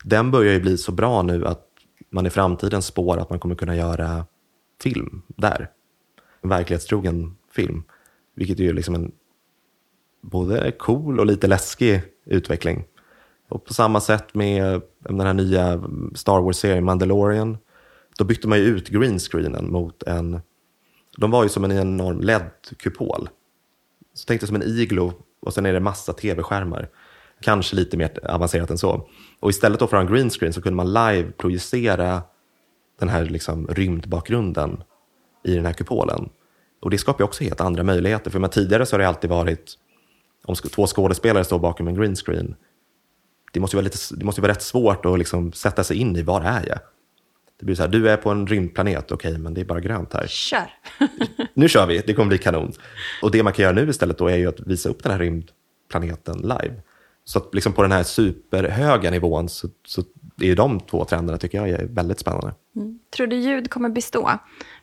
Den 0.04 0.31
börjar 0.31 0.52
ju 0.52 0.61
bli 0.61 0.76
så 0.76 0.92
bra 0.92 1.22
nu 1.22 1.46
att 1.46 1.64
man 2.11 2.26
i 2.26 2.31
framtiden 2.31 2.83
spår 2.83 3.18
att 3.18 3.31
man 3.31 3.38
kommer 3.38 3.54
kunna 3.54 3.76
göra 3.76 4.26
film 4.83 5.22
där. 5.26 5.70
En 6.40 6.50
verklighetstrogen 6.50 7.37
film. 7.58 7.82
Vilket 8.34 8.60
är 8.60 8.64
ju 8.64 8.72
liksom 8.72 8.94
en 8.94 9.12
både 10.22 10.72
cool 10.78 11.20
och 11.20 11.26
lite 11.26 11.46
läskig 11.46 12.02
utveckling. 12.24 12.84
Och 13.48 13.64
på 13.64 13.74
samma 13.74 14.00
sätt 14.00 14.34
med 14.34 14.74
eh, 14.74 14.80
den 14.98 15.20
här 15.20 15.34
nya 15.34 15.66
mm, 15.66 16.12
Star 16.14 16.40
Wars-serien 16.40 16.84
Mandalorian. 16.84 17.58
Då 18.18 18.24
bytte 18.24 18.48
man 18.48 18.58
ju 18.58 18.64
ut 18.64 18.88
greenscreenen 18.88 19.72
mot 19.72 20.02
en... 20.02 20.40
De 21.16 21.30
var 21.30 21.42
ju 21.42 21.48
som 21.48 21.64
en 21.64 21.72
enorm 21.72 22.20
LED-kupol. 22.20 23.28
Så 24.14 24.24
tänkte 24.26 24.46
som 24.46 24.56
en 24.56 24.62
iglo 24.62 25.12
och 25.40 25.54
sen 25.54 25.66
är 25.66 25.72
det 25.72 25.80
massa 25.80 26.12
tv-skärmar. 26.12 26.88
Kanske 27.40 27.76
lite 27.76 27.96
mer 27.96 28.30
avancerat 28.30 28.70
än 28.70 28.78
så. 28.78 29.08
Och 29.40 29.50
istället 29.50 29.78
för 29.78 29.86
att 29.86 29.92
ha 29.92 30.00
en 30.00 30.06
greenscreen 30.06 30.52
så 30.52 30.62
kunde 30.62 30.76
man 30.76 30.92
live 30.92 31.30
projicera 31.32 32.22
den 32.98 33.08
här 33.08 33.24
liksom 33.24 33.66
rymdbakgrunden 33.66 34.82
i 35.44 35.54
den 35.54 35.66
här 35.66 35.72
kupolen. 35.72 36.28
Och 36.80 36.90
det 36.90 36.98
skapar 36.98 37.24
också 37.24 37.44
helt 37.44 37.60
andra 37.60 37.82
möjligheter. 37.82 38.30
För 38.30 38.48
tidigare 38.48 38.86
så 38.86 38.94
har 38.94 38.98
det 38.98 39.08
alltid 39.08 39.30
varit, 39.30 39.74
om 40.44 40.54
två 40.54 40.86
skådespelare 40.86 41.44
står 41.44 41.58
bakom 41.58 41.88
en 41.88 41.94
greenscreen, 41.94 42.56
det 43.52 43.60
måste, 43.60 43.76
vara 43.76 43.84
lite, 43.84 43.98
det 44.10 44.24
måste 44.24 44.40
vara 44.40 44.52
rätt 44.52 44.62
svårt 44.62 45.06
att 45.06 45.18
liksom 45.18 45.52
sätta 45.52 45.84
sig 45.84 45.96
in 45.96 46.16
i 46.16 46.22
var 46.22 46.40
är 46.40 46.66
jag? 46.68 46.78
Det 47.58 47.64
blir 47.64 47.74
så 47.74 47.82
här, 47.82 47.88
du 47.88 48.10
är 48.10 48.16
på 48.16 48.30
en 48.30 48.46
rymdplanet, 48.46 49.12
okej, 49.12 49.30
okay, 49.30 49.42
men 49.42 49.54
det 49.54 49.60
är 49.60 49.64
bara 49.64 49.80
grönt 49.80 50.12
här. 50.12 50.26
Kör! 50.26 50.70
nu 51.54 51.68
kör 51.68 51.86
vi, 51.86 52.02
det 52.06 52.14
kommer 52.14 52.28
bli 52.28 52.38
kanon. 52.38 52.72
Och 53.22 53.30
det 53.30 53.42
man 53.42 53.52
kan 53.52 53.62
göra 53.62 53.74
nu 53.74 53.90
istället 53.90 54.18
då 54.18 54.28
är 54.28 54.36
ju 54.36 54.48
att 54.48 54.60
visa 54.60 54.88
upp 54.88 55.02
den 55.02 55.12
här 55.12 55.18
rymdplaneten 55.18 56.38
live. 56.38 56.82
Så 57.24 57.38
att 57.38 57.54
liksom 57.54 57.72
på 57.72 57.82
den 57.82 57.92
här 57.92 58.02
superhöga 58.02 59.10
nivån 59.10 59.48
så, 59.48 59.68
så 59.86 60.02
är 60.40 60.57
de 60.57 60.81
två 60.81 61.05
trenderna 61.05 61.38
tycker 61.38 61.59
jag 61.59 61.68
är 61.68 61.87
väldigt 61.87 62.18
spännande. 62.18 62.55
Mm. 62.77 62.98
Tror 63.16 63.27
du 63.27 63.37
ljud 63.37 63.70
kommer 63.70 63.88
bestå? 63.88 64.31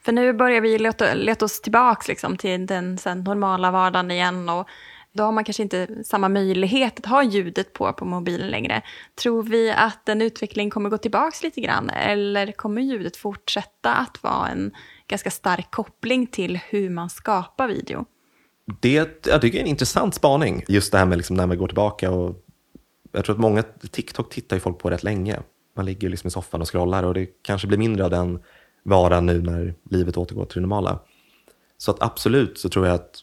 För 0.01 0.11
nu 0.11 0.33
börjar 0.33 0.61
vi 0.61 0.79
leta, 0.79 1.13
leta 1.13 1.45
oss 1.45 1.61
tillbaka 1.61 2.03
liksom 2.07 2.37
till 2.37 2.65
den 2.65 2.97
sen, 2.97 3.23
normala 3.23 3.71
vardagen 3.71 4.11
igen 4.11 4.49
och 4.49 4.67
då 5.15 5.23
har 5.23 5.31
man 5.31 5.43
kanske 5.43 5.63
inte 5.63 6.03
samma 6.03 6.29
möjlighet 6.29 6.99
att 6.99 7.05
ha 7.05 7.23
ljudet 7.23 7.73
på 7.73 7.93
på 7.93 8.05
mobilen 8.05 8.49
längre. 8.49 8.81
Tror 9.21 9.43
vi 9.43 9.71
att 9.71 10.05
den 10.05 10.21
utveckling 10.21 10.69
kommer 10.69 10.89
gå 10.89 10.97
tillbaka 10.97 11.37
lite 11.43 11.61
grann 11.61 11.89
eller 11.89 12.51
kommer 12.51 12.81
ljudet 12.81 13.17
fortsätta 13.17 13.93
att 13.93 14.23
vara 14.23 14.49
en 14.49 14.71
ganska 15.07 15.31
stark 15.31 15.71
koppling 15.71 16.27
till 16.27 16.59
hur 16.69 16.89
man 16.89 17.09
skapar 17.09 17.67
video? 17.67 18.05
Det 18.81 18.93
jag 19.25 19.41
tycker 19.41 19.57
är 19.57 19.61
en 19.61 19.67
intressant 19.67 20.15
spaning, 20.15 20.63
just 20.67 20.91
det 20.91 20.97
här 20.97 21.05
med 21.05 21.17
liksom 21.17 21.35
när 21.35 21.47
man 21.47 21.57
går 21.57 21.67
tillbaka. 21.67 22.11
Och 22.11 22.44
jag 23.15 23.25
tror 23.25 23.35
att 23.35 23.41
många, 23.41 23.63
TikTok 23.91 24.33
tittar 24.33 24.55
ju 24.55 24.59
folk 24.59 24.79
på 24.79 24.89
rätt 24.89 25.03
länge. 25.03 25.39
Man 25.75 25.85
ligger 25.85 26.09
liksom 26.09 26.27
i 26.27 26.31
soffan 26.31 26.61
och 26.61 26.71
scrollar 26.71 27.03
och 27.03 27.13
det 27.13 27.25
kanske 27.41 27.67
blir 27.67 27.77
mindre 27.77 28.03
av 28.03 28.09
den 28.09 28.39
varan 28.83 29.25
nu 29.25 29.41
när 29.41 29.75
livet 29.89 30.17
återgår 30.17 30.45
till 30.45 30.55
det 30.55 30.61
normala. 30.61 30.99
Så 31.77 31.91
att 31.91 32.01
absolut 32.01 32.57
så 32.57 32.69
tror 32.69 32.85
jag 32.85 32.95
att 32.95 33.19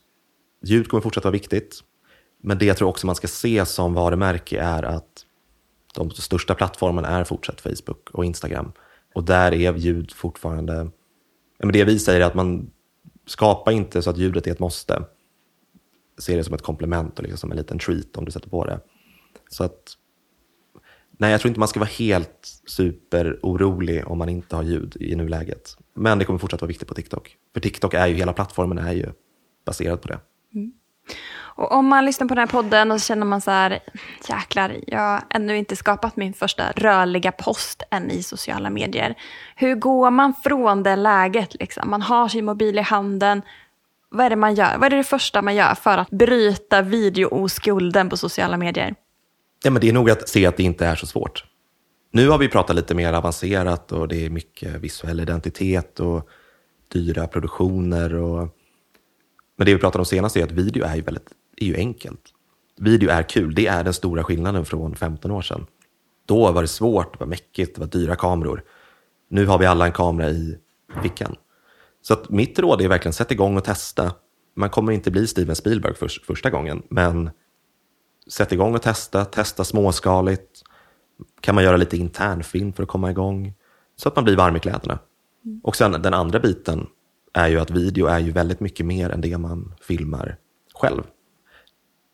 ljud 0.64 0.88
kommer 0.88 1.02
fortsätta 1.02 1.28
vara 1.28 1.32
viktigt. 1.32 1.80
Men 2.42 2.58
det 2.58 2.64
jag 2.64 2.76
tror 2.76 2.88
också 2.88 3.06
man 3.06 3.16
ska 3.16 3.28
se 3.28 3.66
som 3.66 3.94
varumärke 3.94 4.60
är 4.60 4.82
att 4.82 5.26
de 5.94 6.10
största 6.10 6.54
plattformarna 6.54 7.08
är 7.08 7.24
fortsatt 7.24 7.60
Facebook 7.60 8.10
och 8.10 8.24
Instagram. 8.24 8.72
Och 9.14 9.24
där 9.24 9.54
är 9.54 9.74
ljud 9.74 10.12
fortfarande... 10.12 10.90
Men 11.58 11.72
det 11.72 11.84
vi 11.84 11.98
säger 11.98 12.20
är 12.20 12.24
att 12.24 12.34
man, 12.34 12.70
skapa 13.26 13.72
inte 13.72 14.02
så 14.02 14.10
att 14.10 14.18
ljudet 14.18 14.46
är 14.46 14.50
ett 14.50 14.58
måste. 14.58 15.04
Se 16.18 16.36
det 16.36 16.44
som 16.44 16.54
ett 16.54 16.62
komplement 16.62 17.18
och 17.18 17.22
liksom 17.22 17.38
som 17.38 17.50
en 17.50 17.56
liten 17.56 17.78
treat 17.78 18.16
om 18.16 18.24
du 18.24 18.30
sätter 18.30 18.50
på 18.50 18.64
det. 18.64 18.80
Så 19.52 19.64
att, 19.64 19.96
nej, 21.10 21.30
jag 21.30 21.40
tror 21.40 21.48
inte 21.48 21.60
man 21.60 21.68
ska 21.68 21.80
vara 21.80 21.90
helt 21.98 22.48
superorolig 22.66 24.06
om 24.06 24.18
man 24.18 24.28
inte 24.28 24.56
har 24.56 24.62
ljud 24.62 24.96
i 25.00 25.16
nuläget. 25.16 25.76
Men 25.94 26.18
det 26.18 26.24
kommer 26.24 26.38
fortsatt 26.38 26.60
vara 26.60 26.68
viktigt 26.68 26.88
på 26.88 26.94
TikTok. 26.94 27.36
För 27.52 27.60
TikTok 27.60 27.94
är 27.94 28.06
ju, 28.06 28.14
hela 28.14 28.32
plattformen 28.32 28.78
är 28.78 28.92
ju 28.92 29.06
baserad 29.64 30.02
på 30.02 30.08
det. 30.08 30.18
Mm. 30.54 30.72
Och 31.54 31.72
om 31.72 31.86
man 31.86 32.04
lyssnar 32.04 32.28
på 32.28 32.34
den 32.34 32.48
här 32.48 32.62
podden 32.62 32.90
och 32.90 33.00
så 33.00 33.06
känner 33.06 33.26
man 33.26 33.40
så 33.40 33.50
här, 33.50 33.78
jäklar, 34.28 34.76
jag 34.86 35.00
har 35.00 35.22
ännu 35.30 35.56
inte 35.56 35.76
skapat 35.76 36.16
min 36.16 36.34
första 36.34 36.72
rörliga 36.76 37.32
post 37.32 37.82
än 37.90 38.10
i 38.10 38.22
sociala 38.22 38.70
medier. 38.70 39.14
Hur 39.56 39.74
går 39.74 40.10
man 40.10 40.34
från 40.34 40.82
det 40.82 40.96
läget? 40.96 41.54
Liksom? 41.54 41.90
Man 41.90 42.02
har 42.02 42.28
sin 42.28 42.44
mobil 42.44 42.78
i 42.78 42.82
handen. 42.82 43.42
Vad 44.08 44.26
är 44.26 44.30
det 44.30 44.36
man 44.36 44.54
gör? 44.54 44.78
Vad 44.78 44.92
är 44.92 44.96
det 44.96 45.04
första 45.04 45.42
man 45.42 45.54
gör 45.54 45.74
för 45.74 45.98
att 45.98 46.10
bryta 46.10 46.82
videooskulden 46.82 48.08
på 48.08 48.16
sociala 48.16 48.56
medier? 48.56 48.94
Ja, 49.64 49.70
men 49.70 49.80
det 49.80 49.88
är 49.88 49.92
nog 49.92 50.10
att 50.10 50.28
se 50.28 50.46
att 50.46 50.56
det 50.56 50.62
inte 50.62 50.86
är 50.86 50.96
så 50.96 51.06
svårt. 51.06 51.44
Nu 52.10 52.28
har 52.28 52.38
vi 52.38 52.48
pratat 52.48 52.76
lite 52.76 52.94
mer 52.94 53.12
avancerat 53.12 53.92
och 53.92 54.08
det 54.08 54.26
är 54.26 54.30
mycket 54.30 54.80
visuell 54.80 55.20
identitet 55.20 56.00
och 56.00 56.28
dyra 56.88 57.26
produktioner. 57.26 58.14
Och... 58.14 58.48
Men 59.56 59.66
det 59.66 59.74
vi 59.74 59.80
pratade 59.80 60.00
om 60.00 60.06
senast 60.06 60.36
är 60.36 60.44
att 60.44 60.50
video 60.50 60.84
är 60.84 60.96
ju, 60.96 61.02
väldigt, 61.02 61.30
är 61.56 61.66
ju 61.66 61.76
enkelt. 61.76 62.20
Video 62.80 63.10
är 63.10 63.22
kul, 63.22 63.54
det 63.54 63.66
är 63.66 63.84
den 63.84 63.94
stora 63.94 64.24
skillnaden 64.24 64.64
från 64.64 64.94
15 64.94 65.30
år 65.30 65.42
sedan. 65.42 65.66
Då 66.26 66.52
var 66.52 66.62
det 66.62 66.68
svårt, 66.68 67.12
det 67.12 67.20
var 67.20 67.26
mäckigt, 67.26 67.74
det 67.74 67.80
var 67.80 67.88
dyra 67.88 68.16
kameror. 68.16 68.64
Nu 69.28 69.46
har 69.46 69.58
vi 69.58 69.66
alla 69.66 69.86
en 69.86 69.92
kamera 69.92 70.30
i 70.30 70.58
fickan. 71.02 71.36
Så 72.02 72.14
att 72.14 72.30
mitt 72.30 72.58
råd 72.58 72.80
är 72.80 72.88
verkligen 72.88 73.12
sätt 73.12 73.30
igång 73.30 73.56
och 73.56 73.64
testa. 73.64 74.12
Man 74.56 74.70
kommer 74.70 74.92
inte 74.92 75.10
bli 75.10 75.26
Steven 75.26 75.56
Spielberg 75.56 75.94
för, 75.94 76.08
första 76.08 76.50
gången, 76.50 76.82
men 76.88 77.30
sätt 78.32 78.52
igång 78.52 78.74
och 78.74 78.82
testa, 78.82 79.24
testa 79.24 79.64
småskaligt. 79.64 80.62
Kan 81.40 81.54
man 81.54 81.64
göra 81.64 81.76
lite 81.76 81.96
internfilm 81.96 82.72
för 82.72 82.82
att 82.82 82.88
komma 82.88 83.10
igång? 83.10 83.54
Så 83.96 84.08
att 84.08 84.16
man 84.16 84.24
blir 84.24 84.36
varm 84.36 84.56
i 84.56 84.60
kläderna. 84.60 84.98
Och 85.62 85.76
sen 85.76 85.92
den 85.92 86.14
andra 86.14 86.40
biten 86.40 86.86
är 87.32 87.48
ju 87.48 87.60
att 87.60 87.70
video 87.70 88.06
är 88.06 88.18
ju 88.18 88.30
väldigt 88.30 88.60
mycket 88.60 88.86
mer 88.86 89.10
än 89.10 89.20
det 89.20 89.38
man 89.38 89.74
filmar 89.80 90.36
själv. 90.74 91.02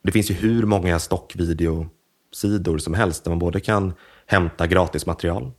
Det 0.03 0.13
finns 0.13 0.31
ju 0.31 0.35
hur 0.35 0.67
många 0.67 0.99
stockvideosidor 0.99 2.79
som 2.79 2.95
helst 2.95 3.25
där 3.25 3.31
man 3.31 3.39
både 3.39 3.61
kan 3.61 3.93
hämta 4.27 4.67
gratismaterial 4.67 5.53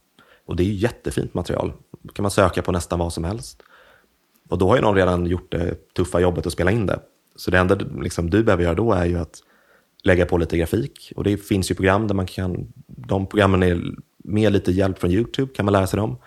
och 0.45 0.55
det 0.55 0.63
är 0.63 0.65
ju 0.65 0.73
jättefint 0.73 1.33
material. 1.33 1.73
Då 2.01 2.13
kan 2.13 2.23
man 2.23 2.31
söka 2.31 2.61
på 2.61 2.71
nästan 2.71 2.99
vad 2.99 3.13
som 3.13 3.23
helst. 3.23 3.61
Och 4.49 4.57
då 4.57 4.67
har 4.67 4.75
ju 4.75 4.81
någon 4.81 4.95
redan 4.95 5.25
gjort 5.25 5.51
det 5.51 5.93
tuffa 5.93 6.19
jobbet 6.19 6.45
att 6.45 6.53
spela 6.53 6.71
in 6.71 6.85
det. 6.85 6.99
Så 7.35 7.51
det 7.51 7.59
enda 7.59 7.75
liksom, 7.75 8.29
du 8.29 8.43
behöver 8.43 8.63
göra 8.63 8.75
då 8.75 8.93
är 8.93 9.05
ju 9.05 9.19
att 9.19 9.43
lägga 10.03 10.25
på 10.25 10.37
lite 10.37 10.57
grafik. 10.57 11.13
Och 11.15 11.23
det 11.23 11.37
finns 11.37 11.71
ju 11.71 11.75
program 11.75 12.07
där 12.07 12.15
man 12.15 12.25
kan, 12.25 12.73
de 12.87 13.27
programmen 13.27 13.63
är 13.63 13.81
med 14.23 14.53
lite 14.53 14.71
hjälp 14.71 14.99
från 14.99 15.11
YouTube, 15.11 15.53
kan 15.55 15.65
man 15.65 15.73
lära 15.73 15.87
sig 15.87 15.97
dem. 15.97 16.17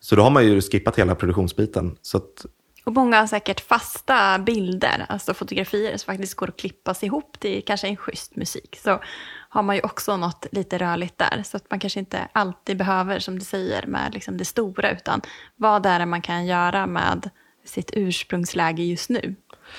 Så 0.00 0.16
då 0.16 0.22
har 0.22 0.30
man 0.30 0.46
ju 0.46 0.60
skippat 0.60 0.98
hela 0.98 1.14
produktionsbiten. 1.14 1.96
Så 2.02 2.16
att, 2.16 2.46
Och 2.84 2.92
många 2.92 3.20
har 3.20 3.26
säkert 3.26 3.60
fasta 3.60 4.38
bilder, 4.38 5.06
alltså 5.08 5.34
fotografier 5.34 5.96
som 5.96 6.12
faktiskt 6.12 6.34
går 6.34 6.48
att 6.48 6.56
klippas 6.56 7.02
ihop 7.04 7.40
till 7.40 7.62
kanske 7.66 7.88
en 7.88 7.96
schysst 7.96 8.36
musik. 8.36 8.78
Så 8.82 9.00
har 9.48 9.62
man 9.62 9.76
ju 9.76 9.82
också 9.82 10.16
något 10.16 10.46
lite 10.52 10.78
rörligt 10.78 11.18
där. 11.18 11.42
Så 11.44 11.56
att 11.56 11.70
man 11.70 11.80
kanske 11.80 12.00
inte 12.00 12.28
alltid 12.32 12.76
behöver, 12.76 13.18
som 13.18 13.38
du 13.38 13.44
säger, 13.44 13.86
med 13.86 14.14
liksom 14.14 14.36
det 14.36 14.44
stora, 14.44 14.90
utan 14.92 15.20
vad 15.56 15.86
är 15.86 15.98
det 15.98 16.06
man 16.06 16.22
kan 16.22 16.46
göra 16.46 16.86
med 16.86 17.30
sitt 17.64 17.90
ursprungsläge 17.94 18.82
just 18.82 19.10
nu? 19.10 19.34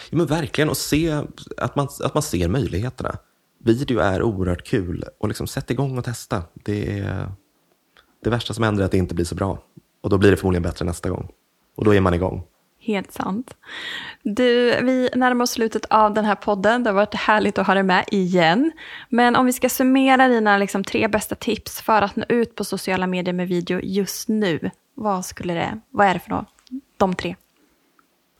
ja, 0.10 0.18
men 0.18 0.26
verkligen, 0.26 0.70
och 0.70 0.78
se 0.78 1.24
att 1.58 1.76
man, 1.76 1.88
att 2.04 2.14
man 2.14 2.24
ser 2.24 2.48
möjligheterna. 2.48 3.18
Video 3.64 4.00
är 4.00 4.24
oerhört 4.24 4.68
kul 4.68 5.04
och 5.20 5.28
liksom 5.28 5.48
sätt 5.48 5.72
igång 5.72 5.98
och 5.98 6.06
testa. 6.06 6.44
Det, 6.54 7.00
är, 7.00 7.32
det 8.24 8.30
värsta 8.30 8.54
som 8.54 8.64
händer 8.64 8.82
är 8.82 8.86
att 8.86 8.92
det 8.92 8.98
inte 8.98 9.16
blir 9.16 9.26
så 9.26 9.36
bra. 9.36 9.64
Och 10.02 10.10
då 10.10 10.18
blir 10.18 10.32
det 10.32 10.38
förmodligen 10.38 10.64
bättre 10.64 10.86
nästa 10.86 11.10
gång. 11.10 11.32
Och 11.76 11.86
då 11.86 11.96
är 11.96 12.02
man 12.02 12.14
igång. 12.14 12.44
Helt 12.80 13.12
sant. 13.12 13.54
Du, 14.24 14.82
vi 14.82 15.10
närmar 15.16 15.44
oss 15.44 15.52
slutet 15.52 15.86
av 15.86 16.14
den 16.14 16.26
här 16.26 16.36
podden. 16.36 16.84
Det 16.84 16.90
har 16.90 16.96
varit 16.96 17.16
härligt 17.16 17.58
att 17.58 17.68
ha 17.68 17.74
dig 17.74 17.84
med 17.84 18.06
igen. 18.12 18.72
Men 19.10 19.36
om 19.36 19.46
vi 19.46 19.54
ska 19.54 19.70
summera 19.70 20.28
dina 20.28 20.58
liksom, 20.58 20.84
tre 20.84 21.08
bästa 21.08 21.36
tips 21.36 21.82
för 21.82 22.02
att 22.02 22.16
nå 22.16 22.26
ut 22.30 22.56
på 22.56 22.64
sociala 22.64 23.08
medier 23.08 23.34
med 23.34 23.48
video 23.48 23.80
just 23.84 24.28
nu. 24.30 24.72
Vad, 24.96 25.26
skulle 25.26 25.54
det, 25.54 25.80
vad 25.90 26.08
är 26.08 26.14
det 26.14 26.20
för 26.20 26.30
något? 26.30 26.48
De 26.98 27.16
tre. 27.16 27.36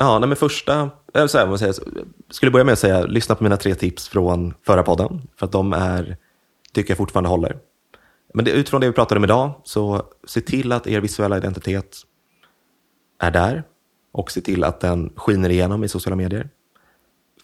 Ja, 0.02 0.20
nej, 0.20 0.30
men 0.30 0.36
första, 0.36 0.90
så 1.28 1.38
här, 1.38 1.66
jag 1.66 1.76
skulle 2.30 2.52
börja 2.52 2.64
med 2.64 2.74
att 2.74 2.80
säga, 2.80 3.06
lyssna 3.06 3.36
på 3.36 3.44
mina 3.44 3.58
tre 3.58 3.76
tips 3.76 4.08
från 4.08 4.54
förra 4.66 4.84
podden, 4.84 5.28
för 5.36 5.46
att 5.46 5.52
de 5.52 5.74
är, 5.74 6.18
tycker 6.74 6.92
jag 6.92 6.98
fortfarande 6.98 7.30
håller. 7.30 7.58
Men 8.34 8.46
det, 8.46 8.52
utifrån 8.52 8.82
det 8.82 8.88
vi 8.88 8.94
pratade 8.94 9.20
om 9.20 9.24
idag, 9.24 9.62
så 9.64 10.06
se 10.28 10.42
till 10.42 10.72
att 10.72 10.88
er 10.88 11.02
visuella 11.02 11.38
identitet 11.38 11.98
är 13.20 13.32
där 13.32 13.64
och 14.12 14.32
se 14.32 14.42
till 14.42 14.64
att 14.64 14.80
den 14.80 15.14
skiner 15.16 15.50
igenom 15.50 15.84
i 15.84 15.88
sociala 15.88 16.16
medier. 16.16 16.50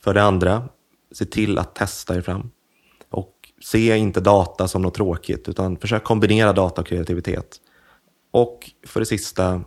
För 0.04 0.14
det 0.14 0.24
andra, 0.24 0.70
se 1.12 1.26
till 1.26 1.58
att 1.58 1.76
testa 1.76 2.16
er 2.16 2.22
fram. 2.22 2.52
Och 3.10 3.34
se 3.64 3.98
inte 3.98 4.20
data 4.20 4.68
som 4.68 4.82
något 4.82 4.94
tråkigt, 4.94 5.50
utan 5.50 5.78
försök 5.78 6.04
kombinera 6.04 6.54
data 6.54 6.82
och 6.82 6.88
kreativitet. 6.88 7.58
Och 8.32 8.72
för 8.88 9.00
det 9.00 9.06
sista, 9.06 9.62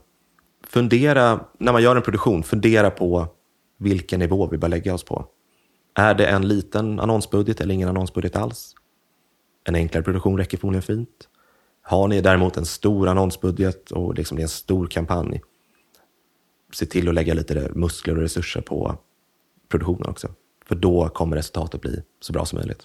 fundera, 0.70 1.44
när 1.58 1.72
man 1.72 1.82
gör 1.82 1.96
en 1.96 2.02
produktion, 2.02 2.42
fundera 2.42 2.90
på 2.90 3.28
vilken 3.78 4.20
nivå 4.20 4.46
vi 4.46 4.58
bör 4.58 4.68
lägga 4.68 4.94
oss 4.94 5.04
på. 5.04 5.26
Är 5.94 6.14
det 6.14 6.26
en 6.26 6.48
liten 6.48 7.00
annonsbudget 7.00 7.60
eller 7.60 7.74
ingen 7.74 7.88
annonsbudget 7.88 8.36
alls? 8.36 8.74
En 9.64 9.74
enklare 9.74 10.04
produktion 10.04 10.38
räcker 10.38 10.58
förmodligen 10.58 10.82
fint. 10.82 11.28
Har 11.82 12.08
ni 12.08 12.20
däremot 12.20 12.56
en 12.56 12.64
stor 12.64 13.08
annonsbudget 13.08 13.90
och 13.90 14.14
liksom 14.14 14.36
det 14.36 14.40
är 14.40 14.44
en 14.44 14.48
stor 14.48 14.86
kampanj, 14.86 15.40
se 16.72 16.86
till 16.86 17.08
att 17.08 17.14
lägga 17.14 17.34
lite 17.34 17.70
muskler 17.74 18.16
och 18.16 18.22
resurser 18.22 18.60
på 18.60 18.98
produktionen 19.68 20.10
också. 20.10 20.28
För 20.66 20.74
då 20.74 21.08
kommer 21.08 21.36
resultatet 21.36 21.80
bli 21.80 22.02
så 22.20 22.32
bra 22.32 22.44
som 22.44 22.58
möjligt. 22.58 22.82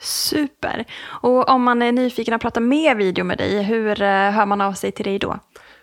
Super. 0.00 0.84
Och 1.04 1.48
om 1.48 1.62
man 1.62 1.82
är 1.82 1.92
nyfiken 1.92 2.34
att 2.34 2.40
prata 2.40 2.60
mer 2.60 2.94
video 2.94 3.24
med 3.24 3.38
dig, 3.38 3.62
hur 3.62 4.02
eh, 4.02 4.30
hör 4.30 4.46
man 4.46 4.60
av 4.60 4.72
sig 4.72 4.92
till 4.92 5.04
dig 5.04 5.18
då? 5.18 5.38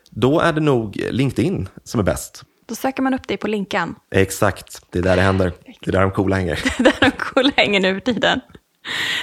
Då 0.09 0.39
är 0.39 0.53
det 0.53 0.61
nog 0.61 1.03
LinkedIn 1.09 1.69
som 1.83 1.99
är 1.99 2.03
bäst. 2.03 2.43
Då 2.65 2.75
söker 2.75 3.01
man 3.01 3.13
upp 3.13 3.27
dig 3.27 3.37
på 3.37 3.47
Linkan. 3.47 3.95
Exakt, 4.11 4.81
det 4.89 4.99
är 4.99 5.03
där 5.03 5.15
det 5.15 5.21
händer. 5.21 5.53
Det 5.81 5.87
är 5.87 5.91
där 5.91 6.01
de 6.01 6.11
coola 6.11 6.35
hänger. 6.35 6.63
Där 6.83 6.95
de 6.99 7.11
coola 7.11 7.51
hänger 7.55 7.79
nu 7.79 7.93
för 7.93 8.13
tiden. 8.13 8.41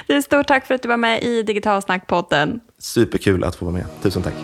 Du, 0.06 0.22
stort 0.22 0.46
tack 0.46 0.66
för 0.66 0.74
att 0.74 0.82
du 0.82 0.88
var 0.88 0.96
med 0.96 1.22
i 1.22 1.42
Digitalsnack-podden. 1.42 2.60
Superkul 2.78 3.44
att 3.44 3.56
få 3.56 3.64
vara 3.64 3.74
med. 3.74 3.84
Tusen 4.02 4.22
tack. 4.22 4.34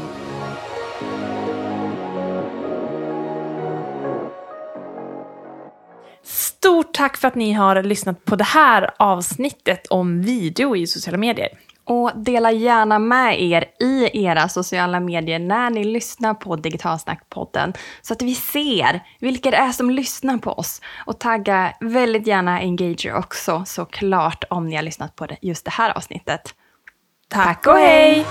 Stort 6.22 6.94
tack 6.94 7.16
för 7.16 7.28
att 7.28 7.34
ni 7.34 7.52
har 7.52 7.82
lyssnat 7.82 8.24
på 8.24 8.36
det 8.36 8.44
här 8.44 8.90
avsnittet 8.98 9.86
om 9.86 10.22
video 10.22 10.76
i 10.76 10.86
sociala 10.86 11.18
medier. 11.18 11.48
Och 11.92 12.10
dela 12.14 12.52
gärna 12.52 12.98
med 12.98 13.42
er 13.42 13.64
i 13.80 14.24
era 14.24 14.48
sociala 14.48 15.00
medier 15.00 15.38
när 15.38 15.70
ni 15.70 15.84
lyssnar 15.84 16.34
på 16.34 16.56
Digitalsnack-podden. 16.56 17.76
Så 18.02 18.12
att 18.12 18.22
vi 18.22 18.34
ser 18.34 19.00
vilka 19.20 19.50
det 19.50 19.56
är 19.56 19.72
som 19.72 19.90
lyssnar 19.90 20.38
på 20.38 20.52
oss. 20.52 20.80
Och 21.06 21.18
tagga 21.18 21.72
väldigt 21.80 22.26
gärna 22.26 22.58
Engager 22.58 23.14
också 23.14 23.62
såklart 23.66 24.44
om 24.50 24.66
ni 24.68 24.76
har 24.76 24.82
lyssnat 24.82 25.16
på 25.16 25.26
just 25.42 25.64
det 25.64 25.70
här 25.70 25.96
avsnittet. 25.96 26.54
Tack 27.28 27.66
och 27.66 27.76
hej! 27.78 28.26